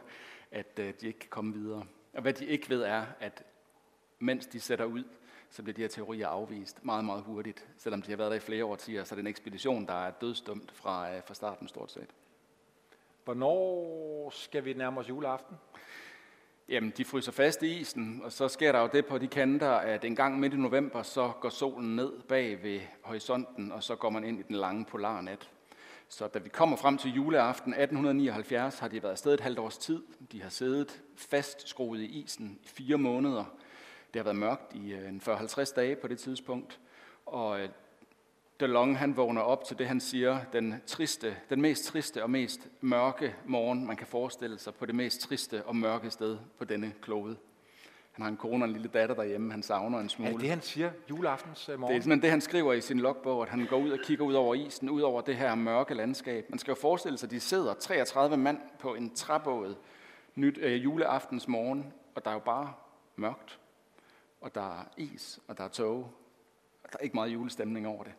at 0.52 0.80
øh, 0.80 0.94
de 1.02 1.08
ikke 1.08 1.20
kan 1.20 1.30
komme 1.30 1.54
videre. 1.54 1.86
Og 2.14 2.22
hvad 2.22 2.34
de 2.34 2.46
ikke 2.46 2.70
ved 2.70 2.82
er, 2.82 3.06
at 3.20 3.44
mens 4.20 4.46
de 4.46 4.60
sætter 4.60 4.86
ud, 4.86 5.04
så 5.50 5.64
bliver 5.64 5.76
de 5.76 5.82
her 5.82 5.90
teorier 5.90 6.28
afvist 6.28 6.86
meget, 6.86 7.06
meget 7.06 7.24
hurtigt. 7.24 7.68
Selvom 7.78 8.02
de 8.02 8.10
har 8.10 8.18
været 8.18 8.32
der 8.32 8.38
i 8.38 8.40
flere 8.40 8.66
årtier, 8.66 9.04
så 9.04 9.14
er 9.14 9.16
det 9.16 9.24
en 9.24 9.28
ekspedition, 9.28 9.86
der 9.86 10.06
er 10.06 10.12
dødstumt 10.12 10.72
fra, 10.72 11.16
øh, 11.16 11.22
fra 11.26 11.34
starten 11.34 11.68
stort 11.68 11.92
set. 11.92 12.10
Hvornår 13.24 14.30
skal 14.30 14.66
vi 14.66 14.74
nærme 14.74 15.00
os 15.00 15.10
juleaften? 15.10 15.58
Jamen, 16.70 16.94
de 16.98 17.06
fryser 17.06 17.32
fast 17.32 17.64
i 17.64 17.80
isen, 17.80 18.22
og 18.24 18.32
så 18.32 18.48
sker 18.48 18.72
der 18.72 18.80
jo 18.80 18.90
det 18.94 19.06
på 19.06 19.18
de 19.18 19.28
kanter, 19.28 19.70
at 19.70 20.06
en 20.06 20.16
gang 20.16 20.40
midt 20.40 20.54
i 20.54 20.58
november, 20.58 21.04
så 21.04 21.32
går 21.42 21.50
solen 21.50 21.96
ned 21.96 22.12
bag 22.28 22.64
ved 22.64 22.80
horisonten, 23.02 23.72
og 23.72 23.84
så 23.84 23.96
går 23.96 24.10
man 24.10 24.24
ind 24.24 24.40
i 24.40 24.44
den 24.44 24.56
lange 24.56 24.86
polarnat. 24.86 25.50
Så 26.10 26.28
da 26.28 26.40
vi 26.40 26.50
kommer 26.50 26.78
frem 26.78 26.98
til 26.98 27.12
juleaften 27.12 27.74
1879, 27.74 28.80
har 28.80 28.88
de 28.88 29.04
været 29.04 29.12
afsted 29.12 29.34
et 29.34 29.40
halvt 29.40 29.60
års 29.60 29.78
tid. 29.78 30.04
De 30.32 30.42
har 30.42 30.50
siddet 30.50 31.02
fastskruet 31.16 32.00
i 32.00 32.06
isen 32.06 32.60
i 32.64 32.68
fire 32.68 32.98
måneder. 32.98 33.44
Det 34.14 34.20
har 34.20 34.24
været 34.24 34.36
mørkt 34.36 34.76
i 34.76 34.94
øh, 34.94 35.10
en 35.10 35.22
40-50 35.26 35.76
dage 35.76 35.96
på 35.96 36.08
det 36.08 36.20
tidspunkt, 36.20 36.80
og 37.26 37.60
øh, 37.60 37.70
DeLong 38.60 38.98
han 38.98 39.18
vågner 39.18 39.42
op 39.42 39.64
til 39.64 39.80
det, 39.80 39.88
han 39.88 40.00
siger, 40.00 40.40
den, 40.54 40.82
triste, 40.86 41.38
den 41.50 41.62
mest 41.62 41.86
triste 41.86 42.24
og 42.24 42.30
mest 42.30 42.68
mørke 42.82 43.36
morgen, 43.46 43.88
man 43.88 43.96
kan 43.96 44.08
forestille 44.08 44.58
sig 44.58 44.76
på 44.76 44.86
det 44.86 44.96
mest 44.96 45.22
triste 45.22 45.66
og 45.66 45.76
mørke 45.76 46.10
sted 46.10 46.38
på 46.58 46.66
denne 46.66 46.94
klode. 47.02 47.38
Han 48.12 48.24
har 48.24 48.30
en 48.30 48.38
kone 48.38 48.64
og 48.64 48.68
en 48.68 48.74
lille 48.74 48.88
datter 48.88 49.16
derhjemme, 49.16 49.52
han 49.52 49.64
savner 49.64 50.00
en 50.00 50.10
smule. 50.10 50.30
Er 50.30 50.34
det 50.34 50.42
det, 50.42 50.50
han 50.50 50.62
siger 50.62 50.92
juleaftens 51.10 51.70
øh, 51.70 51.80
morgen? 51.80 51.94
Det 51.94 51.98
er 51.98 52.02
simpelthen 52.02 52.22
det, 52.22 52.30
han 52.30 52.42
skriver 52.42 52.74
i 52.74 52.82
sin 52.82 53.00
logbog, 53.00 53.42
at 53.42 53.50
han 53.50 53.66
går 53.70 53.78
ud 53.78 53.92
og 53.92 54.00
kigger 54.04 54.26
ud 54.26 54.34
over 54.34 54.56
isen, 54.56 54.90
ud 54.90 55.02
over 55.02 55.22
det 55.22 55.36
her 55.36 55.56
mørke 55.56 55.94
landskab. 55.94 56.50
Man 56.50 56.60
skal 56.60 56.72
jo 56.72 56.76
forestille 56.76 57.18
sig, 57.18 57.28
at 57.28 57.32
de 57.32 57.40
sidder 57.40 57.74
33 57.74 58.38
mand 58.38 58.60
på 58.80 58.96
en 58.96 59.16
træbåd 59.16 59.76
nyt, 60.36 60.58
øh, 60.62 60.84
juleaftens 60.84 61.48
morgen, 61.48 61.94
og 62.16 62.26
der 62.26 62.32
er 62.32 62.36
jo 62.36 62.40
bare 62.40 62.74
mørkt, 63.16 63.60
og 64.42 64.56
der 64.56 64.80
er 64.80 64.84
is, 64.98 65.40
og 65.48 65.58
der 65.58 65.64
er 65.64 65.68
tog, 65.68 65.98
og 66.84 66.92
der 66.92 66.98
er 67.00 67.04
ikke 67.04 67.16
meget 67.16 67.34
julestemning 67.34 67.88
over 67.88 68.04
det. 68.04 68.14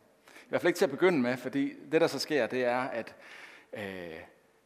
I 0.49 0.51
hvert 0.51 0.61
fald 0.61 0.69
ikke 0.69 0.79
til 0.79 0.85
at 0.85 0.91
begynde 0.91 1.19
med, 1.19 1.37
fordi 1.37 1.73
det, 1.93 2.01
der 2.01 2.07
så 2.07 2.19
sker, 2.19 2.47
det 2.47 2.65
er, 2.65 2.79
at 2.79 3.15
øh, 3.73 4.21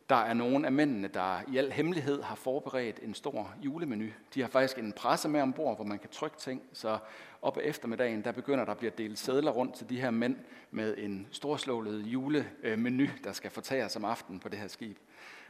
der 0.08 0.16
er 0.16 0.34
nogle 0.34 0.66
af 0.66 0.72
mændene, 0.72 1.08
der 1.08 1.40
i 1.48 1.56
al 1.56 1.72
hemmelighed 1.72 2.22
har 2.22 2.34
forberedt 2.34 3.00
en 3.02 3.14
stor 3.14 3.54
julemenu. 3.62 4.06
De 4.34 4.40
har 4.40 4.48
faktisk 4.48 4.78
en 4.78 4.92
presse 4.92 5.28
med 5.28 5.40
ombord, 5.40 5.76
hvor 5.76 5.84
man 5.84 5.98
kan 5.98 6.10
trykke 6.10 6.36
ting, 6.36 6.62
så 6.72 6.98
op 7.42 7.56
ad 7.56 7.62
eftermiddagen, 7.64 8.24
der 8.24 8.32
begynder 8.32 8.64
der 8.64 8.72
at 8.72 8.78
blive 8.78 8.92
delt 8.98 9.18
sædler 9.18 9.50
rundt 9.50 9.74
til 9.74 9.88
de 9.88 10.00
her 10.00 10.10
mænd 10.10 10.36
med 10.70 10.94
en 10.98 11.28
storslået 11.30 12.02
julemenu, 12.02 13.06
der 13.24 13.32
skal 13.32 13.50
fortæres 13.50 13.96
om 13.96 14.04
aftenen 14.04 14.40
på 14.40 14.48
det 14.48 14.58
her 14.58 14.68
skib. 14.68 14.98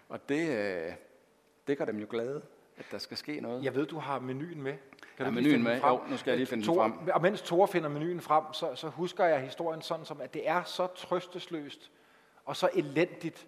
Og 0.08 0.28
det, 0.28 0.48
øh, 0.48 0.92
det 1.66 1.78
gør 1.78 1.84
dem 1.84 1.98
jo 1.98 2.06
glade, 2.10 2.42
at 2.76 2.84
der 2.90 2.98
skal 2.98 3.16
ske 3.16 3.40
noget. 3.40 3.64
Jeg 3.64 3.74
ved, 3.74 3.86
du 3.86 3.98
har 3.98 4.18
menuen 4.18 4.62
med. 4.62 4.74
Kan 5.24 5.34
du 5.34 5.40
ja, 5.40 5.44
menuen 5.44 5.62
med? 5.62 5.80
Jo, 5.80 6.00
nu 6.10 6.16
skal 6.16 6.30
jeg 6.30 6.38
lige 6.38 6.46
finde 6.46 6.64
Thor, 6.64 6.82
den 6.82 6.92
frem. 6.92 7.08
Og 7.14 7.22
mens 7.22 7.42
Thor 7.42 7.66
finder 7.66 7.88
menuen 7.88 8.20
frem, 8.20 8.44
så, 8.52 8.74
så 8.74 8.88
husker 8.88 9.24
jeg 9.24 9.40
historien 9.40 9.82
sådan 9.82 10.04
som, 10.04 10.20
at 10.20 10.34
det 10.34 10.48
er 10.48 10.62
så 10.62 10.86
trøstesløst 10.86 11.90
og 12.44 12.56
så 12.56 12.68
elendigt, 12.74 13.46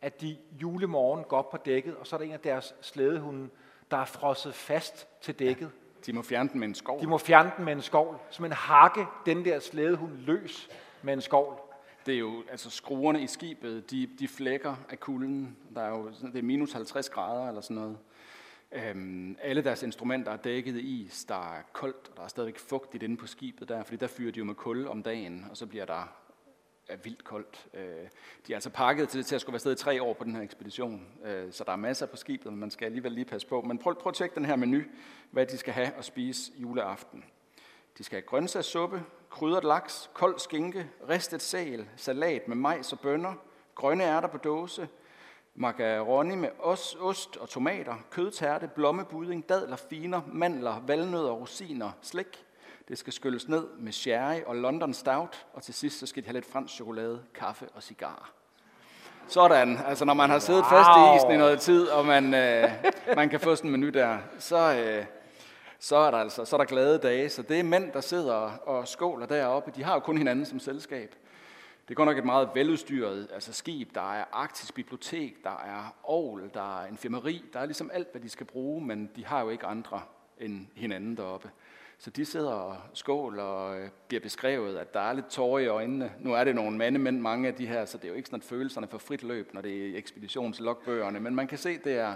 at 0.00 0.20
de 0.20 0.36
julemorgen 0.62 1.24
går 1.24 1.38
op 1.38 1.50
på 1.50 1.56
dækket, 1.56 1.96
og 1.96 2.06
så 2.06 2.16
er 2.16 2.18
der 2.18 2.26
en 2.26 2.32
af 2.32 2.40
deres 2.40 2.74
slædehunde, 2.80 3.48
der 3.90 3.96
er 3.96 4.04
frosset 4.04 4.54
fast 4.54 5.08
til 5.20 5.34
dækket. 5.34 5.64
Ja, 5.64 6.00
de 6.06 6.12
må 6.12 6.22
fjerne 6.22 6.48
den 6.52 6.60
med 6.60 6.68
en 6.68 6.74
skov. 6.74 7.00
De 7.00 7.06
må 7.06 7.18
fjerne 7.18 7.52
den 7.56 7.64
med 7.64 7.72
en 7.72 7.82
skovl. 7.82 8.18
Så 8.30 8.42
man 8.42 8.52
hakke 8.52 9.06
den 9.26 9.44
der 9.44 9.58
slædehund 9.58 10.12
løs 10.12 10.68
med 11.02 11.12
en 11.12 11.20
skovl. 11.20 11.60
Det 12.06 12.14
er 12.14 12.18
jo, 12.18 12.42
altså 12.50 12.70
skruerne 12.70 13.22
i 13.22 13.26
skibet, 13.26 13.90
de, 13.90 14.08
de 14.18 14.28
flækker 14.28 14.76
af 14.90 15.00
kulden. 15.00 15.56
Der 15.74 15.80
er 15.80 15.88
jo, 15.88 16.10
det 16.32 16.38
er 16.38 16.42
minus 16.42 16.72
50 16.72 17.10
grader 17.10 17.48
eller 17.48 17.60
sådan 17.60 17.76
noget. 17.76 17.98
Øhm, 18.72 19.36
alle 19.42 19.64
deres 19.64 19.82
instrumenter 19.82 20.32
er 20.32 20.36
dækket 20.36 20.76
i 20.76 21.02
is, 21.02 21.24
der 21.24 21.52
er 21.56 21.62
koldt, 21.72 22.08
og 22.10 22.16
der 22.16 22.22
er 22.22 22.28
stadigvæk 22.28 22.58
fugtigt 22.58 23.02
inde 23.02 23.16
på 23.16 23.26
skibet 23.26 23.68
der, 23.68 23.82
fordi 23.82 23.96
der 23.96 24.06
fyrer 24.06 24.32
de 24.32 24.38
jo 24.38 24.44
med 24.44 24.54
kul 24.54 24.86
om 24.88 25.02
dagen, 25.02 25.46
og 25.50 25.56
så 25.56 25.66
bliver 25.66 25.84
der 25.84 26.26
er 26.88 26.96
vildt 26.96 27.24
koldt. 27.24 27.66
Øh, 27.74 28.08
de 28.46 28.52
er 28.52 28.56
altså 28.56 28.70
pakket 28.70 29.08
til, 29.08 29.24
til 29.24 29.34
at 29.34 29.40
skulle 29.40 29.52
være 29.52 29.60
sted 29.60 29.72
i 29.72 29.76
tre 29.76 30.02
år 30.02 30.12
på 30.12 30.24
den 30.24 30.34
her 30.34 30.42
ekspedition, 30.42 31.06
øh, 31.24 31.52
så 31.52 31.64
der 31.64 31.72
er 31.72 31.76
masser 31.76 32.06
på 32.06 32.16
skibet, 32.16 32.52
men 32.52 32.60
man 32.60 32.70
skal 32.70 32.86
alligevel 32.86 33.12
lige 33.12 33.24
passe 33.24 33.46
på. 33.46 33.60
Men 33.60 33.78
prøv, 33.78 33.94
prøv 33.94 34.10
at 34.10 34.14
tjekke 34.14 34.34
den 34.34 34.44
her 34.44 34.56
menu, 34.56 34.80
hvad 35.30 35.46
de 35.46 35.58
skal 35.58 35.74
have 35.74 35.92
at 35.98 36.04
spise 36.04 36.52
juleaften. 36.56 37.24
De 37.98 38.04
skal 38.04 38.16
have 38.16 38.26
grøntsagssuppe, 38.26 39.02
krydret 39.30 39.64
laks, 39.64 40.10
kold 40.14 40.38
skinke, 40.38 40.90
ristet 41.08 41.42
sæl, 41.42 41.88
salat 41.96 42.48
med 42.48 42.56
majs 42.56 42.92
og 42.92 43.00
bønner, 43.00 43.34
grønne 43.74 44.04
ærter 44.04 44.28
på 44.28 44.38
dåse, 44.38 44.88
macaroni 45.56 46.34
med 46.34 46.48
os, 46.58 46.96
ost 47.00 47.36
og 47.36 47.48
tomater, 47.48 47.94
kødtærte, 48.10 48.68
blommebudding, 48.74 49.48
dadler, 49.48 49.76
finer, 49.76 50.20
mandler, 50.32 50.82
valnødder, 50.86 51.30
rosiner, 51.30 51.90
slik. 52.02 52.44
Det 52.88 52.98
skal 52.98 53.12
skylles 53.12 53.48
ned 53.48 53.66
med 53.78 53.92
sherry 53.92 54.40
og 54.46 54.56
London 54.56 54.94
Stout, 54.94 55.46
og 55.52 55.62
til 55.62 55.74
sidst 55.74 55.98
så 55.98 56.06
skal 56.06 56.22
de 56.22 56.26
have 56.28 56.34
lidt 56.34 56.52
fransk 56.52 56.74
chokolade, 56.74 57.22
kaffe 57.34 57.68
og 57.74 57.82
cigar. 57.82 58.32
Sådan, 59.28 59.78
altså 59.86 60.04
når 60.04 60.14
man 60.14 60.30
har 60.30 60.38
siddet 60.38 60.62
wow. 60.62 60.70
fast 60.70 60.88
i 60.88 61.16
isen 61.16 61.30
i 61.34 61.36
noget 61.36 61.60
tid, 61.60 61.88
og 61.88 62.06
man, 62.06 62.34
øh, 62.34 62.70
man 63.16 63.28
kan 63.28 63.40
få 63.40 63.56
sådan 63.56 63.74
en 63.74 63.80
menu 63.80 63.90
der, 63.90 64.18
så, 64.38 64.74
øh, 64.74 65.04
så 65.78 65.96
er 65.96 66.10
der 66.10 66.18
altså 66.18 66.44
så 66.44 66.56
er 66.56 66.58
der 66.58 66.64
glade 66.64 66.98
dage. 66.98 67.28
Så 67.28 67.42
det 67.42 67.58
er 67.58 67.62
mænd, 67.62 67.92
der 67.92 68.00
sidder 68.00 68.34
og 68.66 68.88
skåler 68.88 69.26
deroppe. 69.26 69.72
De 69.76 69.84
har 69.84 69.94
jo 69.94 70.00
kun 70.00 70.18
hinanden 70.18 70.46
som 70.46 70.58
selskab. 70.58 71.14
Det 71.88 71.92
er 71.92 71.94
godt 71.94 72.06
nok 72.06 72.18
et 72.18 72.24
meget 72.24 72.50
veludstyret 72.54 73.28
altså 73.32 73.52
skib. 73.52 73.94
Der 73.94 74.12
er 74.12 74.24
arktisk 74.32 74.74
bibliotek, 74.74 75.44
der 75.44 75.50
er 75.50 75.96
ovl, 76.02 76.50
der 76.54 76.80
er 76.80 76.86
infirmeri. 76.86 77.44
Der 77.52 77.60
er 77.60 77.66
ligesom 77.66 77.90
alt, 77.92 78.08
hvad 78.10 78.20
de 78.20 78.28
skal 78.28 78.46
bruge, 78.46 78.84
men 78.84 79.10
de 79.16 79.26
har 79.26 79.42
jo 79.42 79.50
ikke 79.50 79.66
andre 79.66 80.02
end 80.38 80.66
hinanden 80.74 81.16
deroppe. 81.16 81.50
Så 81.98 82.10
de 82.10 82.24
sidder 82.24 82.50
og 82.50 82.76
skål 82.92 83.38
og 83.38 83.80
øh, 83.80 83.88
bliver 84.08 84.20
beskrevet, 84.20 84.76
at 84.76 84.94
der 84.94 85.00
er 85.00 85.12
lidt 85.12 85.26
tårer 85.26 85.58
i 85.58 85.66
øjnene. 85.66 86.12
Nu 86.20 86.32
er 86.32 86.44
det 86.44 86.54
nogle 86.54 86.76
mandemænd, 86.76 87.20
mange 87.20 87.48
af 87.48 87.54
de 87.54 87.66
her, 87.66 87.84
så 87.84 87.98
det 87.98 88.04
er 88.04 88.08
jo 88.08 88.14
ikke 88.14 88.28
sådan, 88.28 88.40
at 88.40 88.44
følelserne 88.44 88.86
for 88.86 88.98
frit 88.98 89.22
løb, 89.22 89.54
når 89.54 89.60
det 89.60 89.86
er 89.86 89.98
ekspeditionslogbøgerne. 89.98 91.20
Men 91.20 91.34
man 91.34 91.46
kan 91.46 91.58
se, 91.58 91.78
det 91.78 91.92
er, 91.92 92.14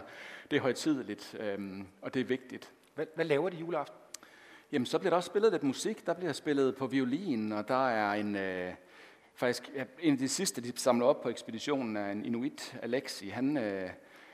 det 0.51 0.57
er 0.57 0.61
højtideligt, 0.61 1.37
øhm, 1.41 1.87
og 2.03 2.15
det 2.15 2.21
er 2.21 2.25
vigtigt. 2.25 2.73
Hvad, 2.95 3.07
hvad 3.15 3.25
laver 3.25 3.49
de 3.49 3.57
juleaften? 3.57 3.97
Jamen, 4.73 4.87
så 4.87 4.99
bliver 4.99 5.11
der 5.11 5.17
også 5.17 5.27
spillet 5.27 5.53
lidt 5.53 5.63
musik. 5.63 6.07
Der 6.07 6.15
bliver 6.15 6.33
spillet 6.33 6.77
på 6.77 6.87
violin, 6.87 7.53
og 7.53 7.69
der 7.69 7.89
er 7.89 8.13
en... 8.13 8.37
Øh, 8.37 8.73
faktisk, 9.41 9.71
en 10.01 10.13
af 10.13 10.19
de 10.19 10.29
sidste, 10.29 10.61
de 10.61 10.73
samler 10.77 11.07
op 11.07 11.21
på 11.21 11.29
ekspeditionen, 11.29 11.97
er 11.97 12.11
en 12.11 12.25
inuit, 12.25 12.79
Alexi. 12.83 13.29
Han... 13.29 13.57
Øh, 13.57 13.91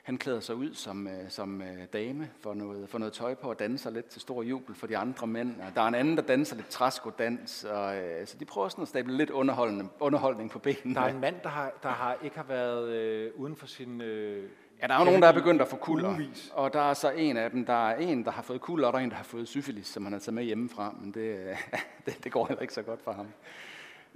han 0.07 0.19
klæder 0.19 0.41
sig 0.41 0.55
ud 0.55 0.75
som, 0.75 1.07
øh, 1.07 1.13
som 1.29 1.63
øh, 1.63 1.87
dame 1.93 2.31
for 2.41 2.55
noget, 2.55 2.89
for 2.89 2.99
noget 2.99 3.13
tøj 3.13 3.35
på 3.35 3.51
og 3.51 3.59
danser 3.59 3.91
lidt 3.91 4.07
til 4.07 4.21
stor 4.21 4.43
jubel 4.43 4.75
for 4.75 4.87
de 4.87 4.97
andre 4.97 5.27
mænd. 5.27 5.61
Og 5.61 5.75
der 5.75 5.83
er 5.83 5.87
en 5.87 5.95
anden, 5.95 6.17
der 6.17 6.23
danser 6.23 6.57
lidt 6.57 6.69
træskodans. 6.69 7.65
Og, 7.65 7.97
øh, 7.97 8.27
så 8.27 8.37
de 8.39 8.45
prøver 8.45 8.69
sådan 8.69 8.83
at 8.83 8.89
stable 8.89 9.17
lidt 9.17 9.31
underholdende, 9.31 9.89
underholdning 10.01 10.51
på 10.51 10.59
benene. 10.59 10.95
Der 10.95 11.01
er 11.01 11.09
en 11.09 11.21
mand, 11.21 11.35
der, 11.43 11.49
har, 11.49 11.73
der 11.83 11.89
har 11.89 12.17
ikke 12.25 12.37
har 12.37 12.45
været 12.45 12.89
øh, 12.89 13.31
uden 13.37 13.57
for 13.57 13.67
sin... 13.67 14.01
Øh, 14.01 14.45
ja, 14.83 14.87
der 14.87 14.95
er 14.95 14.99
jo 14.99 15.05
nogen, 15.05 15.23
der 15.23 15.29
er 15.29 15.33
begyndt 15.33 15.63
at 15.63 15.69
få 15.69 15.77
kulder. 15.77 16.09
Ugevis. 16.09 16.53
Og 16.55 16.73
der 16.73 16.91
er 16.91 16.95
så 16.95 17.11
en 17.11 17.37
af 17.37 17.51
dem, 17.51 17.65
der 17.65 17.89
er 17.89 17.97
en, 17.97 18.25
der 18.25 18.31
har 18.31 18.43
fået 18.43 18.61
kulder, 18.61 18.87
og 18.87 18.93
der 18.93 18.99
er 18.99 19.05
en, 19.05 19.11
der 19.11 19.17
har 19.17 19.25
fået 19.25 19.49
syfilis, 19.49 19.87
som 19.87 20.05
han 20.05 20.13
har 20.13 20.21
taget 20.21 20.35
med 20.35 20.45
hjemmefra. 20.45 20.95
Men 21.01 21.13
det, 21.13 21.57
det, 22.07 22.25
det 22.25 22.33
går 22.33 22.47
heller 22.47 22.63
ikke 22.63 22.75
så 22.75 22.83
godt 22.83 23.03
for 23.03 23.13
ham. 23.13 23.27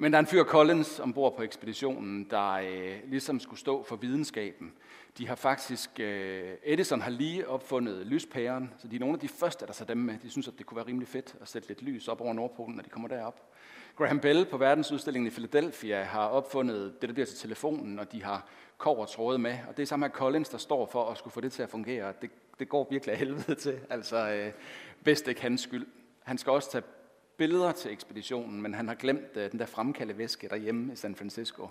Men 0.01 0.13
der 0.13 0.19
er 0.19 0.21
en 0.21 0.27
fyr 0.27 0.45
Collins 0.45 1.01
ombord 1.01 1.37
på 1.37 1.43
ekspeditionen, 1.43 2.27
der 2.31 2.53
øh, 2.53 2.97
ligesom 3.07 3.41
skulle 3.41 3.61
stå 3.61 3.83
for 3.83 3.97
videnskaben. 3.97 4.73
De 5.19 5.29
har 5.29 5.35
faktisk, 5.35 6.01
øh, 6.01 6.53
Edison 6.65 7.01
har 7.01 7.11
lige 7.11 7.49
opfundet 7.49 8.07
lyspæren, 8.07 8.73
så 8.79 8.89
de 8.89 8.97
er 8.97 9.01
nogle 9.01 9.15
af 9.15 9.21
de 9.21 9.29
første, 9.29 9.67
der 9.67 9.73
tager 9.73 9.87
dem 9.87 9.97
med. 9.97 10.19
De 10.23 10.31
synes, 10.31 10.49
at 10.49 10.55
det 10.59 10.67
kunne 10.67 10.77
være 10.77 10.87
rimelig 10.87 11.09
fedt 11.09 11.37
at 11.41 11.49
sætte 11.49 11.69
lidt 11.69 11.83
lys 11.83 12.09
op 12.09 12.21
over 12.21 12.33
Nordpolen, 12.33 12.77
når 12.77 12.83
de 12.83 12.91
kommer 12.91 13.09
derop. 13.09 13.53
Graham 13.97 14.21
Bell 14.21 14.47
på 14.47 14.57
verdensudstillingen 14.57 15.27
i 15.27 15.31
Philadelphia 15.31 16.03
har 16.03 16.27
opfundet 16.27 16.95
det, 17.01 17.09
der 17.09 17.13
bliver 17.13 17.27
til 17.27 17.39
telefonen, 17.39 17.99
og 17.99 18.13
de 18.13 18.23
har 18.23 18.49
tråde 19.09 19.39
med. 19.39 19.59
Og 19.69 19.77
det 19.77 19.83
er 19.83 19.87
sammen 19.87 20.07
med 20.07 20.15
Collins, 20.15 20.49
der 20.49 20.59
står 20.59 20.87
for 20.87 21.11
at 21.11 21.19
skulle 21.19 21.33
få 21.33 21.41
det 21.41 21.53
til 21.53 21.63
at 21.63 21.71
fungere. 21.71 22.13
Det, 22.23 22.31
det 22.59 22.69
går 22.69 22.87
virkelig 22.91 23.13
af 23.13 23.19
helvede 23.19 23.55
til, 23.55 23.81
altså 23.91 24.31
øh, 24.33 24.53
bedst 25.05 25.29
ikke 25.29 25.43
hans 25.43 25.61
skyld. 25.61 25.87
Han 26.23 26.39
skal 26.39 26.53
også 26.53 26.71
tage 26.71 26.85
billeder 27.41 27.73
til 27.73 27.93
ekspeditionen, 27.93 28.63
men 28.63 28.75
han 28.75 28.89
har 28.89 28.95
glemt 28.95 29.37
uh, 29.37 29.43
den 29.43 29.59
der 29.59 29.67
fremkalde 29.67 30.19
væske 30.19 30.49
derhjemme 30.49 30.93
i 30.93 30.97
San 30.97 31.15
Francisco. 31.15 31.69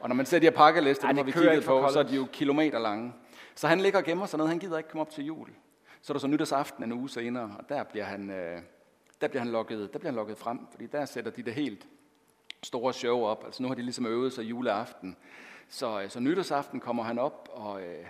Og 0.00 0.08
når 0.08 0.14
man 0.14 0.26
ser 0.26 0.38
de 0.38 0.46
her 0.46 0.50
pakkelister, 0.50 1.06
Ej, 1.06 1.12
hvor 1.12 1.22
vi 1.22 1.32
kiggede 1.32 1.60
på, 1.60 1.88
så 1.92 1.98
er 1.98 2.02
de 2.02 2.16
jo 2.16 2.26
kilometer 2.32 2.78
lange. 2.78 3.12
Så 3.54 3.68
han 3.68 3.80
ligger 3.80 3.98
og 3.98 4.04
gemmer 4.04 4.26
sig 4.26 4.38
ned, 4.38 4.46
han 4.46 4.58
gider 4.58 4.78
ikke 4.78 4.90
komme 4.90 5.00
op 5.00 5.10
til 5.10 5.24
jul. 5.24 5.48
Så 6.02 6.12
er 6.12 6.14
der 6.14 6.20
så 6.20 6.26
nytårsaften 6.26 6.84
en 6.84 6.92
uge 6.92 7.10
senere, 7.10 7.56
og 7.58 7.68
der 7.68 7.84
bliver 7.84 8.04
han, 8.04 8.30
øh, 8.30 8.58
der 9.20 9.28
bliver 9.28 9.42
han 9.42 9.52
lukket, 9.52 9.92
der 9.92 9.98
bliver 9.98 10.10
han 10.10 10.16
lukket 10.16 10.38
frem, 10.38 10.58
fordi 10.70 10.86
der 10.86 11.04
sætter 11.04 11.30
de 11.30 11.42
det 11.42 11.54
helt 11.54 11.86
store 12.62 12.92
show 12.92 13.24
op. 13.24 13.44
Altså 13.44 13.62
nu 13.62 13.68
har 13.68 13.74
de 13.74 13.82
ligesom 13.82 14.06
øvet 14.06 14.32
sig 14.32 14.44
juleaften. 14.44 15.16
Så, 15.68 16.02
øh, 16.02 16.10
så 16.10 16.20
nytårsaften 16.20 16.80
kommer 16.80 17.02
han 17.02 17.18
op, 17.18 17.48
og 17.52 17.82
øh, 17.82 18.06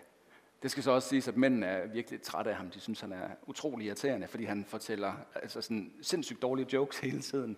det 0.63 0.71
skal 0.71 0.83
så 0.83 0.91
også 0.91 1.09
siges, 1.09 1.29
at 1.29 1.37
mændene 1.37 1.67
er 1.67 1.87
virkelig 1.87 2.23
trætte 2.23 2.51
af 2.51 2.57
ham. 2.57 2.71
De 2.71 2.81
synes, 2.81 3.01
han 3.01 3.13
er 3.13 3.29
utrolig 3.47 3.87
irriterende, 3.87 4.27
fordi 4.27 4.45
han 4.45 4.65
fortæller 4.69 5.13
altså 5.35 5.61
sådan 5.61 5.93
sindssygt 6.03 6.43
dårlige 6.43 6.67
jokes 6.73 6.99
hele 7.09 7.21
tiden. 7.21 7.57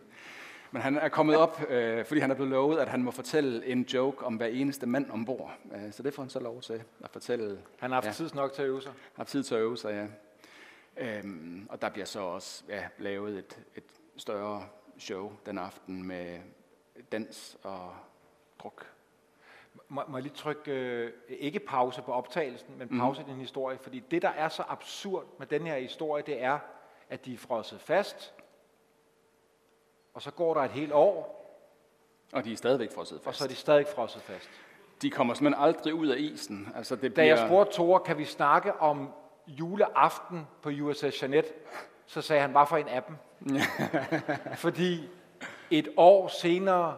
Men 0.70 0.82
han 0.82 0.96
er 0.96 1.08
kommet 1.08 1.36
op, 1.36 1.70
øh, 1.70 2.04
fordi 2.04 2.20
han 2.20 2.30
er 2.30 2.34
blevet 2.34 2.50
lovet, 2.50 2.78
at 2.78 2.88
han 2.88 3.02
må 3.02 3.10
fortælle 3.10 3.66
en 3.66 3.82
joke 3.82 4.24
om 4.24 4.36
hver 4.36 4.46
eneste 4.46 4.86
mand 4.86 5.10
ombord. 5.10 5.58
Øh, 5.74 5.92
så 5.92 6.02
det 6.02 6.14
får 6.14 6.22
han 6.22 6.30
så 6.30 6.40
lov 6.40 6.62
til 6.62 6.82
at 7.04 7.10
fortælle. 7.10 7.58
Han 7.78 7.90
har 7.90 7.96
haft 7.96 8.06
ja, 8.06 8.12
tid 8.12 8.30
nok 8.34 8.52
til 8.52 8.62
at 8.62 8.68
øve 8.68 8.82
sig. 8.82 8.92
Har 9.16 9.24
tid 9.24 9.42
til 9.42 9.54
at 9.54 9.60
øve 9.60 9.76
sig, 9.76 9.90
ja. 9.90 10.06
Øhm, 10.96 11.66
og 11.70 11.82
der 11.82 11.88
bliver 11.88 12.06
så 12.06 12.20
også 12.20 12.64
ja, 12.68 12.84
lavet 12.98 13.38
et, 13.38 13.58
et 13.76 13.84
større 14.16 14.66
show 14.98 15.32
den 15.46 15.58
aften 15.58 16.06
med 16.06 16.38
dans 17.12 17.56
og 17.62 17.94
druk 18.58 18.93
må, 19.88 20.02
må 20.08 20.16
jeg 20.16 20.22
lige 20.22 20.34
trykke, 20.34 20.72
øh, 20.72 21.12
ikke 21.28 21.58
pause 21.58 22.02
på 22.02 22.12
optagelsen, 22.12 22.78
men 22.78 22.88
mhm. 22.90 23.00
pause 23.00 23.22
mm. 23.22 23.28
i 23.28 23.32
din 23.32 23.40
historie, 23.40 23.78
fordi 23.78 24.00
det, 24.10 24.22
der 24.22 24.28
er 24.28 24.48
så 24.48 24.62
absurd 24.68 25.24
med 25.38 25.46
den 25.46 25.66
her 25.66 25.78
historie, 25.78 26.22
det 26.26 26.42
er, 26.42 26.58
at 27.10 27.24
de 27.24 27.34
er 27.34 27.38
frosset 27.38 27.80
fast, 27.80 28.34
og 30.14 30.22
så 30.22 30.30
går 30.30 30.54
der 30.54 30.60
et 30.60 30.70
helt 30.70 30.92
år. 30.92 31.40
Og 32.32 32.44
de 32.44 32.52
er 32.52 32.56
stadigvæk 32.56 32.92
frosset 32.94 33.18
fast. 33.18 33.26
Og 33.26 33.34
så 33.34 33.44
er 33.44 33.48
de 33.48 33.54
stadig 33.54 33.86
frosset 33.94 34.22
fast. 34.22 34.50
De 35.02 35.10
kommer 35.10 35.34
simpelthen 35.34 35.64
aldrig 35.64 35.94
ud 35.94 36.06
af 36.06 36.18
isen. 36.18 36.68
Altså, 36.76 36.96
det 36.96 37.14
bliver... 37.14 37.34
Da 37.34 37.40
jeg 37.40 37.48
spurgte 37.48 37.72
Tore, 37.72 38.00
kan 38.00 38.18
vi 38.18 38.24
snakke 38.24 38.80
om 38.80 39.08
juleaften 39.46 40.46
på 40.62 40.70
USS 40.82 41.22
Jeanette, 41.22 41.50
så 42.06 42.20
sagde 42.22 42.42
han, 42.42 42.52
bare 42.52 42.66
for 42.66 42.76
en 42.76 42.88
af 42.88 43.02
dem. 43.02 43.16
Fordi 44.64 45.08
et 45.70 45.88
år 45.96 46.28
senere 46.28 46.96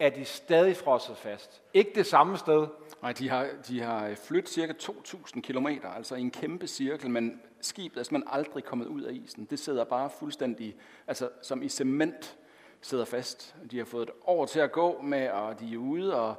er 0.00 0.10
de 0.10 0.24
stadig 0.24 0.76
frosset 0.76 1.16
fast. 1.16 1.62
Ikke 1.74 1.90
det 1.94 2.06
samme 2.06 2.38
sted. 2.38 2.66
Nej, 3.02 3.12
de 3.12 3.28
har, 3.28 3.48
de 3.68 3.80
har 3.80 4.08
øh, 4.08 4.16
flyttet 4.16 4.52
cirka 4.52 4.72
2.000 4.82 5.40
km, 5.40 5.66
altså 5.96 6.14
i 6.14 6.20
en 6.20 6.30
kæmpe 6.30 6.66
cirkel, 6.66 7.10
men 7.10 7.40
skibet 7.60 7.98
er 7.98 8.02
simpelthen 8.02 8.38
aldrig 8.38 8.64
kommet 8.64 8.86
ud 8.86 9.02
af 9.02 9.12
isen. 9.12 9.44
Det 9.44 9.58
sidder 9.58 9.84
bare 9.84 10.10
fuldstændig, 10.18 10.76
altså 11.06 11.28
som 11.42 11.62
i 11.62 11.68
cement, 11.68 12.36
sidder 12.80 13.04
fast. 13.04 13.56
De 13.70 13.78
har 13.78 13.84
fået 13.84 14.02
et 14.02 14.14
år 14.24 14.46
til 14.46 14.60
at 14.60 14.72
gå 14.72 15.02
med, 15.02 15.28
og 15.28 15.60
de 15.60 15.74
er 15.74 15.78
ude 15.78 16.20
og, 16.20 16.34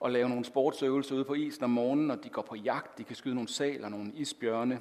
og 0.00 0.10
lave 0.10 0.28
nogle 0.28 0.44
sportsøvelser 0.44 1.14
ude 1.14 1.24
på 1.24 1.34
isen 1.34 1.64
om 1.64 1.70
morgenen, 1.70 2.10
og 2.10 2.24
de 2.24 2.28
går 2.28 2.42
på 2.42 2.54
jagt, 2.54 2.98
de 2.98 3.04
kan 3.04 3.16
skyde 3.16 3.34
nogle 3.34 3.48
sæler, 3.48 3.88
nogle 3.88 4.12
isbjørne. 4.14 4.80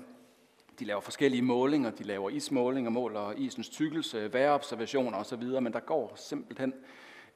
De 0.80 0.86
laver 0.86 1.02
forskellige 1.02 1.41
målinger, 1.41 1.91
de 1.91 2.04
laver 2.04 2.30
ismålinger, 2.30 2.91
måler 2.91 3.32
isens 3.32 3.69
tykkelse, 3.69 4.34
vejrobservationer 4.34 5.17
osv., 5.17 5.43
men 5.43 5.74
der 5.74 5.80
går 5.80 6.13
simpelthen 6.15 6.74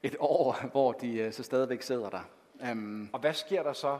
et 0.02 0.16
år, 0.18 0.56
hvor 0.72 0.92
de 0.92 1.18
øh, 1.18 1.32
så 1.32 1.42
stadigvæk 1.42 1.82
sidder 1.82 2.10
der. 2.10 2.20
Um, 2.72 3.10
og 3.12 3.20
hvad 3.20 3.34
sker 3.34 3.62
der 3.62 3.72
så 3.72 3.98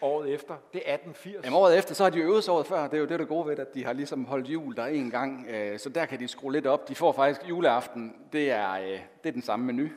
året 0.00 0.34
efter? 0.34 0.54
Det 0.72 0.82
er 0.86 0.94
1880. 0.94 1.44
Jamen, 1.44 1.56
året 1.56 1.78
efter, 1.78 1.94
så 1.94 2.02
har 2.02 2.10
de 2.10 2.18
øvet 2.18 2.44
sig 2.44 2.54
året 2.54 2.66
før. 2.66 2.82
Det 2.82 2.94
er 2.94 3.00
jo 3.00 3.06
det, 3.06 3.18
der 3.18 3.24
gode 3.24 3.46
ved, 3.46 3.58
at 3.58 3.74
de 3.74 3.84
har 3.84 3.92
ligesom 3.92 4.24
holdt 4.24 4.48
jul 4.48 4.76
der 4.76 4.86
en 4.86 5.10
gang. 5.10 5.46
Øh, 5.48 5.78
så 5.78 5.88
der 5.88 6.06
kan 6.06 6.20
de 6.20 6.28
skrue 6.28 6.52
lidt 6.52 6.66
op. 6.66 6.88
De 6.88 6.94
får 6.94 7.12
faktisk 7.12 7.48
juleaften. 7.48 8.14
Det 8.32 8.50
er, 8.50 8.72
øh, 8.72 9.00
det 9.22 9.28
er 9.28 9.32
den 9.32 9.42
samme 9.42 9.66
menu. 9.66 9.88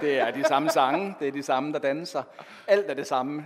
det 0.00 0.18
er 0.18 0.30
de 0.30 0.44
samme 0.44 0.70
sange, 0.70 1.14
det 1.20 1.28
er 1.28 1.32
de 1.32 1.42
samme, 1.42 1.72
der 1.72 1.78
danser. 1.78 2.22
Alt 2.66 2.90
er 2.90 2.94
det 2.94 3.06
samme 3.06 3.44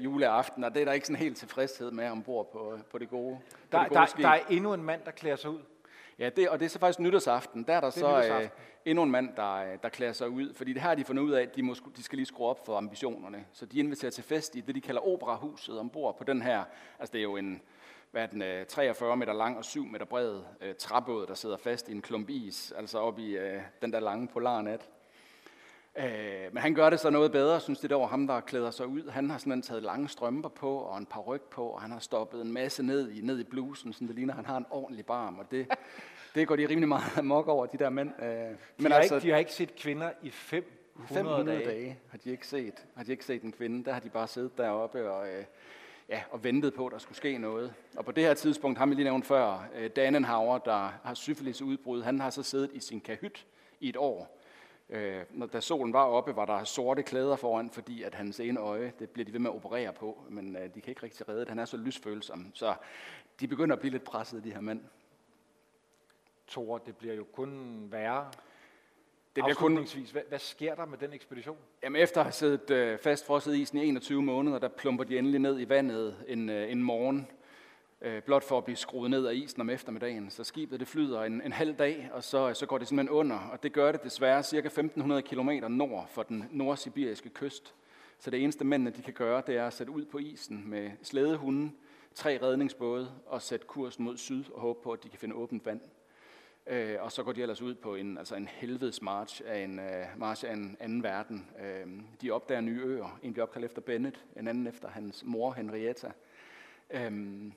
juleaften, 0.00 0.64
og 0.64 0.74
det 0.74 0.80
er 0.80 0.84
der 0.84 0.92
ikke 0.92 1.06
sådan 1.06 1.22
helt 1.22 1.36
tilfredshed 1.36 1.90
med 1.90 2.10
ombord 2.10 2.52
på, 2.52 2.78
på 2.90 2.98
det 2.98 3.10
gode. 3.10 3.38
Der, 3.72 3.78
på 3.78 3.84
det 3.84 3.88
gode 3.88 4.22
der, 4.22 4.22
der 4.22 4.28
er 4.28 4.40
endnu 4.50 4.74
en 4.74 4.82
mand, 4.82 5.00
der 5.04 5.10
klæder 5.10 5.36
sig 5.36 5.50
ud. 5.50 5.60
Ja, 6.18 6.28
det, 6.28 6.48
og 6.48 6.58
det 6.60 6.64
er 6.64 6.70
så 6.70 6.78
faktisk 6.78 7.00
nytårsaften. 7.00 7.62
Der 7.62 7.74
er 7.74 7.80
der 7.80 7.90
det 7.90 8.02
er 8.02 8.22
så 8.22 8.40
øh, 8.40 8.48
endnu 8.84 9.02
en 9.02 9.10
mand, 9.10 9.36
der, 9.36 9.54
øh, 9.54 9.78
der 9.82 9.88
klæder 9.88 10.12
sig 10.12 10.28
ud. 10.28 10.54
Fordi 10.54 10.72
det 10.72 10.82
her 10.82 10.88
har 10.88 10.94
de 10.94 11.04
fundet 11.04 11.22
ud 11.22 11.32
af, 11.32 11.42
at 11.42 11.56
de, 11.56 11.62
må, 11.62 11.74
de 11.96 12.02
skal 12.02 12.16
lige 12.16 12.26
skrue 12.26 12.48
op 12.48 12.66
for 12.66 12.76
ambitionerne. 12.76 13.44
Så 13.52 13.66
de 13.66 13.78
inviterer 13.78 14.10
til 14.10 14.24
fest 14.24 14.56
i 14.56 14.60
det, 14.60 14.74
de 14.74 14.80
kalder 14.80 15.08
operahuset 15.08 15.78
ombord 15.78 16.18
på 16.18 16.24
den 16.24 16.42
her. 16.42 16.64
Altså 16.98 17.12
det 17.12 17.18
er 17.18 17.22
jo 17.22 17.36
en 17.36 17.62
hvad 18.14 18.22
er 18.22 18.26
den, 18.26 18.42
øh, 18.42 18.66
43 18.66 19.16
meter 19.16 19.32
lang 19.32 19.58
og 19.58 19.64
7 19.64 19.86
meter 19.86 20.04
bred 20.04 20.40
øh, 20.60 20.74
træbåd, 20.78 21.26
der 21.26 21.34
sidder 21.34 21.56
fast 21.56 21.88
i 21.88 21.92
en 21.92 22.02
klump 22.02 22.30
is, 22.30 22.72
altså 22.76 22.98
op 22.98 23.18
i 23.18 23.36
øh, 23.36 23.62
den 23.82 23.92
der 23.92 24.00
lange 24.00 24.28
polarnat. 24.28 24.88
Øh, 25.98 26.52
men 26.52 26.62
han 26.62 26.74
gør 26.74 26.90
det 26.90 27.00
så 27.00 27.10
noget 27.10 27.32
bedre, 27.32 27.60
synes 27.60 27.78
det 27.78 27.92
over 27.92 28.08
ham, 28.08 28.26
der 28.26 28.40
klæder 28.40 28.70
sig 28.70 28.86
ud. 28.86 29.10
Han 29.10 29.30
har 29.30 29.38
simpelthen 29.38 29.62
taget 29.62 29.82
lange 29.82 30.08
strømper 30.08 30.48
på 30.48 30.76
og 30.76 30.98
en 30.98 31.06
par 31.06 31.20
ryg 31.20 31.42
på, 31.42 31.66
og 31.66 31.80
han 31.80 31.90
har 31.90 31.98
stoppet 31.98 32.40
en 32.40 32.52
masse 32.52 32.82
ned 32.82 33.10
i, 33.10 33.20
ned 33.20 33.38
i 33.38 33.44
blusen, 33.44 33.92
så 33.92 34.04
det 34.04 34.14
ligner, 34.14 34.32
at 34.32 34.36
han 34.36 34.46
har 34.46 34.56
en 34.56 34.66
ordentlig 34.70 35.06
barm. 35.06 35.38
Og 35.38 35.50
det, 35.50 35.66
det 36.34 36.48
går 36.48 36.56
de 36.56 36.68
rimelig 36.68 36.88
meget 36.88 37.18
amok 37.18 37.48
over, 37.48 37.66
de 37.66 37.78
der 37.78 37.90
mænd. 37.90 38.10
Øh, 38.22 38.28
de 38.28 38.56
men 38.78 38.92
har 38.92 38.98
altså, 38.98 39.14
ikke, 39.14 39.26
de 39.26 39.30
har 39.30 39.38
ikke 39.38 39.52
set 39.52 39.76
kvinder 39.76 40.10
i 40.22 40.30
500, 40.30 40.74
500 41.08 41.58
dage. 41.58 41.70
dage. 41.70 41.98
har 42.10 42.18
de 42.18 42.30
ikke 42.30 42.46
set. 42.46 42.86
Har 42.96 43.04
de 43.04 43.10
ikke 43.10 43.24
set 43.24 43.42
en 43.42 43.52
kvinde. 43.52 43.84
Der 43.84 43.92
har 43.92 44.00
de 44.00 44.08
bare 44.08 44.28
siddet 44.28 44.58
deroppe 44.58 45.10
og, 45.10 45.28
øh, 45.28 45.44
ja, 46.08 46.22
og 46.30 46.44
ventet 46.44 46.74
på, 46.74 46.86
at 46.86 46.92
der 46.92 46.98
skulle 46.98 47.16
ske 47.16 47.38
noget. 47.38 47.74
Og 47.96 48.04
på 48.04 48.12
det 48.12 48.24
her 48.24 48.34
tidspunkt, 48.34 48.78
har 48.78 48.86
vi 48.86 48.94
lige 48.94 49.04
nævnt 49.04 49.26
før, 49.26 49.68
øh, 49.74 49.90
Danenhauer, 49.96 50.58
der 50.58 51.00
har 51.04 51.14
syfilis 51.14 51.62
udbrud, 51.62 52.02
han 52.02 52.20
har 52.20 52.30
så 52.30 52.42
siddet 52.42 52.70
i 52.72 52.80
sin 52.80 53.00
kahyt 53.00 53.46
i 53.80 53.88
et 53.88 53.96
år 53.96 54.40
Øh, 54.88 55.22
når, 55.30 55.46
da 55.46 55.60
solen 55.60 55.92
var 55.92 56.04
oppe, 56.04 56.36
var 56.36 56.44
der 56.44 56.64
sorte 56.64 57.02
klæder 57.02 57.36
foran, 57.36 57.70
fordi 57.70 58.02
at 58.02 58.14
hans 58.14 58.40
ene 58.40 58.60
øje, 58.60 58.92
det 58.98 59.10
bliver 59.10 59.24
de 59.24 59.32
ved 59.32 59.40
med 59.40 59.50
at 59.50 59.56
operere 59.56 59.92
på, 59.92 60.24
men 60.28 60.56
øh, 60.56 60.62
de 60.74 60.80
kan 60.80 60.90
ikke 60.90 61.02
rigtig 61.02 61.28
redde 61.28 61.40
det. 61.40 61.48
Han 61.48 61.58
er 61.58 61.64
så 61.64 61.76
lysfølsom, 61.76 62.50
så 62.54 62.74
de 63.40 63.48
begynder 63.48 63.76
at 63.76 63.80
blive 63.80 63.92
lidt 63.92 64.04
presset, 64.04 64.44
de 64.44 64.52
her 64.52 64.60
mænd. 64.60 64.80
Thor, 66.48 66.78
det 66.78 66.96
bliver 66.96 67.14
jo 67.14 67.24
kun 67.32 67.82
værre. 67.90 68.30
Det 69.36 69.44
bliver 69.44 69.54
kun... 69.54 69.88
Hvad, 70.12 70.22
hvad 70.28 70.38
sker 70.38 70.74
der 70.74 70.84
med 70.84 70.98
den 70.98 71.12
ekspedition? 71.12 71.56
Jamen 71.82 72.02
efter 72.02 72.20
at 72.20 72.24
have 72.24 72.32
siddet 72.32 72.70
øh, 72.70 72.98
fast 72.98 73.26
frosset 73.26 73.56
isen 73.56 73.78
i 73.78 73.86
21 73.86 74.22
måneder, 74.22 74.58
der 74.58 74.68
plumper 74.68 75.04
de 75.04 75.18
endelig 75.18 75.40
ned 75.40 75.60
i 75.60 75.68
vandet 75.68 76.16
en, 76.28 76.48
øh, 76.48 76.72
en 76.72 76.82
morgen 76.82 77.28
øh, 78.00 78.22
blot 78.22 78.44
for 78.44 78.58
at 78.58 78.64
blive 78.64 78.76
skruet 78.76 79.10
ned 79.10 79.26
af 79.26 79.34
isen 79.34 79.60
om 79.60 79.70
eftermiddagen. 79.70 80.30
Så 80.30 80.44
skibet 80.44 80.80
det 80.80 80.88
flyder 80.88 81.22
en, 81.22 81.42
en 81.42 81.52
halv 81.52 81.74
dag, 81.74 82.10
og 82.12 82.24
så, 82.24 82.54
så 82.54 82.66
går 82.66 82.78
det 82.78 82.88
simpelthen 82.88 83.16
under. 83.16 83.38
Og 83.38 83.62
det 83.62 83.72
gør 83.72 83.92
det 83.92 84.02
desværre 84.04 84.42
cirka 84.42 84.66
1500 84.66 85.22
km 85.22 85.50
nord 85.68 86.08
for 86.10 86.22
den 86.22 86.48
nordsibiriske 86.50 87.28
kyst. 87.28 87.74
Så 88.18 88.30
det 88.30 88.42
eneste 88.42 88.64
mændene 88.64 88.90
de 88.90 89.02
kan 89.02 89.14
gøre, 89.14 89.42
det 89.46 89.56
er 89.56 89.66
at 89.66 89.72
sætte 89.72 89.92
ud 89.92 90.04
på 90.04 90.18
isen 90.18 90.62
med 90.66 90.90
slædehunden, 91.02 91.76
tre 92.14 92.38
redningsbåde 92.42 93.12
og 93.26 93.42
sætte 93.42 93.66
kursen 93.66 94.04
mod 94.04 94.16
syd 94.16 94.44
og 94.54 94.60
håbe 94.60 94.80
på, 94.82 94.92
at 94.92 95.04
de 95.04 95.08
kan 95.08 95.18
finde 95.18 95.34
åbent 95.34 95.66
vand. 95.66 95.80
Øh, 96.66 96.96
og 97.00 97.12
så 97.12 97.22
går 97.22 97.32
de 97.32 97.42
ellers 97.42 97.62
ud 97.62 97.74
på 97.74 97.94
en, 97.94 98.18
altså 98.18 98.34
en 98.34 98.48
helvedes 98.48 99.02
march 99.02 99.42
af 99.46 99.58
en, 99.58 99.78
uh, 99.78 100.18
march 100.18 100.44
af 100.44 100.52
en 100.52 100.76
anden 100.80 101.02
verden. 101.02 101.50
Øh, 101.60 101.86
de 102.22 102.30
opdager 102.30 102.60
nye 102.60 102.80
øer. 102.80 103.18
En 103.22 103.32
bliver 103.32 103.46
opkaldt 103.46 103.64
efter 103.64 103.82
Bennett, 103.82 104.24
en 104.36 104.48
anden 104.48 104.66
efter 104.66 104.88
hans 104.88 105.24
mor 105.24 105.52
Henrietta. 105.52 106.12
Øh, 106.90 107.52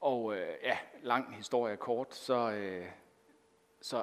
og 0.00 0.36
øh, 0.36 0.46
ja, 0.62 0.78
lang 1.02 1.36
historie 1.36 1.76
kort, 1.76 2.14
så, 2.14 2.50
øh, 2.50 2.86
så 3.80 4.02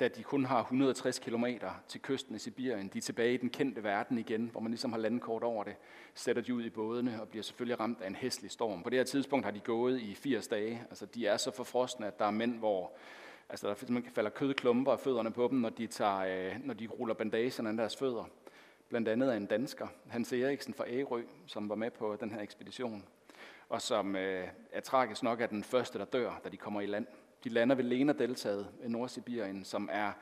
da 0.00 0.08
de 0.08 0.22
kun 0.22 0.44
har 0.44 0.60
160 0.60 1.18
km 1.18 1.46
til 1.88 2.02
kysten 2.02 2.34
i 2.34 2.38
Sibirien, 2.38 2.88
de 2.88 2.98
er 2.98 3.02
tilbage 3.02 3.34
i 3.34 3.36
den 3.36 3.50
kendte 3.50 3.82
verden 3.82 4.18
igen, 4.18 4.48
hvor 4.52 4.60
man 4.60 4.70
ligesom 4.70 4.92
har 4.92 4.98
landkort 4.98 5.42
over 5.42 5.64
det, 5.64 5.76
sætter 6.14 6.42
de 6.42 6.54
ud 6.54 6.64
i 6.64 6.70
bådene 6.70 7.20
og 7.20 7.28
bliver 7.28 7.42
selvfølgelig 7.42 7.80
ramt 7.80 8.00
af 8.00 8.06
en 8.06 8.14
hæslig 8.14 8.50
storm. 8.50 8.82
På 8.82 8.90
det 8.90 8.98
her 8.98 9.04
tidspunkt 9.04 9.44
har 9.44 9.52
de 9.52 9.60
gået 9.60 10.00
i 10.00 10.14
80 10.14 10.48
dage. 10.48 10.84
Altså, 10.90 11.06
de 11.06 11.26
er 11.26 11.36
så 11.36 11.50
forfrostende, 11.50 12.08
at 12.08 12.18
der 12.18 12.24
er 12.24 12.30
mænd, 12.30 12.58
hvor 12.58 12.92
altså, 13.48 13.68
der 13.68 13.74
simpelthen 13.74 14.14
falder 14.14 14.30
kødklumper 14.30 14.92
af 14.92 15.00
fødderne 15.00 15.30
på 15.30 15.48
dem, 15.50 15.58
når 15.58 15.70
de, 15.70 15.86
tager, 15.86 16.18
øh, 16.18 16.56
når 16.64 16.74
de 16.74 16.86
ruller 16.86 17.14
bandagerne 17.14 17.68
af 17.68 17.76
deres 17.76 17.96
fødder. 17.96 18.24
Blandt 18.88 19.08
andet 19.08 19.30
af 19.30 19.36
en 19.36 19.46
dansker, 19.46 19.88
Hans 20.08 20.32
Eriksen 20.32 20.74
fra 20.74 20.84
Ærø, 20.88 21.22
som 21.46 21.68
var 21.68 21.74
med 21.74 21.90
på 21.90 22.16
den 22.20 22.30
her 22.30 22.40
ekspedition 22.40 23.04
og 23.68 23.82
som 23.82 24.16
øh, 24.16 24.48
er 24.72 24.80
tragisk 24.80 25.22
nok 25.22 25.40
er 25.40 25.46
den 25.46 25.64
første, 25.64 25.98
der 25.98 26.04
dør, 26.04 26.40
da 26.44 26.48
de 26.48 26.56
kommer 26.56 26.80
i 26.80 26.86
land. 26.86 27.06
De 27.44 27.48
lander 27.48 27.76
ved 27.76 27.84
Lena-deltaget 27.84 28.68
i 28.84 28.88
Nordsibirien, 28.88 29.64
som 29.64 29.88
er 29.92 30.12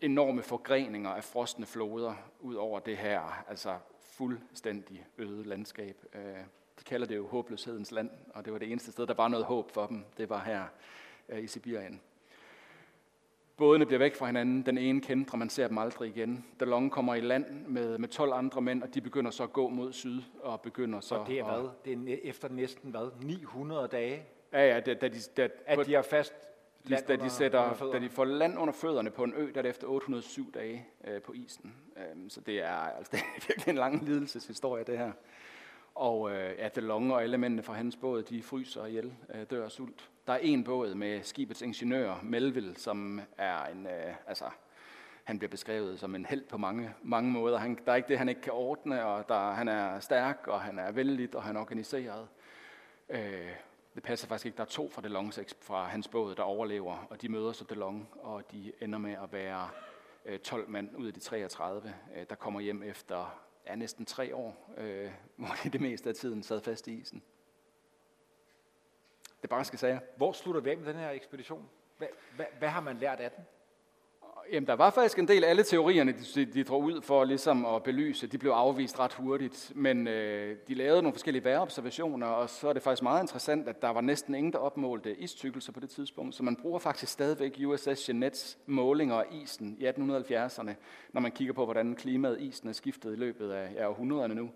enorme 0.00 0.42
forgreninger 0.42 1.10
af 1.10 1.24
frostende 1.24 1.68
floder 1.68 2.14
ud 2.40 2.54
over 2.54 2.78
det 2.80 2.96
her 2.96 3.44
altså 3.48 3.78
fuldstændig 4.00 5.06
øde 5.18 5.44
landskab. 5.44 5.96
Øh, 6.14 6.36
de 6.78 6.84
kalder 6.84 7.06
det 7.06 7.16
jo 7.16 7.26
håbløshedens 7.26 7.90
land, 7.90 8.10
og 8.34 8.44
det 8.44 8.52
var 8.52 8.58
det 8.58 8.70
eneste 8.70 8.92
sted, 8.92 9.06
der 9.06 9.14
var 9.14 9.28
noget 9.28 9.46
håb 9.46 9.70
for 9.70 9.86
dem. 9.86 10.04
Det 10.16 10.30
var 10.30 10.44
her 10.44 10.64
øh, 11.28 11.44
i 11.44 11.46
Sibirien. 11.46 12.00
Bådene 13.58 13.86
bliver 13.86 13.98
væk 13.98 14.14
fra 14.14 14.26
hinanden. 14.26 14.62
Den 14.66 14.78
ene 14.78 15.00
kender, 15.00 15.36
man 15.36 15.50
ser 15.50 15.68
dem 15.68 15.78
aldrig 15.78 16.16
igen. 16.16 16.44
DeLong 16.60 16.90
kommer 16.90 17.14
i 17.14 17.20
land 17.20 17.66
med, 17.66 17.98
med 17.98 18.08
12 18.08 18.32
andre 18.32 18.60
mænd, 18.60 18.82
og 18.82 18.94
de 18.94 19.00
begynder 19.00 19.30
så 19.30 19.42
at 19.42 19.52
gå 19.52 19.68
mod 19.68 19.92
syd. 19.92 20.22
Og 20.42 20.60
begynder 20.60 21.00
så 21.00 21.14
og 21.14 21.26
det 21.26 21.38
er 21.38 21.44
hvad? 21.44 21.68
Det 21.84 22.12
er 22.12 22.16
efter 22.22 22.48
næsten 22.48 22.90
hvad? 22.90 23.10
900 23.22 23.88
dage? 23.88 24.22
Ja, 24.52 24.74
ja. 24.74 24.80
Da, 24.80 24.94
da 24.94 25.08
de, 25.08 25.18
da, 25.36 25.48
at 25.66 25.86
de 25.86 25.94
har 25.94 26.02
fast 26.02 26.34
de, 26.88 26.96
da, 27.08 27.16
de 27.16 27.30
sætter, 27.30 27.90
da 27.92 27.98
de 27.98 28.08
får 28.08 28.24
land 28.24 28.58
under 28.58 28.74
fødderne 28.74 29.10
på 29.10 29.24
en 29.24 29.34
ø, 29.36 29.50
der 29.52 29.58
er 29.58 29.62
det 29.62 29.68
efter 29.68 29.86
807 29.86 30.52
dage 30.54 30.86
øh, 31.04 31.22
på 31.22 31.32
isen. 31.32 31.74
Um, 32.14 32.30
så 32.30 32.40
det 32.40 32.58
er, 32.62 32.70
altså, 32.70 33.10
det 33.12 33.20
er 33.20 33.46
virkelig 33.48 33.72
en 33.72 33.78
lang 33.78 34.04
lidelseshistorie, 34.04 34.84
det 34.84 34.98
her. 34.98 35.12
Og 35.98 36.30
øh, 36.32 36.58
ja, 36.58 36.68
DeLong 36.68 37.12
og 37.12 37.22
alle 37.22 37.38
mændene 37.38 37.62
fra 37.62 37.72
hans 37.72 37.96
båd, 37.96 38.22
de 38.22 38.42
fryser 38.42 38.86
ihjel, 38.86 39.14
øh, 39.34 39.46
dør 39.50 39.64
af 39.64 39.70
sult. 39.70 40.10
Der 40.26 40.32
er 40.32 40.38
en 40.38 40.64
båd 40.64 40.94
med 40.94 41.22
skibets 41.22 41.62
ingeniør, 41.62 42.20
Melville, 42.22 42.76
som 42.76 43.20
er 43.38 43.64
en, 43.64 43.86
øh, 43.86 44.14
altså, 44.26 44.44
han 45.24 45.38
bliver 45.38 45.50
beskrevet 45.50 46.00
som 46.00 46.14
en 46.14 46.26
held 46.26 46.44
på 46.44 46.58
mange, 46.58 46.94
mange 47.02 47.30
måder. 47.30 47.58
Han, 47.58 47.78
der 47.86 47.92
er 47.92 47.96
ikke 47.96 48.08
det, 48.08 48.18
han 48.18 48.28
ikke 48.28 48.40
kan 48.40 48.52
ordne, 48.52 49.04
og 49.04 49.28
der, 49.28 49.50
han 49.50 49.68
er 49.68 50.00
stærk, 50.00 50.46
og 50.46 50.60
han 50.60 50.78
er 50.78 50.92
vældig, 50.92 51.36
og 51.36 51.42
han 51.42 51.56
er 51.56 51.60
organiseret. 51.60 52.28
Øh, 53.08 53.50
det 53.94 54.02
passer 54.02 54.28
faktisk 54.28 54.46
ikke. 54.46 54.56
Der 54.56 54.62
er 54.62 54.68
to 54.68 54.88
fra 54.88 55.02
DeLong 55.02 55.34
fra 55.60 55.84
hans 55.84 56.08
båd, 56.08 56.34
der 56.34 56.42
overlever, 56.42 57.06
og 57.10 57.22
de 57.22 57.28
møder 57.28 57.52
så 57.52 57.64
DeLong, 57.64 58.08
og 58.22 58.52
de 58.52 58.72
ender 58.80 58.98
med 58.98 59.12
at 59.12 59.32
være 59.32 59.68
øh, 60.24 60.38
12 60.38 60.68
mand 60.68 60.96
ud 60.96 61.06
af 61.06 61.14
de 61.14 61.20
33, 61.20 61.94
øh, 62.16 62.26
der 62.30 62.34
kommer 62.34 62.60
hjem 62.60 62.82
efter 62.82 63.47
ja, 63.68 63.74
næsten 63.74 64.06
tre 64.06 64.34
år, 64.34 64.74
øh, 64.76 65.12
hvor 65.36 65.48
de 65.64 65.68
det 65.68 65.80
meste 65.80 66.08
af 66.08 66.14
tiden 66.14 66.42
sad 66.42 66.60
fast 66.60 66.88
i 66.88 67.00
isen. 67.00 67.22
Det 69.42 69.50
bare 69.50 69.64
skal 69.64 69.78
sige. 69.78 70.00
Hvor 70.16 70.32
slutter 70.32 70.60
vi 70.60 70.70
af 70.70 70.78
med 70.78 70.86
den 70.86 70.96
her 70.96 71.10
ekspedition? 71.10 71.68
Hvad, 71.98 72.08
hvad, 72.36 72.46
hvad 72.58 72.68
har 72.68 72.80
man 72.80 72.98
lært 72.98 73.20
af 73.20 73.30
den? 73.30 73.44
Jamen, 74.52 74.66
der 74.66 74.72
var 74.72 74.90
faktisk 74.90 75.18
en 75.18 75.28
del 75.28 75.44
alle 75.44 75.62
teorierne, 75.62 76.12
de, 76.34 76.44
de 76.44 76.64
drog 76.64 76.82
ud 76.82 77.02
for 77.02 77.24
ligesom 77.24 77.66
at 77.66 77.82
belyse. 77.82 78.26
De 78.26 78.38
blev 78.38 78.50
afvist 78.50 78.98
ret 78.98 79.12
hurtigt, 79.12 79.72
men 79.74 80.08
øh, 80.08 80.56
de 80.68 80.74
lavede 80.74 81.02
nogle 81.02 81.14
forskellige 81.14 81.44
vejrobservationer, 81.44 82.26
og 82.26 82.50
så 82.50 82.68
er 82.68 82.72
det 82.72 82.82
faktisk 82.82 83.02
meget 83.02 83.22
interessant, 83.22 83.68
at 83.68 83.82
der 83.82 83.90
var 83.90 84.00
næsten 84.00 84.34
ingen, 84.34 84.52
der 84.52 84.58
opmålte 84.58 85.16
istykkelser 85.16 85.72
på 85.72 85.80
det 85.80 85.90
tidspunkt. 85.90 86.34
Så 86.34 86.42
man 86.42 86.56
bruger 86.56 86.78
faktisk 86.78 87.12
stadigvæk 87.12 87.60
USS 87.66 88.08
Jeanettes 88.08 88.58
målinger 88.66 89.14
af 89.14 89.24
isen 89.30 89.76
i 89.80 89.86
1870'erne, 89.86 90.72
når 91.12 91.20
man 91.20 91.32
kigger 91.32 91.54
på, 91.54 91.64
hvordan 91.64 91.94
klimaet 91.94 92.40
isen 92.40 92.68
er 92.68 92.72
skiftet 92.72 93.12
i 93.12 93.16
løbet 93.16 93.50
af 93.50 93.74
ja, 93.74 93.88
århundrederne 93.88 94.34
nu. 94.34 94.50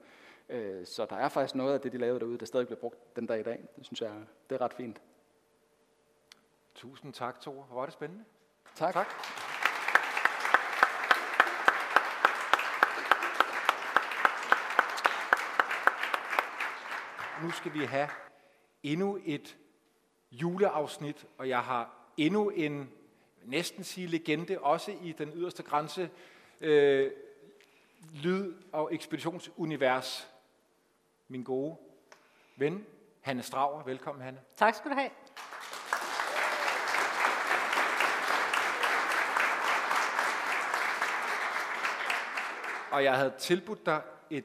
Øh, 0.49 0.87
så 0.87 1.07
der 1.11 1.17
er 1.17 1.29
faktisk 1.29 1.55
noget 1.55 1.75
af 1.75 1.81
det, 1.81 1.93
de 1.93 1.99
lavede 1.99 2.21
derude, 2.21 2.39
der 2.39 2.47
stadig 2.47 2.67
bliver 2.67 2.81
brugt 2.81 3.17
den 3.17 3.27
dag 3.27 3.41
i 3.41 3.43
dag. 3.43 3.69
Det 3.77 3.87
synes 3.87 4.01
jeg, 4.01 4.11
det 4.51 4.55
er 4.55 4.61
ret 4.61 4.75
fint. 4.75 5.01
Tusind 6.75 7.13
tak, 7.13 7.41
Thor. 7.41 7.63
Hvor 7.63 7.77
var 7.77 7.85
det 7.85 7.93
spændende. 7.93 8.25
Tak. 8.75 8.93
Tak. 8.93 9.42
Nu 17.43 17.51
skal 17.51 17.75
vi 17.75 17.85
have 17.85 18.09
endnu 18.83 19.19
et 19.25 19.57
juleafsnit, 20.33 21.27
og 21.39 21.49
jeg 21.49 21.61
har 21.61 21.91
endnu 22.17 22.49
en, 22.49 22.91
næsten 23.45 23.85
sige 23.85 24.07
legende, 24.07 24.59
også 24.59 24.91
i 25.03 25.13
den 25.13 25.33
yderste 25.35 25.63
grænse, 25.63 26.11
øh, 26.61 27.13
lyd- 28.15 28.55
og 28.73 28.95
ekspeditionsunivers. 28.95 30.29
Min 31.29 31.43
gode 31.43 31.77
ven, 32.57 32.87
Hanne 33.21 33.43
Strauer. 33.43 33.83
Velkommen, 33.83 34.25
Hanne. 34.25 34.41
Tak 34.57 34.75
skal 34.75 34.91
du 34.91 34.97
have. 34.97 35.11
Og 42.91 43.05
jeg 43.05 43.17
havde 43.17 43.35
tilbudt 43.39 43.87
dig 43.87 44.03
et 44.31 44.45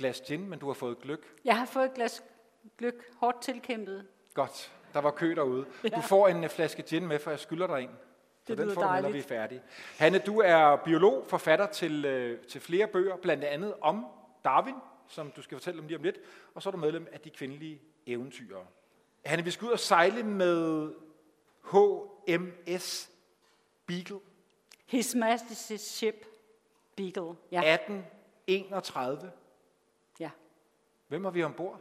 glas 0.00 0.20
gin, 0.26 0.48
men 0.48 0.58
du 0.58 0.66
har 0.66 0.74
fået 0.74 0.98
gløk. 0.98 1.20
Jeg 1.44 1.58
har 1.58 1.66
fået 1.66 1.84
et 1.84 1.94
glas 1.94 2.22
gløk, 2.78 2.94
hårdt 3.16 3.42
tilkæmpet. 3.42 4.06
Godt. 4.34 4.72
Der 4.92 5.00
var 5.00 5.10
kø 5.10 5.34
derude. 5.34 5.66
Du 5.96 6.00
får 6.00 6.28
en 6.28 6.44
øh, 6.44 6.50
flaske 6.50 6.82
gin 6.82 7.06
med, 7.06 7.18
for 7.18 7.30
jeg 7.30 7.38
skylder 7.40 7.66
dig 7.66 7.82
en. 7.82 7.90
Så 8.46 8.54
Det 8.54 8.58
den 8.58 8.74
får 8.74 8.82
du 8.82 8.92
med, 8.92 9.02
når 9.02 9.10
vi 9.10 9.18
er 9.18 9.22
færdige. 9.22 9.62
Hanne, 9.98 10.18
du 10.18 10.40
er 10.40 10.76
biolog, 10.76 11.24
forfatter 11.28 11.66
til, 11.66 12.04
øh, 12.04 12.40
til 12.46 12.60
flere 12.60 12.86
bøger, 12.86 13.16
blandt 13.16 13.44
andet 13.44 13.74
om 13.80 14.06
Darwin, 14.44 14.74
som 15.08 15.30
du 15.30 15.42
skal 15.42 15.56
fortælle 15.58 15.80
om 15.80 15.86
lige 15.86 15.96
om 15.96 16.02
lidt, 16.02 16.16
og 16.54 16.62
så 16.62 16.68
er 16.68 16.70
du 16.70 16.76
medlem 16.78 17.08
af 17.12 17.20
de 17.20 17.30
kvindelige 17.30 17.80
eventyrere. 18.06 18.66
Hanne, 19.24 19.44
vi 19.44 19.50
skal 19.50 19.66
ud 19.66 19.72
og 19.72 19.78
sejle 19.78 20.22
med 20.22 20.92
HMS 21.64 23.10
Beagle 23.86 24.20
His 24.86 25.14
Majesty's 25.14 25.76
Ship 25.76 26.26
Beagle. 26.96 27.36
Ja, 27.52 27.74
1831. 27.74 29.32
Hvem 31.10 31.24
har 31.24 31.30
vi 31.30 31.42
ombord? 31.42 31.80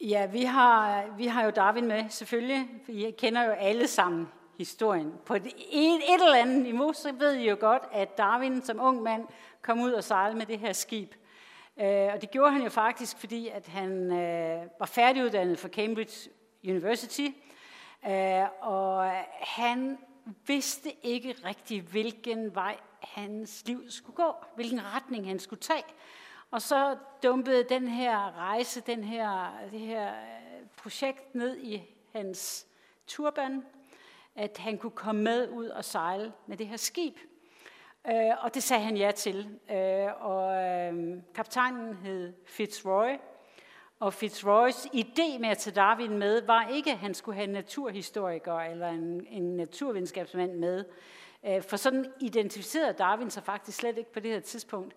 ja 0.00 0.26
vi, 0.26 0.42
har, 0.42 1.04
vi 1.16 1.26
har 1.26 1.44
jo 1.44 1.50
Darwin 1.50 1.86
med, 1.86 2.04
selvfølgelig. 2.08 2.68
Vi 2.86 3.14
kender 3.18 3.44
jo 3.44 3.50
alle 3.50 3.86
sammen 3.86 4.28
historien. 4.58 5.12
På 5.24 5.34
et, 5.34 5.46
et, 5.46 5.94
et 5.94 6.22
eller 6.24 6.36
andet 6.36 6.62
niveau, 6.62 6.92
så 6.92 7.12
ved 7.12 7.34
I 7.34 7.48
jo 7.48 7.56
godt, 7.60 7.82
at 7.92 8.18
Darwin 8.18 8.62
som 8.62 8.80
ung 8.80 9.02
mand 9.02 9.26
kom 9.62 9.80
ud 9.80 9.92
og 9.92 10.04
sejlede 10.04 10.38
med 10.38 10.46
det 10.46 10.58
her 10.58 10.72
skib. 10.72 11.14
Øh, 11.80 12.08
og 12.14 12.20
det 12.20 12.30
gjorde 12.30 12.52
han 12.52 12.62
jo 12.62 12.70
faktisk, 12.70 13.18
fordi 13.18 13.48
at 13.48 13.66
han 13.66 14.12
øh, 14.12 14.62
var 14.78 14.86
færdiguddannet 14.86 15.58
fra 15.58 15.68
Cambridge 15.68 16.30
University. 16.64 17.28
Øh, 18.08 18.44
og 18.60 19.10
han 19.40 19.98
vidste 20.46 20.92
ikke 21.02 21.34
rigtig, 21.44 21.82
hvilken 21.82 22.54
vej 22.54 22.76
hans 23.00 23.62
liv 23.66 23.90
skulle 23.90 24.16
gå, 24.16 24.34
hvilken 24.54 24.80
retning 24.94 25.26
han 25.26 25.38
skulle 25.38 25.60
tage. 25.60 25.84
Og 26.50 26.62
så 26.62 26.96
dumpede 27.22 27.64
den 27.64 27.88
her 27.88 28.38
rejse, 28.38 28.80
den 28.80 29.04
her, 29.04 29.50
det 29.70 29.80
her 29.80 30.08
øh, 30.08 30.66
projekt 30.76 31.34
ned 31.34 31.56
i 31.58 31.82
hans 32.12 32.66
turban, 33.06 33.64
at 34.34 34.58
han 34.58 34.78
kunne 34.78 34.90
komme 34.90 35.22
med 35.22 35.48
ud 35.48 35.66
og 35.66 35.84
sejle 35.84 36.32
med 36.46 36.56
det 36.56 36.66
her 36.66 36.76
skib. 36.76 37.16
Øh, 38.06 38.44
og 38.44 38.54
det 38.54 38.62
sagde 38.62 38.82
han 38.82 38.96
ja 38.96 39.10
til. 39.10 39.58
Øh, 39.70 40.24
og 40.24 40.64
øh, 40.64 41.22
kaptajnen 41.34 41.94
hed 41.94 42.32
Fitzroy, 42.46 43.16
og 44.00 44.14
Fitzroys 44.14 44.86
idé 44.86 45.38
med 45.38 45.48
at 45.48 45.58
tage 45.58 45.74
Darwin 45.74 46.18
med, 46.18 46.42
var 46.42 46.68
ikke, 46.68 46.92
at 46.92 46.98
han 46.98 47.14
skulle 47.14 47.34
have 47.34 47.44
en 47.44 47.52
naturhistoriker 47.52 48.54
eller 48.54 48.88
en, 48.88 49.26
en 49.30 49.56
naturvidenskabsmand 49.56 50.52
med. 50.52 50.84
Øh, 51.46 51.62
for 51.62 51.76
sådan 51.76 52.12
identificerede 52.20 52.92
Darwin 52.92 53.30
sig 53.30 53.42
faktisk 53.42 53.78
slet 53.78 53.98
ikke 53.98 54.12
på 54.12 54.20
det 54.20 54.30
her 54.30 54.40
tidspunkt. 54.40 54.94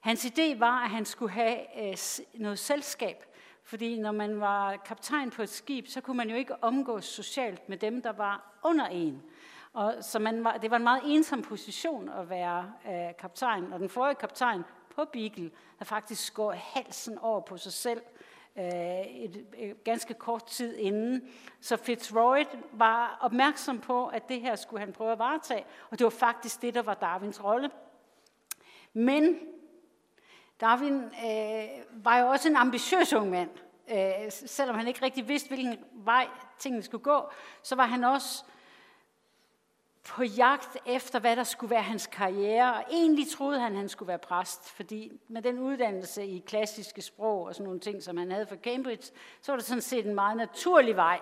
Hans 0.00 0.24
idé 0.24 0.58
var, 0.58 0.84
at 0.84 0.90
han 0.90 1.04
skulle 1.04 1.32
have 1.32 1.88
øh, 1.88 1.96
noget 2.34 2.58
selskab. 2.58 3.24
Fordi 3.62 3.98
når 3.98 4.12
man 4.12 4.40
var 4.40 4.76
kaptajn 4.76 5.30
på 5.30 5.42
et 5.42 5.48
skib, 5.48 5.86
så 5.88 6.00
kunne 6.00 6.16
man 6.16 6.30
jo 6.30 6.36
ikke 6.36 6.64
omgås 6.64 7.04
socialt 7.04 7.68
med 7.68 7.76
dem, 7.76 8.02
der 8.02 8.12
var 8.12 8.60
under 8.64 8.86
en. 8.86 9.22
Og 9.72 9.94
så 10.00 10.18
man 10.18 10.44
var, 10.44 10.56
det 10.56 10.70
var 10.70 10.76
en 10.76 10.82
meget 10.82 11.02
ensom 11.04 11.42
position 11.42 12.08
at 12.08 12.30
være 12.30 12.72
øh, 12.86 13.16
kaptajn. 13.18 13.72
Og 13.72 13.80
den 13.80 13.88
forrige 13.88 14.14
kaptajn 14.14 14.64
på 14.94 15.04
Beagle 15.04 15.50
havde 15.78 15.88
faktisk 15.88 16.26
skåret 16.26 16.58
halsen 16.58 17.18
over 17.18 17.40
på 17.40 17.56
sig 17.56 17.72
selv 17.72 18.02
øh, 18.56 18.64
et, 19.00 19.46
et 19.56 19.84
ganske 19.84 20.14
kort 20.14 20.46
tid 20.46 20.76
inden. 20.76 21.28
Så 21.60 21.76
Fitzroy 21.76 22.44
var 22.72 23.18
opmærksom 23.20 23.80
på, 23.80 24.06
at 24.06 24.28
det 24.28 24.40
her 24.40 24.56
skulle 24.56 24.80
han 24.80 24.92
prøve 24.92 25.12
at 25.12 25.18
varetage, 25.18 25.64
og 25.90 25.98
det 25.98 26.04
var 26.04 26.10
faktisk 26.10 26.62
det, 26.62 26.74
der 26.74 26.82
var 26.82 26.94
Darwins 26.94 27.44
rolle. 27.44 27.70
Men 28.92 29.38
Darwin 30.60 30.94
øh, 30.94 31.68
var 32.04 32.18
jo 32.18 32.26
også 32.26 32.48
en 32.48 32.56
ambitiøs 32.56 33.12
ung 33.12 33.30
mand. 33.30 33.50
Øh, 33.90 34.30
selvom 34.30 34.76
han 34.76 34.88
ikke 34.88 35.02
rigtig 35.02 35.28
vidste, 35.28 35.48
hvilken 35.48 35.78
vej 35.92 36.28
tingene 36.58 36.82
skulle 36.82 37.04
gå, 37.04 37.30
så 37.62 37.74
var 37.74 37.86
han 37.86 38.04
også 38.04 38.44
på 40.04 40.22
jagt 40.22 40.76
efter, 40.86 41.18
hvad 41.18 41.36
der 41.36 41.44
skulle 41.44 41.70
være 41.70 41.82
hans 41.82 42.06
karriere, 42.06 42.74
og 42.74 42.84
egentlig 42.90 43.30
troede 43.30 43.60
han, 43.60 43.72
at 43.72 43.78
han 43.78 43.88
skulle 43.88 44.08
være 44.08 44.18
præst, 44.18 44.70
fordi 44.70 45.20
med 45.28 45.42
den 45.42 45.58
uddannelse 45.58 46.26
i 46.26 46.38
klassiske 46.46 47.02
sprog 47.02 47.42
og 47.42 47.54
sådan 47.54 47.64
nogle 47.64 47.80
ting, 47.80 48.02
som 48.02 48.16
han 48.16 48.30
havde 48.30 48.46
fra 48.46 48.56
Cambridge, 48.56 49.12
så 49.40 49.52
var 49.52 49.56
det 49.56 49.66
sådan 49.66 49.82
set 49.82 50.06
en 50.06 50.14
meget 50.14 50.36
naturlig 50.36 50.96
vej 50.96 51.20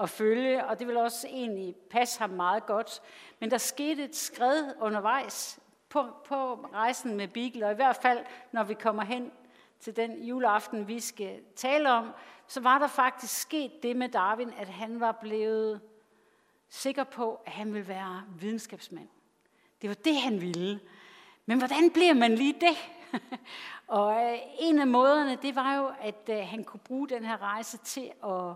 at 0.00 0.10
følge, 0.10 0.66
og 0.66 0.78
det 0.78 0.86
ville 0.86 1.02
også 1.02 1.28
egentlig 1.28 1.74
passe 1.90 2.18
ham 2.18 2.30
meget 2.30 2.66
godt. 2.66 3.02
Men 3.40 3.50
der 3.50 3.58
skete 3.58 4.04
et 4.04 4.16
skred 4.16 4.64
undervejs 4.80 5.58
på, 5.94 6.06
på 6.28 6.54
rejsen 6.54 7.16
med 7.16 7.28
Beagle, 7.28 7.66
og 7.66 7.72
i 7.72 7.74
hvert 7.74 7.96
fald, 7.96 8.18
når 8.52 8.64
vi 8.64 8.74
kommer 8.74 9.02
hen 9.02 9.32
til 9.80 9.96
den 9.96 10.24
juleaften, 10.24 10.88
vi 10.88 11.00
skal 11.00 11.40
tale 11.56 11.92
om, 11.92 12.10
så 12.46 12.60
var 12.60 12.78
der 12.78 12.86
faktisk 12.86 13.40
sket 13.40 13.82
det 13.82 13.96
med 13.96 14.08
Darwin, 14.08 14.52
at 14.58 14.68
han 14.68 15.00
var 15.00 15.12
blevet 15.12 15.80
sikker 16.68 17.04
på, 17.04 17.40
at 17.46 17.52
han 17.52 17.74
ville 17.74 17.88
være 17.88 18.22
videnskabsmand. 18.38 19.08
Det 19.82 19.88
var 19.88 19.94
det, 19.94 20.20
han 20.20 20.40
ville. 20.40 20.80
Men 21.46 21.58
hvordan 21.58 21.90
bliver 21.90 22.14
man 22.14 22.34
lige 22.34 22.54
det? 22.60 22.76
og 23.86 24.32
øh, 24.32 24.38
en 24.60 24.78
af 24.78 24.86
måderne, 24.86 25.38
det 25.42 25.56
var 25.56 25.76
jo, 25.76 25.90
at 26.00 26.28
øh, 26.30 26.48
han 26.48 26.64
kunne 26.64 26.80
bruge 26.80 27.08
den 27.08 27.24
her 27.24 27.42
rejse 27.42 27.78
til 27.78 28.12
at 28.24 28.54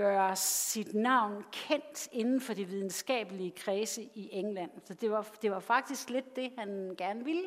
gøre 0.00 0.36
sit 0.36 0.94
navn 0.94 1.44
kendt 1.52 2.08
inden 2.12 2.40
for 2.40 2.54
de 2.54 2.64
videnskabelige 2.64 3.50
kredse 3.50 4.02
i 4.14 4.28
England. 4.32 4.70
Så 4.84 4.94
det 4.94 5.10
var, 5.10 5.26
det 5.42 5.50
var 5.50 5.60
faktisk 5.60 6.10
lidt 6.10 6.36
det, 6.36 6.52
han 6.58 6.94
gerne 6.98 7.24
ville. 7.24 7.42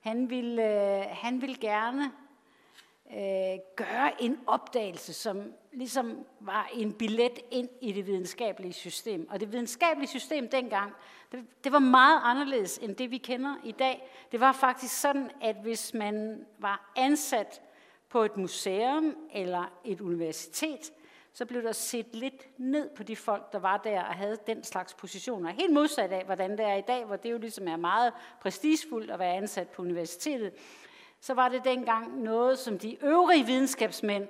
Han 0.00 0.30
ville, 0.30 0.62
øh, 0.62 1.04
han 1.10 1.40
ville 1.40 1.56
gerne 1.56 2.04
øh, 3.10 3.58
gøre 3.76 4.22
en 4.22 4.40
opdagelse, 4.46 5.12
som 5.12 5.52
ligesom 5.72 6.26
var 6.40 6.70
en 6.72 6.92
billet 6.92 7.38
ind 7.50 7.68
i 7.80 7.92
det 7.92 8.06
videnskabelige 8.06 8.72
system. 8.72 9.28
Og 9.30 9.40
det 9.40 9.52
videnskabelige 9.52 10.10
system 10.10 10.48
dengang, 10.48 10.92
det, 11.32 11.44
det 11.64 11.72
var 11.72 11.78
meget 11.78 12.20
anderledes 12.24 12.78
end 12.78 12.96
det, 12.96 13.10
vi 13.10 13.18
kender 13.18 13.54
i 13.64 13.72
dag. 13.72 14.10
Det 14.32 14.40
var 14.40 14.52
faktisk 14.52 15.00
sådan, 15.00 15.30
at 15.40 15.56
hvis 15.56 15.94
man 15.94 16.46
var 16.58 16.92
ansat 16.96 17.62
på 18.08 18.22
et 18.22 18.36
museum 18.36 19.16
eller 19.32 19.64
et 19.84 20.00
universitet, 20.00 20.92
så 21.40 21.46
blev 21.46 21.62
der 21.62 21.72
set 21.72 22.06
lidt 22.12 22.58
ned 22.58 22.90
på 22.96 23.02
de 23.02 23.16
folk, 23.16 23.52
der 23.52 23.58
var 23.58 23.76
der 23.76 24.02
og 24.02 24.14
havde 24.14 24.38
den 24.46 24.64
slags 24.64 24.94
positioner. 24.94 25.50
Helt 25.50 25.72
modsat 25.72 26.12
af, 26.12 26.24
hvordan 26.24 26.50
det 26.50 26.60
er 26.60 26.74
i 26.74 26.80
dag, 26.80 27.04
hvor 27.04 27.16
det 27.16 27.30
jo 27.30 27.38
ligesom 27.38 27.68
er 27.68 27.76
meget 27.76 28.12
prestigefuldt 28.40 29.10
at 29.10 29.18
være 29.18 29.34
ansat 29.34 29.68
på 29.68 29.82
universitetet 29.82 30.52
så 31.20 31.34
var 31.34 31.48
det 31.48 31.64
dengang 31.64 32.22
noget, 32.22 32.58
som 32.58 32.78
de 32.78 33.04
øvrige 33.04 33.46
videnskabsmænd 33.46 34.28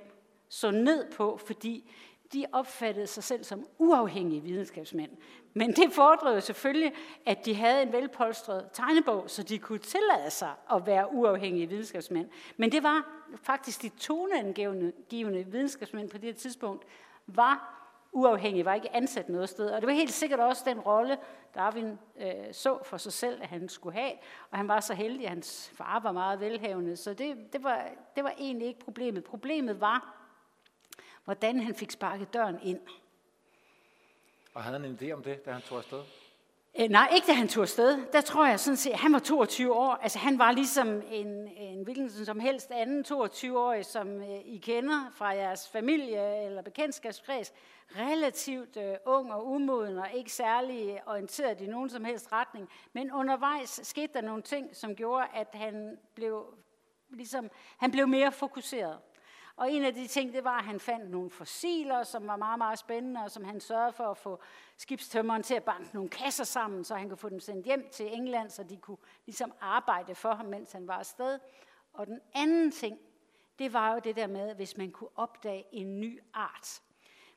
så 0.48 0.70
ned 0.70 1.12
på, 1.12 1.40
fordi 1.46 1.90
de 2.32 2.46
opfattede 2.52 3.06
sig 3.06 3.24
selv 3.24 3.44
som 3.44 3.66
uafhængige 3.78 4.42
videnskabsmænd. 4.42 5.10
Men 5.54 5.72
det 5.72 5.92
fordrede 5.92 6.40
selvfølgelig, 6.40 6.92
at 7.26 7.44
de 7.44 7.54
havde 7.54 7.82
en 7.82 7.92
velpolstret 7.92 8.68
tegnebog, 8.72 9.30
så 9.30 9.42
de 9.42 9.58
kunne 9.58 9.78
tillade 9.78 10.30
sig 10.30 10.52
at 10.72 10.86
være 10.86 11.12
uafhængige 11.12 11.68
videnskabsmænd. 11.68 12.28
Men 12.56 12.72
det 12.72 12.82
var 12.82 13.08
faktisk 13.42 13.82
de 13.82 13.88
toneangivende 13.88 15.46
videnskabsmænd 15.46 16.10
på 16.10 16.18
det 16.18 16.24
her 16.24 16.34
tidspunkt, 16.34 16.84
var 17.26 17.76
uafhængige, 18.12 18.64
var 18.64 18.74
ikke 18.74 18.96
ansat 18.96 19.28
noget 19.28 19.48
sted. 19.48 19.70
Og 19.70 19.80
det 19.80 19.86
var 19.86 19.94
helt 19.94 20.12
sikkert 20.12 20.40
også 20.40 20.62
den 20.66 20.80
rolle, 20.80 21.18
Darwin 21.54 21.98
øh, 22.20 22.32
så 22.52 22.78
for 22.84 22.96
sig 22.96 23.12
selv, 23.12 23.42
at 23.42 23.48
han 23.48 23.68
skulle 23.68 23.98
have. 23.98 24.12
Og 24.50 24.58
han 24.58 24.68
var 24.68 24.80
så 24.80 24.94
heldig, 24.94 25.24
at 25.24 25.30
hans 25.30 25.72
far 25.74 26.00
var 26.00 26.12
meget 26.12 26.40
velhavende. 26.40 26.96
Så 26.96 27.14
det, 27.14 27.52
det, 27.52 27.64
var, 27.64 27.88
det 28.16 28.24
var 28.24 28.34
egentlig 28.38 28.68
ikke 28.68 28.80
problemet. 28.80 29.24
Problemet 29.24 29.80
var, 29.80 30.19
hvordan 31.24 31.60
han 31.60 31.74
fik 31.74 31.90
sparket 31.90 32.34
døren 32.34 32.58
ind. 32.62 32.80
Og 34.54 34.62
havde 34.62 34.80
han 34.80 34.90
en 34.90 34.98
idé 35.02 35.12
om 35.12 35.22
det, 35.22 35.44
da 35.44 35.52
han 35.52 35.62
tog 35.62 35.78
afsted? 35.78 36.02
Øh, 36.78 36.88
nej, 36.88 37.08
ikke 37.14 37.26
da 37.26 37.32
han 37.32 37.48
tog 37.48 37.62
afsted. 37.62 37.98
Der 38.12 38.20
tror 38.20 38.46
jeg 38.46 38.60
sådan 38.60 38.76
set, 38.76 38.94
han 38.94 39.12
var 39.12 39.18
22 39.18 39.74
år. 39.74 39.94
Altså 39.94 40.18
han 40.18 40.38
var 40.38 40.52
ligesom 40.52 41.02
en, 41.10 41.48
en 41.48 41.84
hvilken 41.84 42.10
som 42.10 42.40
helst 42.40 42.70
anden 42.70 43.04
22-årig, 43.08 43.84
som 43.84 44.22
øh, 44.22 44.38
I 44.44 44.58
kender 44.58 45.10
fra 45.12 45.28
jeres 45.28 45.68
familie 45.68 46.44
eller 46.44 46.62
bekendtskabskreds. 46.62 47.52
Relativt 47.96 48.76
øh, 48.76 48.94
ung 49.06 49.32
og 49.32 49.46
umoden 49.46 49.98
og 49.98 50.06
ikke 50.14 50.32
særlig 50.32 51.00
orienteret 51.06 51.60
i 51.60 51.66
nogen 51.66 51.90
som 51.90 52.04
helst 52.04 52.32
retning. 52.32 52.68
Men 52.92 53.12
undervejs 53.12 53.80
skete 53.82 54.12
der 54.14 54.20
nogle 54.20 54.42
ting, 54.42 54.76
som 54.76 54.94
gjorde, 54.96 55.26
at 55.34 55.48
han 55.52 55.98
blev, 56.14 56.54
ligesom, 57.10 57.50
han 57.78 57.90
blev 57.90 58.08
mere 58.08 58.32
fokuseret. 58.32 58.98
Og 59.60 59.72
en 59.72 59.84
af 59.84 59.94
de 59.94 60.06
ting, 60.06 60.32
det 60.32 60.44
var, 60.44 60.58
at 60.58 60.64
han 60.64 60.80
fandt 60.80 61.10
nogle 61.10 61.30
fossiler, 61.30 62.02
som 62.02 62.26
var 62.26 62.36
meget, 62.36 62.58
meget 62.58 62.78
spændende, 62.78 63.20
og 63.20 63.30
som 63.30 63.44
han 63.44 63.60
sørgede 63.60 63.92
for 63.92 64.04
at 64.04 64.16
få 64.16 64.40
skibstømmeren 64.76 65.42
til 65.42 65.54
at 65.54 65.64
banke 65.64 65.94
nogle 65.94 66.08
kasser 66.08 66.44
sammen, 66.44 66.84
så 66.84 66.94
han 66.94 67.08
kunne 67.08 67.18
få 67.18 67.28
dem 67.28 67.40
sendt 67.40 67.66
hjem 67.66 67.88
til 67.92 68.14
England, 68.14 68.50
så 68.50 68.62
de 68.62 68.76
kunne 68.76 68.96
ligesom 69.26 69.52
arbejde 69.60 70.14
for 70.14 70.34
ham, 70.34 70.46
mens 70.46 70.72
han 70.72 70.88
var 70.88 70.94
afsted. 70.94 71.38
Og 71.92 72.06
den 72.06 72.20
anden 72.34 72.70
ting, 72.70 72.98
det 73.58 73.72
var 73.72 73.92
jo 73.94 74.00
det 74.04 74.16
der 74.16 74.26
med, 74.26 74.54
hvis 74.54 74.76
man 74.76 74.90
kunne 74.90 75.10
opdage 75.16 75.64
en 75.72 76.00
ny 76.00 76.20
art. 76.34 76.82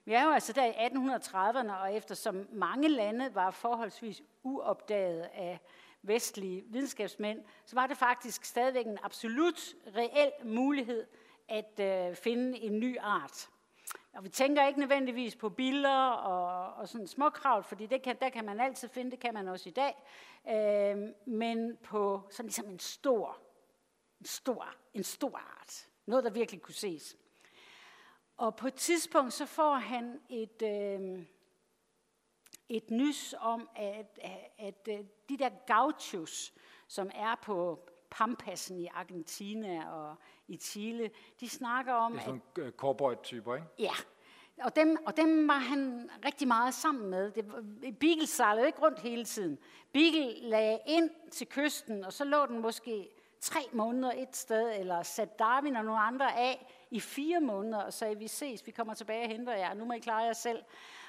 Vi 0.05 0.13
er 0.13 0.23
jo 0.23 0.31
altså 0.31 0.53
der 0.53 0.65
i 0.65 0.71
1830'erne, 0.71 1.71
og 1.71 1.93
eftersom 1.93 2.47
mange 2.51 2.87
lande 2.87 3.35
var 3.35 3.51
forholdsvis 3.51 4.21
uopdaget 4.43 5.21
af 5.33 5.59
vestlige 6.01 6.63
videnskabsmænd, 6.67 7.43
så 7.65 7.75
var 7.75 7.87
det 7.87 7.97
faktisk 7.97 8.45
stadigvæk 8.45 8.85
en 8.85 8.99
absolut 9.03 9.75
reel 9.95 10.31
mulighed 10.43 11.05
at 11.47 11.79
øh, 11.79 12.15
finde 12.15 12.59
en 12.59 12.79
ny 12.79 12.97
art. 12.99 13.49
Og 14.13 14.23
vi 14.23 14.29
tænker 14.29 14.67
ikke 14.67 14.79
nødvendigvis 14.79 15.35
på 15.35 15.49
biller 15.49 16.09
og, 16.09 16.73
og 16.73 16.89
sådan 16.89 17.07
småkravl, 17.07 17.63
fordi 17.63 17.85
det 17.85 18.01
kan, 18.01 18.17
der 18.21 18.29
kan 18.29 18.45
man 18.45 18.59
altid 18.59 18.89
finde, 18.89 19.11
det 19.11 19.19
kan 19.19 19.33
man 19.33 19.47
også 19.47 19.69
i 19.69 19.71
dag. 19.71 19.95
Øh, 20.49 21.13
men 21.25 21.77
på 21.77 22.21
sådan 22.29 22.45
ligesom 22.45 22.65
en 22.65 22.79
stor, 22.79 23.37
en 24.19 24.25
stor, 24.25 24.75
en 24.93 25.03
stor 25.03 25.37
art. 25.37 25.87
Noget, 26.05 26.23
der 26.23 26.29
virkelig 26.29 26.61
kunne 26.61 26.73
ses. 26.73 27.17
Og 28.37 28.55
på 28.55 28.67
et 28.67 28.73
tidspunkt, 28.73 29.33
så 29.33 29.45
får 29.45 29.73
han 29.73 30.21
et, 30.29 30.61
øh, 30.61 31.25
et 32.69 32.91
nys 32.91 33.35
om, 33.39 33.69
at, 33.75 34.19
at, 34.21 34.51
at 34.57 34.87
øh, 34.89 35.05
de 35.29 35.37
der 35.37 35.49
gauchos, 35.67 36.53
som 36.87 37.11
er 37.13 37.35
på 37.35 37.87
Pampassen 38.13 38.79
i 38.79 38.87
Argentina 38.93 39.89
og 39.91 40.15
i 40.47 40.57
Chile, 40.57 41.09
de 41.39 41.49
snakker 41.49 41.93
om... 41.93 42.11
Det 42.11 42.19
er 42.19 42.25
sådan 42.25 42.41
at, 42.57 42.63
øh, 42.63 42.71
cowboy-typer, 42.71 43.55
ikke? 43.55 43.67
Ja, 43.79 43.93
og 44.61 44.75
dem, 44.75 44.97
og 45.05 45.17
dem 45.17 45.47
var 45.47 45.57
han 45.57 46.09
rigtig 46.25 46.47
meget 46.47 46.73
sammen 46.73 47.09
med. 47.09 47.31
Det, 47.31 47.45
Beagle 47.99 48.27
sejlede 48.27 48.67
ikke 48.67 48.81
rundt 48.81 48.99
hele 48.99 49.25
tiden. 49.25 49.57
Beagle 49.93 50.49
lagde 50.49 50.79
ind 50.87 51.09
til 51.31 51.47
kysten, 51.47 52.03
og 52.03 52.13
så 52.13 52.23
lå 52.23 52.45
den 52.45 52.61
måske 52.61 53.09
tre 53.41 53.59
måneder 53.71 54.11
et 54.15 54.35
sted, 54.35 54.79
eller 54.79 55.03
satte 55.03 55.33
Darwin 55.39 55.75
og 55.75 55.85
nogle 55.85 56.01
andre 56.01 56.37
af 56.37 56.85
i 56.91 56.99
fire 56.99 57.41
måneder, 57.41 57.83
og 57.83 57.93
sagde, 57.93 58.17
vi 58.17 58.27
ses, 58.27 58.65
vi 58.65 58.71
kommer 58.71 58.93
tilbage 58.93 59.23
og 59.23 59.29
henter 59.29 59.53
jer, 59.53 59.73
nu 59.73 59.85
må 59.85 59.93
I 59.93 59.99
klare 59.99 60.23
jer 60.23 60.33
selv. 60.33 60.63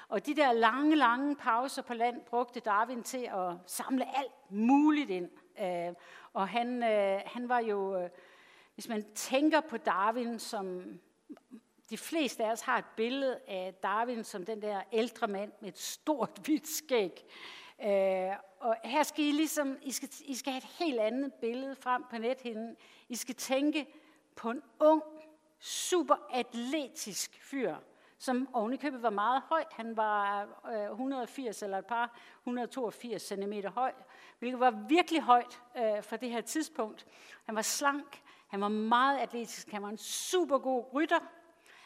Og 0.07 0.25
de 0.25 0.35
der 0.35 0.51
lange, 0.51 0.95
lange 0.95 1.35
pauser 1.35 1.81
på 1.81 1.93
land 1.93 2.21
brugte 2.21 2.59
Darwin 2.59 3.03
til 3.03 3.29
at 3.33 3.53
samle 3.65 4.17
alt 4.17 4.31
muligt 4.49 5.09
ind. 5.09 5.29
Øh, 5.61 5.93
og 6.33 6.47
han, 6.47 6.83
øh, 6.83 7.21
han 7.25 7.49
var 7.49 7.59
jo, 7.59 7.97
øh, 7.97 8.09
hvis 8.73 8.87
man 8.87 9.05
tænker 9.15 9.61
på 9.61 9.77
Darwin 9.77 10.39
som, 10.39 10.83
de 11.89 11.97
fleste 11.97 12.45
af 12.45 12.51
os 12.51 12.61
har 12.61 12.77
et 12.77 12.85
billede 12.95 13.39
af 13.47 13.73
Darwin 13.83 14.23
som 14.23 14.45
den 14.45 14.61
der 14.61 14.81
ældre 14.91 15.27
mand 15.27 15.51
med 15.61 15.69
et 15.69 15.79
stort 15.79 16.41
hvidt 16.45 16.67
skæg. 16.67 17.25
Øh, 17.83 18.31
og 18.59 18.75
her 18.83 19.03
skal 19.03 19.25
I 19.25 19.31
ligesom, 19.31 19.77
I 19.81 19.91
skal, 19.91 20.09
I 20.25 20.35
skal 20.35 20.53
have 20.53 20.57
et 20.57 20.69
helt 20.79 20.99
andet 20.99 21.33
billede 21.33 21.75
frem 21.75 22.03
på 22.09 22.17
nethinden. 22.17 22.77
I 23.09 23.15
skal 23.15 23.35
tænke 23.35 23.87
på 24.35 24.49
en 24.49 24.61
ung, 24.79 25.03
super 25.59 26.15
atletisk 26.33 27.39
fyr, 27.41 27.75
som 28.17 28.49
ovenikøbet 28.53 29.03
var 29.03 29.09
meget 29.09 29.41
høj. 29.49 29.63
Han 29.71 29.97
var 29.97 30.47
øh, 30.73 30.91
180 30.91 31.63
eller 31.63 31.77
et 31.77 31.85
par 31.85 32.19
182 32.43 33.21
cm 33.21 33.53
høj, 33.67 33.91
hvilket 34.39 34.59
var 34.59 34.71
virkelig 34.71 35.21
højt 35.21 35.61
øh, 35.77 36.03
for 36.03 36.15
det 36.15 36.29
her 36.29 36.41
tidspunkt. 36.41 37.05
Han 37.45 37.55
var 37.55 37.61
slank, 37.61 38.21
han 38.47 38.61
var 38.61 38.67
meget 38.67 39.19
atletisk, 39.19 39.71
han 39.71 39.81
var 39.81 39.89
en 39.89 39.97
super 39.97 40.57
god 40.57 40.85
rytter, 40.93 41.19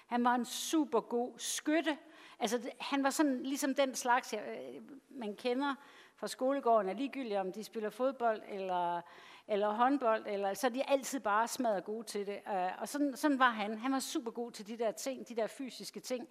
han 0.08 0.24
var 0.24 0.36
en 0.36 0.46
super 0.46 1.00
god 1.00 1.34
skytte. 1.38 1.98
Altså, 2.40 2.72
han 2.80 3.04
var 3.04 3.10
sådan 3.10 3.44
ligesom 3.44 3.76
den 3.76 3.96
slags, 3.96 4.34
jeg, 4.34 4.44
øh, 4.48 4.82
man 5.10 5.36
kender 5.36 5.76
fra 6.16 6.28
skolegården, 6.28 6.90
er 6.90 6.94
ligegyldigt 6.94 7.40
om 7.40 7.52
de 7.52 7.64
spiller 7.64 7.90
fodbold 7.90 8.42
eller, 8.48 9.02
eller 9.48 9.70
håndbold, 9.70 10.26
eller, 10.28 10.54
så 10.54 10.68
er 10.68 10.72
de 10.72 10.90
altid 10.90 11.20
bare 11.20 11.48
smadret 11.48 11.84
gode 11.84 12.04
til 12.04 12.28
det. 12.28 12.40
Øh, 12.48 12.82
og 12.82 12.88
sådan, 12.88 13.16
sådan 13.16 13.40
var 13.40 13.50
han. 13.50 13.78
Han 13.78 13.92
var 13.92 14.00
super 14.00 14.32
god 14.32 14.52
til 14.52 14.68
de 14.68 14.78
der 14.78 14.92
ting, 14.92 15.30
de 15.30 15.36
der 15.36 15.48
fysiske 15.48 16.00
ting, 16.00 16.28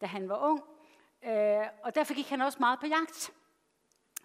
da 0.00 0.06
han 0.06 0.28
var 0.28 0.38
ung. 0.38 0.62
Øh, 1.24 1.66
og 1.82 1.94
derfor 1.94 2.14
gik 2.14 2.28
han 2.28 2.40
også 2.40 2.58
meget 2.60 2.80
på 2.80 2.86
jagt. 2.86 3.32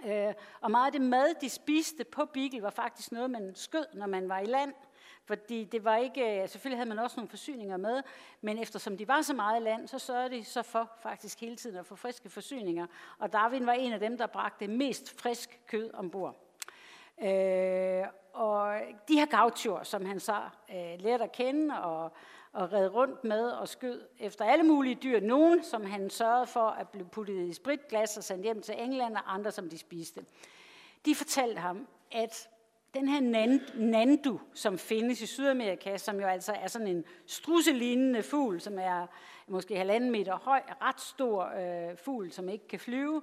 Øh, 0.05 0.33
og 0.61 0.71
meget 0.71 0.85
af 0.85 0.91
det 0.91 1.01
mad, 1.01 1.35
de 1.41 1.49
spiste 1.49 2.03
på 2.03 2.25
Beagle, 2.25 2.61
var 2.61 2.69
faktisk 2.69 3.11
noget, 3.11 3.31
man 3.31 3.55
skød, 3.55 3.85
når 3.93 4.07
man 4.07 4.29
var 4.29 4.39
i 4.39 4.45
land. 4.45 4.73
Fordi 5.25 5.63
det 5.63 5.83
var 5.83 5.97
ikke, 5.97 6.41
øh, 6.41 6.49
selvfølgelig 6.49 6.77
havde 6.77 6.89
man 6.89 6.99
også 6.99 7.15
nogle 7.17 7.29
forsyninger 7.29 7.77
med, 7.77 8.01
men 8.41 8.57
eftersom 8.57 8.97
de 8.97 9.07
var 9.07 9.21
så 9.21 9.33
meget 9.33 9.61
i 9.61 9.63
land, 9.63 9.87
så 9.87 9.99
sørgede 9.99 10.35
de 10.35 10.43
så 10.43 10.61
for 10.61 10.91
faktisk 11.01 11.39
hele 11.39 11.55
tiden 11.55 11.77
at 11.77 11.85
få 11.85 11.95
friske 11.95 12.29
forsyninger. 12.29 12.87
Og 13.19 13.33
Darwin 13.33 13.65
var 13.65 13.73
en 13.73 13.93
af 13.93 13.99
dem, 13.99 14.17
der 14.17 14.27
bragte 14.27 14.67
mest 14.67 15.21
frisk 15.21 15.59
kød 15.67 15.93
ombord. 15.93 16.35
Øh, 17.21 18.03
og 18.33 18.81
de 19.07 19.15
her 19.15 19.25
gauchoer, 19.25 19.83
som 19.83 20.05
han 20.05 20.19
så 20.19 20.41
øh, 20.69 20.99
lærte 20.99 21.23
at 21.23 21.31
kende 21.31 21.83
og, 21.83 22.11
og 22.53 22.73
red 22.73 22.93
rundt 22.93 23.23
med 23.23 23.49
og 23.49 23.67
skød 23.67 24.01
efter 24.19 24.45
alle 24.45 24.63
mulige 24.63 24.95
dyr. 24.95 25.19
Nogen, 25.19 25.63
som 25.63 25.85
han 25.85 26.09
sørgede 26.09 26.47
for 26.47 26.67
at 26.67 26.89
blive 26.89 27.07
puttet 27.07 27.47
i 27.47 27.53
spritglas 27.53 28.17
og 28.17 28.23
sendt 28.23 28.43
hjem 28.43 28.61
til 28.61 28.75
England, 28.77 29.15
og 29.15 29.33
andre, 29.33 29.51
som 29.51 29.69
de 29.69 29.77
spiste. 29.77 30.25
De 31.05 31.15
fortalte 31.15 31.59
ham, 31.59 31.87
at 32.11 32.49
den 32.93 33.07
her 33.07 33.21
nandu, 33.75 34.39
som 34.53 34.77
findes 34.77 35.21
i 35.21 35.25
Sydamerika, 35.25 35.97
som 35.97 36.19
jo 36.19 36.27
altså 36.27 36.51
er 36.53 36.67
sådan 36.67 36.87
en 36.87 37.05
strusselignende 37.25 38.23
fugl, 38.23 38.61
som 38.61 38.79
er 38.79 39.07
måske 39.47 39.77
halvanden 39.77 40.11
meter 40.11 40.37
høj, 40.37 40.61
ret 40.81 41.01
stor 41.01 41.43
øh, 41.43 41.97
fugl, 41.97 42.31
som 42.31 42.49
ikke 42.49 42.67
kan 42.67 42.79
flyve, 42.79 43.21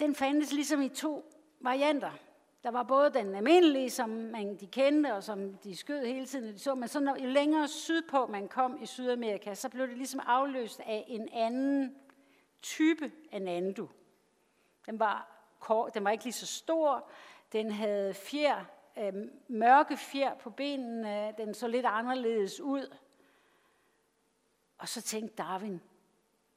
den 0.00 0.14
fandtes 0.14 0.52
ligesom 0.52 0.82
i 0.82 0.88
to 0.88 1.32
varianter. 1.60 2.10
Der 2.62 2.70
var 2.70 2.82
både 2.82 3.10
den 3.10 3.34
almindelige, 3.34 3.90
som 3.90 4.08
man, 4.08 4.56
de 4.56 4.66
kendte, 4.66 5.14
og 5.14 5.24
som 5.24 5.54
de 5.54 5.76
skød 5.76 6.06
hele 6.06 6.26
tiden, 6.26 6.54
de 6.54 6.58
så, 6.58 6.74
men 6.74 6.88
så 6.88 7.00
når, 7.00 7.16
jo 7.16 7.28
længere 7.28 7.68
sydpå 7.68 8.26
man 8.26 8.48
kom 8.48 8.82
i 8.82 8.86
Sydamerika, 8.86 9.54
så 9.54 9.68
blev 9.68 9.88
det 9.88 9.96
ligesom 9.96 10.20
afløst 10.26 10.80
af 10.80 11.04
en 11.08 11.28
anden 11.32 11.96
type 12.62 13.12
af 13.32 13.42
nandu. 13.42 13.88
Den 14.86 14.98
var, 14.98 15.28
kort, 15.58 15.94
den 15.94 16.04
var 16.04 16.10
ikke 16.10 16.24
lige 16.24 16.32
så 16.32 16.46
stor, 16.46 17.08
den 17.52 17.70
havde 17.70 18.14
fjer, 18.14 18.64
øh, 18.98 19.12
mørke 19.48 19.96
fjer 19.96 20.34
på 20.34 20.50
benene, 20.50 21.34
den 21.38 21.54
så 21.54 21.68
lidt 21.68 21.86
anderledes 21.86 22.60
ud. 22.60 22.96
Og 24.78 24.88
så 24.88 25.02
tænkte 25.02 25.36
Darwin, 25.36 25.80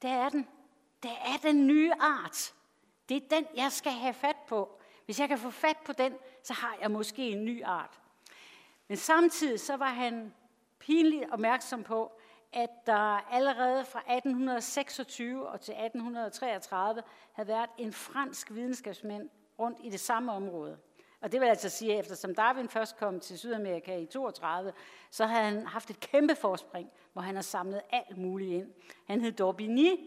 der 0.01 0.09
er 0.09 0.29
den. 0.29 0.47
Der 1.03 1.09
er 1.09 1.37
den 1.43 1.67
nye 1.67 1.93
art. 1.99 2.53
Det 3.09 3.17
er 3.17 3.35
den, 3.35 3.47
jeg 3.55 3.71
skal 3.71 3.91
have 3.91 4.13
fat 4.13 4.37
på. 4.47 4.80
Hvis 5.05 5.19
jeg 5.19 5.27
kan 5.27 5.37
få 5.37 5.49
fat 5.49 5.77
på 5.85 5.93
den, 5.93 6.13
så 6.43 6.53
har 6.53 6.77
jeg 6.81 6.91
måske 6.91 7.29
en 7.29 7.45
ny 7.45 7.63
art. 7.63 7.99
Men 8.87 8.97
samtidig 8.97 9.59
så 9.59 9.75
var 9.75 9.89
han 9.89 10.33
pinligt 10.79 11.31
opmærksom 11.31 11.83
på, 11.83 12.11
at 12.53 12.69
der 12.85 13.31
allerede 13.31 13.85
fra 13.85 13.99
1826 13.99 15.47
og 15.47 15.61
til 15.61 15.71
1833 15.71 17.03
havde 17.31 17.47
været 17.47 17.69
en 17.77 17.93
fransk 17.93 18.51
videnskabsmand 18.51 19.29
rundt 19.59 19.79
i 19.83 19.89
det 19.89 19.99
samme 19.99 20.31
område. 20.31 20.77
Og 21.21 21.31
det 21.31 21.41
vil 21.41 21.47
altså 21.47 21.69
sige, 21.69 21.93
at 21.93 21.99
eftersom 21.99 22.35
Darwin 22.35 22.69
først 22.69 22.97
kom 22.97 23.19
til 23.19 23.39
Sydamerika 23.39 23.97
i 23.97 24.05
32, 24.05 24.73
så 25.11 25.25
havde 25.25 25.43
han 25.43 25.67
haft 25.67 25.89
et 25.89 25.99
kæmpe 25.99 26.35
forspring, 26.35 26.89
hvor 27.13 27.21
han 27.21 27.35
har 27.35 27.41
samlet 27.41 27.81
alt 27.89 28.17
muligt 28.17 28.51
ind. 28.51 28.71
Han 29.07 29.21
hed 29.21 29.41
D'Orbigny, 29.41 29.99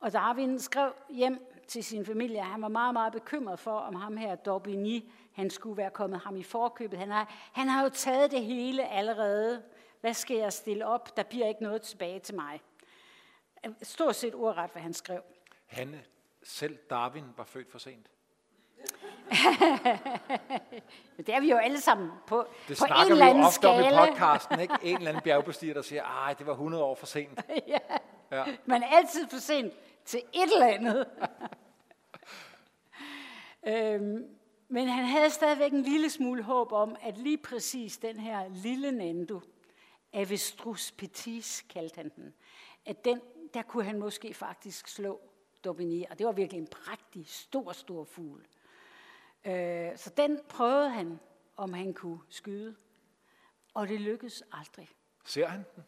og 0.00 0.12
Darwin 0.12 0.58
skrev 0.58 0.92
hjem 1.08 1.49
til 1.70 1.84
sin 1.84 2.06
familie. 2.06 2.42
Han 2.42 2.62
var 2.62 2.68
meget, 2.68 2.92
meget 2.92 3.12
bekymret 3.12 3.58
for, 3.58 3.78
om 3.78 3.94
ham 3.94 4.16
her, 4.16 4.34
Daubigny, 4.34 5.04
han 5.32 5.50
skulle 5.50 5.76
være 5.76 5.90
kommet 5.90 6.20
ham 6.20 6.36
i 6.36 6.42
forkøbet. 6.42 6.98
Han 6.98 7.10
har, 7.10 7.34
han 7.52 7.68
har 7.68 7.82
jo 7.82 7.88
taget 7.88 8.30
det 8.30 8.44
hele 8.44 8.88
allerede. 8.88 9.62
Hvad 10.00 10.14
skal 10.14 10.36
jeg 10.36 10.52
stille 10.52 10.86
op? 10.86 11.16
Der 11.16 11.22
bliver 11.22 11.46
ikke 11.46 11.62
noget 11.62 11.82
tilbage 11.82 12.18
til 12.18 12.34
mig. 12.34 12.60
Stort 13.82 14.16
set 14.16 14.34
ordret, 14.34 14.70
hvad 14.70 14.82
han 14.82 14.94
skrev. 14.94 15.22
Han, 15.66 15.96
selv 16.42 16.76
Darwin, 16.76 17.24
var 17.36 17.44
født 17.44 17.70
for 17.70 17.78
sent. 17.78 18.06
det 21.26 21.34
er 21.34 21.40
vi 21.40 21.50
jo 21.50 21.56
alle 21.56 21.80
sammen 21.80 22.10
på, 22.26 22.46
det 22.68 22.78
på 22.78 22.84
en 22.84 23.12
eller 23.12 23.26
anden 23.26 23.50
skala. 23.50 23.76
Det 23.76 23.88
snakker 23.88 23.94
vi 23.94 23.96
ofte 23.96 24.04
om 24.04 24.08
i 24.08 24.10
podcasten, 24.10 24.60
ikke? 24.60 24.74
En 24.90 24.96
eller 24.96 25.08
anden 25.08 25.22
bjergbestiger, 25.22 25.74
der 25.74 25.82
siger, 25.82 26.28
at 26.28 26.38
det 26.38 26.46
var 26.46 26.52
100 26.52 26.84
år 26.84 26.94
for 26.94 27.06
sent. 27.06 27.40
ja. 27.66 27.78
ja. 28.30 28.44
Man 28.66 28.82
er 28.82 28.86
altid 28.86 29.28
for 29.28 29.38
sent 29.38 29.72
til 30.10 30.22
et 30.32 30.52
eller 30.52 30.66
andet. 30.66 31.06
Øhm, 33.66 34.36
men 34.68 34.88
han 34.88 35.04
havde 35.04 35.30
stadigvæk 35.30 35.72
en 35.72 35.82
lille 35.82 36.10
smule 36.10 36.42
håb 36.42 36.72
om, 36.72 36.96
at 37.00 37.18
lige 37.18 37.38
præcis 37.38 37.98
den 37.98 38.16
her 38.16 38.48
lille 38.48 38.92
Nando, 38.92 39.40
Avestrus 40.12 40.92
petis 40.92 41.64
kaldte 41.68 41.96
han 41.96 42.12
den, 42.16 42.34
at 42.86 43.04
den, 43.04 43.20
der 43.54 43.62
kunne 43.62 43.84
han 43.84 43.98
måske 43.98 44.34
faktisk 44.34 44.88
slå 44.88 45.20
Daubigny, 45.64 46.04
og 46.10 46.18
det 46.18 46.26
var 46.26 46.32
virkelig 46.32 46.60
en 46.60 46.66
prægtig, 46.66 47.28
stor, 47.28 47.72
stor 47.72 48.04
fugl. 48.04 48.46
Øh, 49.44 49.96
så 49.96 50.12
den 50.16 50.40
prøvede 50.48 50.90
han, 50.90 51.20
om 51.56 51.72
han 51.72 51.94
kunne 51.94 52.20
skyde, 52.28 52.76
og 53.74 53.88
det 53.88 54.00
lykkedes 54.00 54.42
aldrig. 54.52 54.88
Ser 55.24 55.46
han 55.46 55.64
den? 55.76 55.84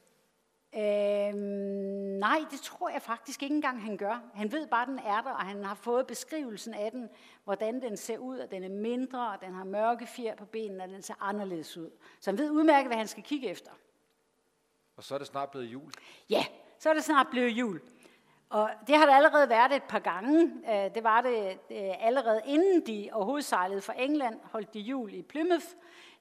Øhm, 0.76 2.18
nej, 2.18 2.44
det 2.50 2.60
tror 2.60 2.88
jeg 2.88 3.02
faktisk 3.02 3.42
ikke 3.42 3.54
engang, 3.54 3.82
han 3.82 3.96
gør. 3.96 4.22
Han 4.34 4.52
ved 4.52 4.66
bare, 4.66 4.86
den 4.86 4.98
er 4.98 5.20
der, 5.22 5.30
og 5.30 5.40
han 5.40 5.64
har 5.64 5.74
fået 5.74 6.06
beskrivelsen 6.06 6.74
af 6.74 6.90
den, 6.90 7.08
hvordan 7.44 7.82
den 7.82 7.96
ser 7.96 8.18
ud, 8.18 8.38
og 8.38 8.50
den 8.50 8.64
er 8.64 8.68
mindre, 8.68 9.32
og 9.32 9.40
den 9.40 9.54
har 9.54 9.64
mørke 9.64 10.06
fjer 10.06 10.34
på 10.36 10.44
benene, 10.44 10.84
og 10.84 10.88
den 10.88 11.02
ser 11.02 11.14
anderledes 11.20 11.76
ud. 11.76 11.90
Så 12.20 12.30
han 12.30 12.38
ved 12.38 12.50
udmærket, 12.50 12.88
hvad 12.88 12.96
han 12.96 13.08
skal 13.08 13.22
kigge 13.22 13.48
efter. 13.48 13.70
Og 14.96 15.04
så 15.04 15.14
er 15.14 15.18
det 15.18 15.26
snart 15.26 15.50
blevet 15.50 15.66
jul. 15.66 15.92
Ja, 16.30 16.44
så 16.78 16.90
er 16.90 16.94
det 16.94 17.04
snart 17.04 17.26
blevet 17.30 17.50
jul. 17.50 17.80
Og 18.50 18.70
det 18.86 18.96
har 18.96 19.06
der 19.06 19.14
allerede 19.14 19.48
været 19.48 19.72
et 19.72 19.82
par 19.82 19.98
gange. 19.98 20.52
Øh, 20.68 20.94
det 20.94 21.04
var 21.04 21.20
det 21.20 21.58
øh, 21.70 22.06
allerede 22.06 22.40
inden 22.46 22.86
de 22.86 23.08
overhovedet 23.12 23.44
sejlede 23.44 23.80
fra 23.80 23.94
England, 24.02 24.40
holdt 24.44 24.74
de 24.74 24.80
jul 24.80 25.14
i 25.14 25.22
Plymouth 25.22 25.66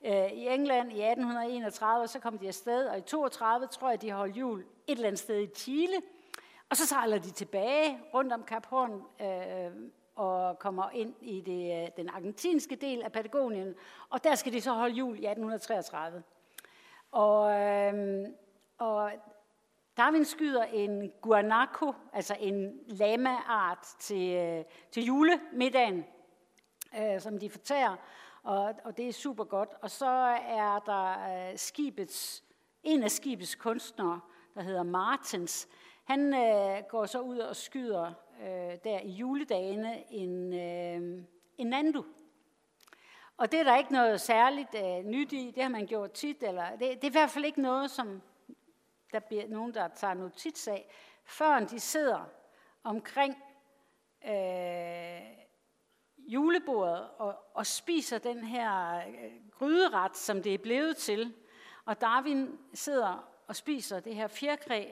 øh, 0.05 0.31
i 0.31 0.47
England 0.47 0.91
i 0.91 1.01
1831, 1.01 2.03
og 2.03 2.09
så 2.09 2.19
kom 2.19 2.37
de 2.37 2.47
afsted, 2.47 2.87
og 2.87 2.97
i 2.97 3.01
32 3.01 3.67
tror 3.67 3.89
jeg, 3.89 4.01
de 4.01 4.11
holdt 4.11 4.37
jul 4.37 4.59
et 4.59 4.65
eller 4.87 5.07
andet 5.07 5.19
sted 5.19 5.39
i 5.39 5.47
Chile. 5.55 6.01
Og 6.69 6.77
så 6.77 6.87
sejler 6.87 7.17
de 7.17 7.31
tilbage 7.31 7.99
rundt 8.13 8.33
om 8.33 8.43
Kap 8.43 8.65
Horn 8.65 9.03
øh, 9.21 9.89
og 10.15 10.59
kommer 10.59 10.89
ind 10.89 11.13
i 11.21 11.41
det, 11.41 11.83
øh, 11.83 11.89
den 11.97 12.09
argentinske 12.09 12.75
del 12.75 13.01
af 13.01 13.11
Patagonien, 13.11 13.75
og 14.09 14.23
der 14.23 14.35
skal 14.35 14.53
de 14.53 14.61
så 14.61 14.73
holde 14.73 14.95
jul 14.95 15.19
i 15.19 15.25
1833. 15.25 16.23
Og, 17.11 17.51
øh, 17.51 18.27
og 18.77 19.11
Darwin 19.97 20.25
skyder 20.25 20.63
en 20.63 21.11
guanaco, 21.21 21.93
altså 22.13 22.35
en 22.39 22.79
lama-art 22.87 23.87
til, 23.99 24.35
øh, 24.35 24.63
til 24.91 25.05
julemiddagen, 25.05 26.05
øh, 26.99 27.21
som 27.21 27.39
de 27.39 27.49
fortærer, 27.49 27.95
og, 28.43 28.75
og 28.83 28.97
det 28.97 29.07
er 29.07 29.13
super 29.13 29.43
godt. 29.43 29.69
Og 29.81 29.91
så 29.91 30.09
er 30.47 30.79
der 30.79 31.49
øh, 31.51 31.57
skibets, 31.57 32.43
en 32.83 33.03
af 33.03 33.11
skibets 33.11 33.55
kunstnere, 33.55 34.19
der 34.55 34.61
hedder 34.61 34.83
Martens, 34.83 35.67
han 36.03 36.33
øh, 36.33 36.83
går 36.89 37.05
så 37.05 37.19
ud 37.19 37.37
og 37.37 37.55
skyder 37.55 38.13
øh, 38.41 38.77
der 38.83 38.99
i 38.99 39.09
juledagene 39.09 40.13
en, 40.13 40.53
øh, 40.53 41.23
en 41.57 41.67
nandu. 41.67 42.05
Og 43.37 43.51
det 43.51 43.59
er 43.59 43.63
der 43.63 43.77
ikke 43.77 43.91
noget 43.91 44.21
særligt 44.21 44.75
øh, 44.75 45.05
nyt 45.05 45.33
i, 45.33 45.51
det 45.55 45.63
har 45.63 45.69
man 45.69 45.87
gjort 45.87 46.11
tit, 46.11 46.43
eller 46.43 46.69
det, 46.69 46.79
det 46.79 47.03
er 47.03 47.07
i 47.07 47.11
hvert 47.11 47.29
fald 47.29 47.45
ikke 47.45 47.61
noget, 47.61 47.91
som 47.91 48.21
der 49.11 49.19
bliver 49.19 49.47
nogen, 49.47 49.73
der 49.73 49.87
tager 49.87 50.13
notits 50.13 50.67
af, 50.67 50.87
før 51.23 51.59
de 51.59 51.79
sidder 51.79 52.29
omkring 52.83 53.43
øh, 54.25 55.40
julebordet 56.27 57.09
og, 57.17 57.35
og 57.53 57.65
spiser 57.65 58.17
den 58.17 58.43
her 58.43 58.97
øh, 58.97 59.31
gryderet, 59.51 60.17
som 60.17 60.43
det 60.43 60.53
er 60.53 60.57
blevet 60.57 60.97
til. 60.97 61.33
Og 61.85 62.01
Darwin 62.01 62.59
sidder 62.73 63.27
og 63.47 63.55
spiser 63.55 63.99
det 63.99 64.15
her 64.15 64.27
fjerkræ, 64.27 64.85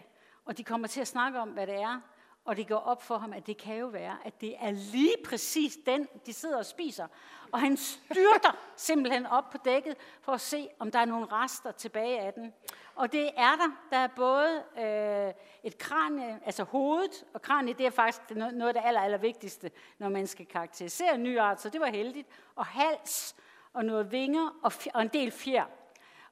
og 0.45 0.57
de 0.57 0.63
kommer 0.63 0.87
til 0.87 1.01
at 1.01 1.07
snakke 1.07 1.39
om, 1.39 1.49
hvad 1.49 1.67
det 1.67 1.75
er. 1.75 2.01
Og 2.45 2.57
det 2.57 2.67
går 2.67 2.75
op 2.75 3.03
for 3.03 3.17
ham, 3.17 3.33
at 3.33 3.47
det 3.47 3.57
kan 3.57 3.77
jo 3.77 3.87
være, 3.87 4.17
at 4.25 4.41
det 4.41 4.55
er 4.59 4.71
lige 4.71 5.15
præcis 5.25 5.77
den, 5.85 6.07
de 6.25 6.33
sidder 6.33 6.57
og 6.57 6.65
spiser. 6.65 7.07
Og 7.51 7.59
han 7.59 7.77
styrter 7.77 8.57
simpelthen 8.75 9.25
op 9.25 9.49
på 9.49 9.57
dækket 9.65 9.95
for 10.21 10.31
at 10.31 10.41
se, 10.41 10.69
om 10.79 10.91
der 10.91 10.99
er 10.99 11.05
nogle 11.05 11.25
rester 11.31 11.71
tilbage 11.71 12.19
af 12.19 12.33
den. 12.33 12.53
Og 12.95 13.11
det 13.11 13.31
er 13.37 13.55
der. 13.55 13.71
Der 13.89 13.97
er 13.97 14.07
både 14.07 14.63
øh, 14.77 15.33
et 15.63 15.77
kranie, 15.77 16.33
øh, 16.33 16.35
altså 16.45 16.63
hovedet, 16.63 17.25
og 17.33 17.41
kranie 17.41 17.73
det 17.73 17.85
er 17.85 17.89
faktisk 17.89 18.35
noget 18.35 18.67
af 18.67 18.73
det 18.73 18.81
aller, 18.85 19.01
aller 19.01 19.17
vigtigste, 19.17 19.71
når 19.99 20.09
man 20.09 20.27
skal 20.27 20.45
karakterisere 20.45 21.15
en 21.15 21.23
ny 21.23 21.39
art, 21.39 21.61
så 21.61 21.69
det 21.69 21.81
var 21.81 21.87
heldigt. 21.87 22.27
Og 22.55 22.65
hals, 22.65 23.35
og 23.73 23.85
noget 23.85 24.11
vinger, 24.11 24.59
og, 24.63 24.71
og 24.93 25.01
en 25.01 25.07
del 25.07 25.31
fjer. 25.31 25.65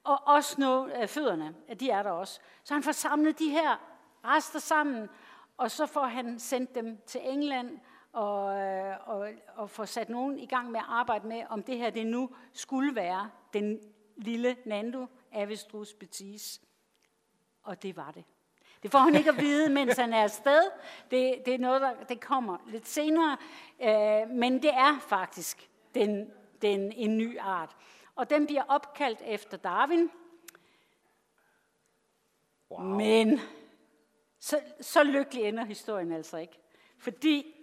Og 0.03 0.21
også 0.25 0.55
noget 0.61 1.01
øh, 1.01 1.07
fødderne, 1.07 1.55
de 1.79 1.89
er 1.89 2.03
der 2.03 2.11
også. 2.11 2.39
Så 2.63 2.73
han 2.73 2.83
får 2.83 2.91
samlet 2.91 3.39
de 3.39 3.49
her 3.49 3.77
rester 4.25 4.59
sammen, 4.59 5.09
og 5.57 5.71
så 5.71 5.85
får 5.85 6.05
han 6.05 6.39
sendt 6.39 6.75
dem 6.75 6.97
til 7.05 7.21
England, 7.23 7.79
og, 8.13 8.59
øh, 8.59 8.95
og, 9.05 9.29
og 9.55 9.69
får 9.69 9.85
sat 9.85 10.09
nogen 10.09 10.39
i 10.39 10.45
gang 10.45 10.71
med 10.71 10.79
at 10.79 10.85
arbejde 10.87 11.27
med, 11.27 11.43
om 11.49 11.63
det 11.63 11.77
her 11.77 11.89
det 11.89 12.07
nu 12.07 12.29
skulle 12.53 12.95
være 12.95 13.29
den 13.53 13.79
lille 14.17 14.57
Nando 14.65 15.05
Avestrus 15.31 15.93
betis. 15.93 16.61
Og 17.63 17.83
det 17.83 17.97
var 17.97 18.11
det. 18.11 18.23
Det 18.83 18.91
får 18.91 18.99
han 18.99 19.15
ikke 19.15 19.29
at 19.29 19.37
vide, 19.37 19.69
mens 19.69 19.97
han 19.97 20.13
er 20.13 20.23
afsted. 20.23 20.61
Det, 21.11 21.41
det 21.45 21.53
er 21.53 21.57
noget, 21.57 21.81
der 21.81 22.03
det 22.09 22.21
kommer 22.21 22.57
lidt 22.67 22.87
senere. 22.87 23.37
Øh, 23.81 24.29
men 24.29 24.61
det 24.61 24.73
er 24.73 24.99
faktisk 24.99 25.69
den, 25.95 26.31
den, 26.61 26.91
en 26.91 27.17
ny 27.17 27.39
art. 27.39 27.75
Og 28.15 28.29
den 28.29 28.45
bliver 28.45 28.63
opkaldt 28.67 29.21
efter 29.25 29.57
Darwin. 29.57 30.11
Wow. 32.71 32.83
Men 32.83 33.39
så, 34.47 34.59
så 34.81 35.03
lykkelig 35.03 35.43
ender 35.43 35.65
historien 35.65 36.11
altså 36.11 36.37
ikke. 36.37 36.59
Fordi 36.97 37.55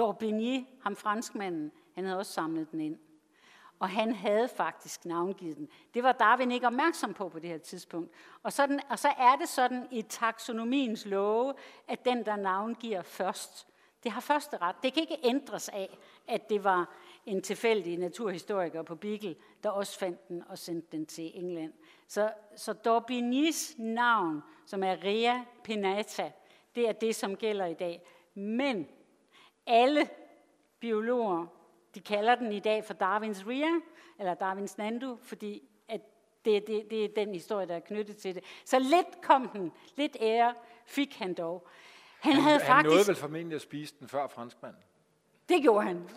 D'Orbigny, 0.00 0.82
ham 0.82 0.96
franskmanden, 0.96 1.72
han 1.94 2.04
havde 2.04 2.18
også 2.18 2.32
samlet 2.32 2.70
den 2.70 2.80
ind. 2.80 2.98
Og 3.78 3.88
han 3.88 4.14
havde 4.14 4.48
faktisk 4.48 5.04
navngivet 5.04 5.56
den. 5.56 5.68
Det 5.94 6.02
var 6.02 6.12
Darwin 6.12 6.52
ikke 6.52 6.66
opmærksom 6.66 7.14
på 7.14 7.28
på 7.28 7.38
det 7.38 7.50
her 7.50 7.58
tidspunkt. 7.58 8.12
Og, 8.42 8.52
sådan, 8.52 8.80
og 8.88 8.98
så 8.98 9.08
er 9.08 9.36
det 9.36 9.48
sådan 9.48 9.88
i 9.90 10.02
taksonomiens 10.02 11.06
love, 11.06 11.54
at 11.88 12.04
den, 12.04 12.26
der 12.26 12.36
navngiver 12.36 13.02
først, 13.02 13.66
det 14.08 14.14
har 14.14 14.20
første 14.20 14.56
ret. 14.56 14.76
Det 14.82 14.92
kan 14.92 15.00
ikke 15.02 15.18
ændres 15.24 15.68
af, 15.68 15.98
at 16.28 16.50
det 16.50 16.64
var 16.64 16.94
en 17.26 17.42
tilfældig 17.42 17.98
naturhistoriker 17.98 18.82
på 18.82 18.94
Beagle, 18.94 19.36
der 19.62 19.70
også 19.70 19.98
fandt 19.98 20.28
den 20.28 20.44
og 20.48 20.58
sendte 20.58 20.96
den 20.96 21.06
til 21.06 21.30
England. 21.34 21.72
Så, 22.06 22.32
så 22.56 22.72
Daubignys 22.72 23.74
navn, 23.78 24.42
som 24.66 24.82
er 24.82 24.96
Rea 25.04 25.44
Pinata, 25.64 26.32
det 26.74 26.88
er 26.88 26.92
det, 26.92 27.16
som 27.16 27.36
gælder 27.36 27.66
i 27.66 27.74
dag. 27.74 28.02
Men 28.34 28.88
alle 29.66 30.08
biologer, 30.80 31.46
de 31.94 32.00
kalder 32.00 32.34
den 32.34 32.52
i 32.52 32.60
dag 32.60 32.84
for 32.84 32.94
Darwins 32.94 33.46
Rhea, 33.46 33.80
eller 34.18 34.34
Darwins 34.34 34.78
Nandu, 34.78 35.18
fordi 35.22 35.62
at 35.88 36.00
det, 36.44 36.66
det, 36.66 36.90
det 36.90 37.04
er 37.04 37.08
den 37.16 37.34
historie, 37.34 37.66
der 37.66 37.74
er 37.74 37.80
knyttet 37.80 38.16
til 38.16 38.34
det. 38.34 38.44
Så 38.64 38.78
lidt 38.78 39.22
kom 39.22 39.48
den, 39.48 39.72
lidt 39.96 40.16
ære 40.20 40.54
fik 40.86 41.14
han 41.14 41.34
dog. 41.34 41.68
Han, 42.20 42.32
han, 42.32 42.42
havde 42.42 42.58
han 42.58 42.66
faktisk... 42.66 42.94
nåede 42.94 43.08
vel 43.08 43.16
formentlig 43.16 43.56
at 43.56 43.62
spise 43.62 43.94
den 44.00 44.08
før 44.08 44.26
franskmanden. 44.26 44.82
Det 45.48 45.62
gjorde 45.62 45.86
han. 45.86 46.08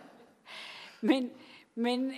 men, 1.10 1.30
men, 1.74 2.14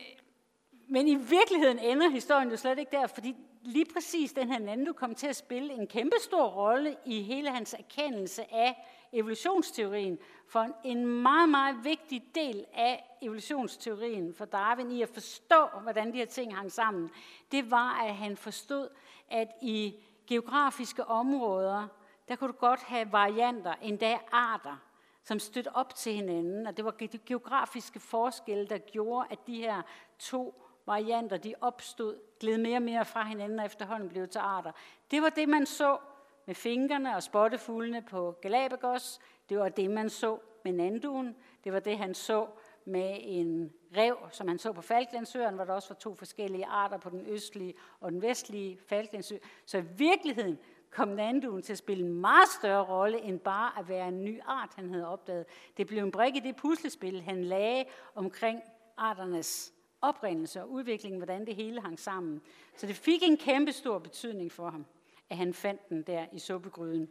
men 0.89 1.09
i 1.09 1.15
virkeligheden 1.15 1.79
ender 1.79 2.09
historien 2.09 2.51
jo 2.51 2.57
slet 2.57 2.79
ikke 2.79 2.91
der, 2.97 3.07
fordi 3.07 3.37
lige 3.63 3.87
præcis 3.93 4.33
den 4.33 4.53
her 4.53 4.59
Nando 4.59 4.93
kom 4.93 5.15
til 5.15 5.27
at 5.27 5.37
spille 5.37 5.73
en 5.73 5.87
kæmpe 5.87 6.17
stor 6.21 6.47
rolle 6.47 6.97
i 7.05 7.23
hele 7.23 7.51
hans 7.51 7.75
erkendelse 7.75 8.55
af 8.55 8.87
evolutionsteorien. 9.13 10.19
For 10.49 10.67
en 10.85 11.07
meget, 11.07 11.49
meget 11.49 11.77
vigtig 11.85 12.23
del 12.35 12.65
af 12.75 13.05
evolutionsteorien 13.23 14.35
for 14.35 14.45
Darwin 14.45 14.93
i 14.93 15.03
at 15.03 15.09
forstå, 15.09 15.67
hvordan 15.83 16.13
de 16.13 16.19
her 16.19 16.27
ting 16.27 16.57
hang 16.57 16.73
sammen, 16.73 17.11
det 17.53 17.71
var, 17.71 18.03
at 18.03 18.15
han 18.15 18.37
forstod, 18.37 18.89
at 19.31 19.49
i 19.63 19.95
geografiske 20.27 21.05
områder, 21.05 21.89
der 22.29 22.37
kunne 22.37 22.53
du 22.53 22.59
godt 22.59 22.81
have 22.81 23.13
varianter, 23.13 23.75
endda 23.83 24.19
arter, 24.33 24.77
som 25.25 25.39
stødte 25.39 25.77
op 25.77 25.95
til 25.95 26.13
hinanden, 26.13 26.67
og 26.67 26.77
det 26.77 26.85
var 26.85 26.91
de 26.91 27.19
geografiske 27.19 28.01
forskelle, 28.01 28.67
der 28.67 28.79
gjorde, 28.79 29.27
at 29.31 29.39
de 29.47 29.57
her 29.57 29.83
to 30.19 30.63
varianter, 30.87 31.37
de 31.37 31.55
opstod, 31.61 32.21
gled 32.41 32.59
mere 32.59 32.77
og 32.77 32.83
mere 32.83 33.05
fra 33.05 33.25
hinanden, 33.25 33.59
og 33.59 33.67
efterhånden 33.67 34.09
blev 34.09 34.29
til 34.29 34.39
arter. 34.39 34.73
Det 35.11 35.23
var 35.23 35.29
det, 35.29 35.49
man 35.49 35.67
så 35.67 35.99
med 36.47 36.55
fingrene 36.55 37.17
og 37.17 37.23
spottefuglene 37.23 38.03
på 38.03 38.39
Galapagos. 38.43 39.21
Det 39.49 39.59
var 39.59 39.69
det, 39.69 39.91
man 39.91 40.11
så 40.11 40.39
med 40.65 40.73
nanduen. 40.73 41.37
Det 41.65 41.73
var 41.73 41.81
det, 41.81 41.99
han 41.99 42.15
så 42.15 42.47
med 42.85 43.19
en 43.21 43.73
rev, 43.97 44.17
som 44.31 44.49
han 44.49 44.59
så 44.59 44.73
på 44.73 44.83
Falklandsøen, 44.83 45.55
hvor 45.55 45.65
der 45.65 45.73
også 45.73 45.89
var 45.89 45.95
to 45.95 46.15
forskellige 46.15 46.67
arter 46.67 46.99
på 46.99 47.11
den 47.11 47.27
østlige 47.27 47.75
og 48.01 48.13
den 48.13 48.23
vestlige 48.23 48.79
Falklandsø. 48.87 49.37
Så 49.67 49.79
i 49.79 49.85
virkeligheden 49.97 50.59
kom 50.91 51.09
nanduen 51.09 51.63
til 51.63 51.73
at 51.73 51.79
spille 51.79 52.05
en 52.05 52.13
meget 52.21 52.49
større 52.49 52.85
rolle, 52.85 53.21
end 53.21 53.41
bare 53.41 53.79
at 53.79 53.89
være 53.89 54.09
en 54.09 54.25
ny 54.25 54.41
art, 54.47 54.71
han 54.77 54.91
havde 54.91 55.09
opdaget. 55.09 55.47
Det 55.77 55.87
blev 55.87 56.03
en 56.05 56.11
brik 56.11 56.37
i 56.37 56.41
det 56.41 56.57
puslespil, 56.57 57.23
han 57.23 57.45
lagde 57.45 57.85
omkring 58.15 58.63
arternes 58.97 59.73
oprindelse 60.01 60.63
og 60.63 60.71
udvikling, 60.71 61.17
hvordan 61.17 61.47
det 61.47 61.57
hele 61.57 61.81
hang 61.81 61.99
sammen. 61.99 62.43
Så 62.77 62.87
det 62.87 62.97
fik 62.97 63.23
en 63.23 63.37
kæmpe 63.37 63.73
stor 63.73 63.99
betydning 63.99 64.53
for 64.53 64.71
ham, 64.71 64.87
at 65.31 65.37
han 65.37 65.55
fandt 65.55 65.89
den 65.89 66.03
der 66.03 66.27
i 66.33 66.39
suppegryden 66.39 67.09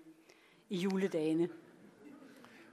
i 0.69 0.77
juledagene. 0.77 1.49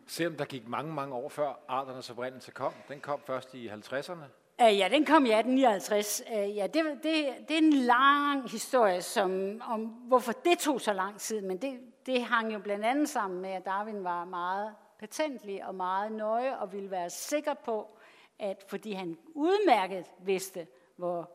Selvom 0.07 0.37
der 0.37 0.45
gik 0.45 0.69
mange, 0.69 0.93
mange 0.93 1.15
år 1.15 1.29
før 1.29 1.65
arternes 1.69 2.11
oprindelse 2.11 2.51
kom. 2.51 2.73
Den 2.89 3.01
kom 3.01 3.21
først 3.27 3.55
i 3.55 3.69
50'erne. 3.69 4.44
Uh, 4.63 4.79
ja, 4.79 4.89
den 4.89 5.05
kom 5.05 5.27
i 5.27 5.31
1859. 5.31 6.23
Uh, 6.31 6.39
øh, 6.39 6.57
ja, 6.57 6.67
det, 6.67 6.85
det, 7.03 7.35
det 7.49 7.55
er 7.55 7.59
en 7.59 7.73
lang 7.73 8.51
historie, 8.51 9.03
som, 9.03 9.61
om 9.69 9.81
hvorfor 9.85 10.33
det 10.33 10.59
tog 10.59 10.81
så 10.81 10.93
lang 10.93 11.19
tid, 11.19 11.41
men 11.41 11.57
det, 11.57 11.81
det 12.07 12.25
hang 12.25 12.53
jo 12.53 12.59
blandt 12.59 12.85
andet 12.85 13.09
sammen 13.09 13.41
med, 13.41 13.51
at 13.51 13.65
Darwin 13.65 14.05
var 14.05 14.25
meget 14.25 14.75
patentlig 14.99 15.65
og 15.65 15.75
meget 15.75 16.13
nøje 16.13 16.59
og 16.59 16.73
ville 16.73 16.91
være 16.91 17.11
sikker 17.11 17.55
på, 17.55 17.99
at 18.39 18.65
fordi 18.69 18.93
han 18.93 19.19
udmærket 19.35 20.07
vidste, 20.19 20.67
hvor 20.97 21.31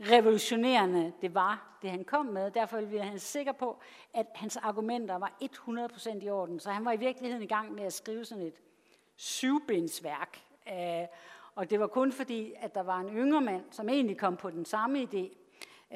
revolutionerende 0.00 1.12
det 1.20 1.34
var, 1.34 1.78
det 1.82 1.90
han 1.90 2.04
kom 2.04 2.26
med. 2.26 2.50
Derfor 2.50 2.80
ville 2.80 3.04
han 3.04 3.18
sikker 3.18 3.52
på, 3.52 3.80
at 4.14 4.26
hans 4.34 4.56
argumenter 4.56 5.18
var 5.18 5.32
100% 5.42 6.24
i 6.24 6.30
orden. 6.30 6.60
Så 6.60 6.70
han 6.70 6.84
var 6.84 6.92
i 6.92 6.96
virkeligheden 6.96 7.42
i 7.42 7.46
gang 7.46 7.72
med 7.72 7.84
at 7.84 7.92
skrive 7.92 8.24
sådan 8.24 8.44
et 8.44 8.60
syvbindsværk. 9.16 10.40
Uh, 10.66 11.06
og 11.54 11.70
det 11.70 11.80
var 11.80 11.86
kun 11.86 12.12
fordi, 12.12 12.52
at 12.56 12.74
der 12.74 12.82
var 12.82 13.00
en 13.00 13.08
yngre 13.08 13.40
mand, 13.40 13.64
som 13.70 13.88
egentlig 13.88 14.18
kom 14.18 14.36
på 14.36 14.50
den 14.50 14.64
samme 14.64 15.02
idé, 15.02 15.36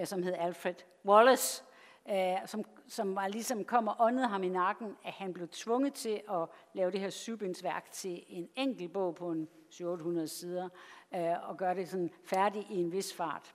øh, 0.00 0.06
som 0.06 0.22
hed 0.22 0.34
Alfred 0.38 0.74
Wallace, 1.04 1.64
øh, 2.10 2.36
som, 2.46 2.64
som 2.88 3.16
var 3.16 3.28
ligesom 3.28 3.64
kom 3.64 3.88
og 3.88 3.96
åndede 3.98 4.28
ham 4.28 4.42
i 4.42 4.48
nakken, 4.48 4.96
at 5.04 5.12
han 5.12 5.32
blev 5.32 5.48
tvunget 5.48 5.94
til 5.94 6.22
at 6.30 6.48
lave 6.72 6.90
det 6.90 7.00
her 7.00 7.10
syvbindsværk 7.10 7.90
til 7.90 8.24
en 8.28 8.48
enkelt 8.56 8.92
bog 8.92 9.14
på 9.14 9.30
en 9.30 9.48
700 9.70 10.28
sider, 10.28 10.68
øh, 11.14 11.48
og 11.48 11.56
gøre 11.56 11.74
det 11.74 11.88
sådan 11.88 12.10
færdigt 12.24 12.66
i 12.70 12.74
en 12.76 12.92
vis 12.92 13.14
fart. 13.14 13.54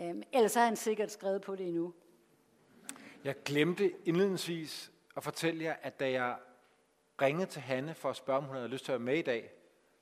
Øhm, 0.00 0.22
ellers 0.32 0.54
har 0.54 0.64
han 0.64 0.76
sikkert 0.76 1.10
skrevet 1.10 1.42
på 1.42 1.56
det 1.56 1.66
endnu. 1.66 1.94
Jeg 3.24 3.34
glemte 3.44 3.92
indledningsvis 4.04 4.92
at 5.16 5.24
fortælle 5.24 5.64
jer, 5.64 5.76
at 5.82 6.00
da 6.00 6.10
jeg 6.10 6.36
ringede 7.22 7.46
til 7.46 7.62
Hanne 7.62 7.94
for 7.94 8.10
at 8.10 8.16
spørge, 8.16 8.38
om 8.38 8.44
hun 8.44 8.56
havde 8.56 8.68
lyst 8.68 8.84
til 8.84 8.92
at 8.92 8.98
være 9.00 9.04
med 9.04 9.18
i 9.18 9.22
dag, 9.22 9.50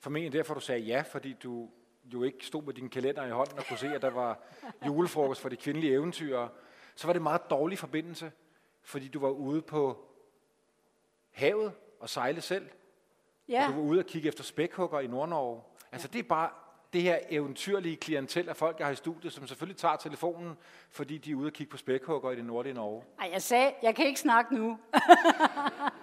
formentlig 0.01 0.33
derfor 0.33 0.55
du 0.55 0.61
sagde 0.61 0.81
ja, 0.81 1.03
fordi 1.11 1.33
du 1.33 1.69
jo 2.13 2.23
ikke 2.23 2.47
stod 2.47 2.63
med 2.63 2.75
din 2.75 2.89
kalender 2.89 3.27
i 3.27 3.31
hånden 3.31 3.59
og 3.59 3.65
kunne 3.65 3.79
se, 3.79 3.95
at 3.95 4.03
der 4.03 4.11
var 4.11 4.43
julefrokost 4.87 5.41
for 5.41 5.49
de 5.49 5.57
kvindelige 5.57 5.93
eventyr, 5.93 6.49
så 6.95 7.07
var 7.07 7.13
det 7.13 7.23
meget 7.23 7.51
dårlig 7.51 7.79
forbindelse, 7.79 8.33
fordi 8.83 9.09
du 9.09 9.21
var 9.21 9.29
ude 9.29 9.63
på 9.63 10.09
havet 11.31 11.73
og 12.01 12.09
sejle 12.09 12.41
selv. 12.41 12.69
Ja. 13.49 13.67
Og 13.67 13.75
du 13.75 13.81
var 13.81 13.89
ude 13.89 13.99
og 13.99 14.07
kigge 14.07 14.29
efter 14.29 14.45
spækhugger 14.45 15.01
i 15.01 15.07
Nordnorge. 15.07 15.63
Altså 15.93 16.09
det 16.09 16.19
er 16.19 16.23
bare 16.23 16.51
det 16.93 17.03
her 17.03 17.19
eventyrlige 17.31 17.97
klientel 17.97 18.49
af 18.49 18.57
folk, 18.57 18.79
jeg 18.79 18.87
har 18.87 18.93
i 18.93 18.97
studiet, 18.97 19.33
som 19.33 19.47
selvfølgelig 19.47 19.77
tager 19.77 19.97
telefonen, 19.97 20.57
fordi 20.91 21.19
de 21.19 21.31
er 21.31 21.35
ude 21.35 21.47
og 21.47 21.53
kigge 21.53 21.71
på 21.71 21.77
spækhugger 21.77 22.31
i 22.31 22.37
det 22.37 22.45
nordlige 22.45 22.75
Norge. 22.75 23.03
Ej, 23.21 23.31
jeg 23.33 23.43
sagde, 23.43 23.73
jeg 23.83 23.95
kan 23.95 24.07
ikke 24.07 24.21
snakke 24.21 24.55
nu. 24.55 24.79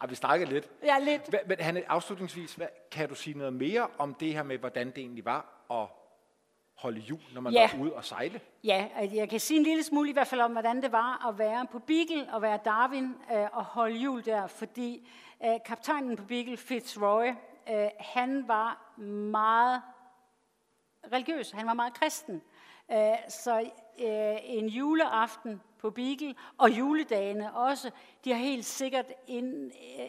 Ej, 0.00 0.06
vi 0.06 0.14
snakker 0.14 0.46
lidt. 0.46 0.70
Ja, 0.82 0.98
lidt. 0.98 1.28
Hva, 1.28 1.38
men 1.46 1.60
Hanne, 1.60 1.90
afslutningsvis, 1.90 2.54
hvad, 2.54 2.66
kan 2.90 3.08
du 3.08 3.14
sige 3.14 3.38
noget 3.38 3.52
mere 3.52 3.86
om 3.98 4.14
det 4.14 4.32
her 4.32 4.42
med, 4.42 4.58
hvordan 4.58 4.86
det 4.86 4.98
egentlig 4.98 5.24
var 5.24 5.66
at 5.70 5.88
holde 6.74 7.00
jul, 7.00 7.20
når 7.34 7.40
man 7.40 7.52
ja. 7.52 7.70
var 7.72 7.84
ude 7.84 7.92
og 7.92 8.04
sejle? 8.04 8.40
Ja, 8.64 8.88
jeg 9.14 9.28
kan 9.28 9.40
sige 9.40 9.58
en 9.58 9.64
lille 9.64 9.82
smule 9.82 10.10
i 10.10 10.12
hvert 10.12 10.26
fald 10.26 10.40
om, 10.40 10.52
hvordan 10.52 10.82
det 10.82 10.92
var 10.92 11.28
at 11.28 11.38
være 11.38 11.66
på 11.72 11.78
Beagle 11.78 12.34
og 12.34 12.42
være 12.42 12.58
Darwin 12.64 13.14
øh, 13.32 13.46
og 13.52 13.64
holde 13.64 13.96
jul 13.96 14.24
der, 14.24 14.46
fordi 14.46 15.08
øh, 15.44 15.54
kaptajnen 15.66 16.16
på 16.16 16.24
Beagle, 16.24 16.56
Fitzroy, 16.56 17.28
øh, 17.70 17.88
han 18.00 18.48
var 18.48 18.94
meget 19.30 19.82
religiøs, 21.12 21.50
han 21.50 21.66
var 21.66 21.74
meget 21.74 21.94
kristen. 21.94 22.42
Øh, 22.92 22.98
så 23.28 23.60
øh, 23.98 24.36
en 24.42 24.68
juleaften 24.68 25.60
på 25.84 25.90
Beagle 25.90 26.34
og 26.58 26.78
juledagene 26.78 27.54
også, 27.54 27.90
de 28.24 28.32
har 28.32 28.38
helt 28.38 28.64
sikkert 28.64 29.06
øh, 29.30 29.42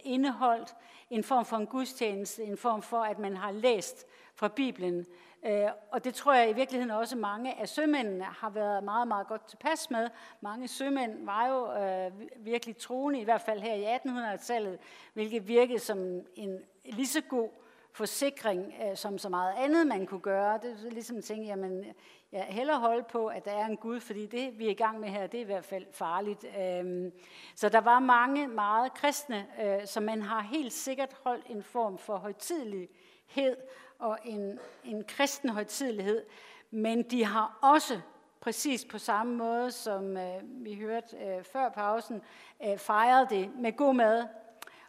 indeholdt 0.04 0.76
en 1.10 1.24
form 1.24 1.46
for 1.46 1.58
en 1.58 1.68
gudstjeneste, 1.68 2.44
en 2.44 2.58
form 2.58 2.82
for, 2.82 3.04
at 3.04 3.20
man 3.20 3.38
har 3.38 3.52
læst 3.52 4.06
fra 4.36 4.48
Bibelen. 4.48 5.06
Øh, 5.46 5.68
og 5.92 6.04
det 6.04 6.14
tror 6.14 6.34
jeg 6.34 6.50
i 6.50 6.54
virkeligheden 6.54 6.92
også 6.92 7.16
mange 7.16 7.60
af 7.60 7.70
sømændene 7.70 8.24
har 8.24 8.50
været 8.50 8.84
meget, 8.84 9.08
meget 9.08 9.28
godt 9.28 9.48
tilpas 9.48 9.90
med. 9.90 10.10
Mange 10.42 10.68
sømænd 10.68 11.26
var 11.26 11.48
jo 11.48 11.74
øh, 11.74 12.12
virkelig 12.46 12.78
troende, 12.78 13.20
i 13.20 13.24
hvert 13.24 13.42
fald 13.42 13.60
her 13.60 13.74
i 13.74 13.96
1800-tallet, 13.96 14.80
hvilket 15.14 15.48
virkede 15.48 15.80
som 15.80 15.98
en 16.36 16.60
lige 16.86 17.08
så 17.08 17.22
god 17.22 17.50
forsikring 17.96 18.74
øh, 18.84 18.98
som 18.98 19.18
så 19.18 19.30
meget 19.30 19.54
andet, 19.58 19.88
man 19.88 20.06
kunne 20.06 20.20
gøre. 20.20 20.60
Det 20.62 20.86
er 20.86 20.90
ligesom 20.92 21.18
at 21.18 21.24
tænke, 21.24 21.46
jamen, 21.46 21.86
jeg 22.32 22.46
hellere 22.50 22.80
holde 22.80 23.04
på, 23.04 23.28
at 23.28 23.46
der 23.46 23.52
er 23.52 23.66
en 23.66 23.78
Gud, 23.78 24.00
fordi 24.00 24.26
det, 24.26 24.60
vi 24.60 24.66
er 24.66 24.72
i 24.72 24.74
gang 24.74 25.00
med 25.00 25.10
her, 25.10 25.28
det 25.28 25.38
er 25.38 25.42
i 25.42 25.46
hvert 25.46 25.66
fald 25.66 25.86
farligt. 25.92 26.46
Øh, 26.60 27.12
så 27.56 27.70
der 27.70 27.82
var 27.82 28.00
mange 28.00 28.48
meget 28.48 28.94
kristne, 28.94 29.48
øh, 29.64 29.88
som 29.88 30.04
man 30.04 30.22
har 30.22 30.42
helt 30.42 30.74
sikkert 30.74 31.16
holdt 31.24 31.46
en 31.50 31.64
form 31.64 31.98
for 31.98 32.18
højtidelighed 32.18 33.58
og 34.00 34.18
en, 34.24 34.60
en 34.84 35.04
kristen 35.04 35.50
højtidelighed, 35.50 36.26
men 36.72 37.04
de 37.04 37.26
har 37.26 37.60
også 37.62 38.02
præcis 38.40 38.86
på 38.86 38.98
samme 38.98 39.36
måde, 39.36 39.72
som 39.72 40.18
øh, 40.18 40.42
vi 40.44 40.76
hørte 40.76 41.18
øh, 41.18 41.44
før 41.44 41.70
pausen, 41.70 42.22
øh, 42.66 42.78
fejrede 42.78 43.28
det 43.30 43.52
med 43.56 43.78
god 43.78 43.94
mad, 43.94 44.26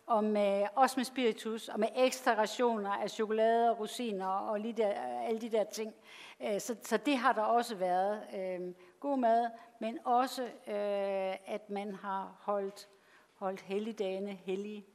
og 0.07 0.24
med, 0.24 0.66
også 0.74 0.94
med 0.96 1.04
spiritus, 1.04 1.68
og 1.68 1.80
med 1.80 1.88
ekstra 1.96 2.34
rationer 2.34 2.90
af 2.90 3.11
chokolade 3.11 3.70
og 3.70 3.78
rosiner 3.78 4.26
og 4.26 4.61
lige 4.61 4.72
der, 4.72 4.88
alle 5.28 5.40
de 5.40 5.50
der 5.50 5.64
ting. 5.64 5.94
Øh, 6.42 6.61
så, 6.61 6.76
så 6.82 6.96
det 6.96 7.16
har 7.16 7.32
der 7.32 7.42
også 7.42 7.74
været. 7.74 8.22
Øh, 8.34 8.74
god 9.00 9.18
mad, 9.18 9.50
men 9.80 9.98
også, 10.04 10.42
øh, 10.44 11.54
at 11.54 11.70
man 11.70 11.94
har 11.94 12.36
holdt, 12.40 12.88
holdt 13.34 13.61
helligdagene 13.61 14.32
hellige. 14.32 14.86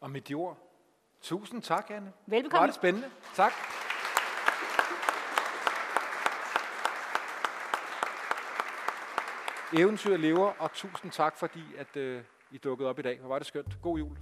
Og 0.00 0.10
med 0.10 0.20
de 0.20 0.34
ord, 0.34 0.58
tusind 1.20 1.62
tak, 1.62 1.90
Anne. 1.90 2.12
Velbekomme. 2.26 2.60
Var 2.60 2.66
det 2.66 2.74
spændende. 2.74 3.10
Tak. 3.34 3.52
Eventyr 9.78 10.16
lever, 10.16 10.52
og 10.58 10.72
tusind 10.72 11.10
tak, 11.10 11.36
fordi 11.36 11.62
at, 11.76 11.96
øh, 11.96 12.24
i 12.52 12.58
dukkede 12.58 12.88
op 12.88 12.98
i 12.98 13.02
dag. 13.02 13.18
Hvor 13.18 13.28
var 13.28 13.38
det 13.38 13.46
skønt. 13.46 13.82
God 13.82 13.98
jul. 13.98 14.16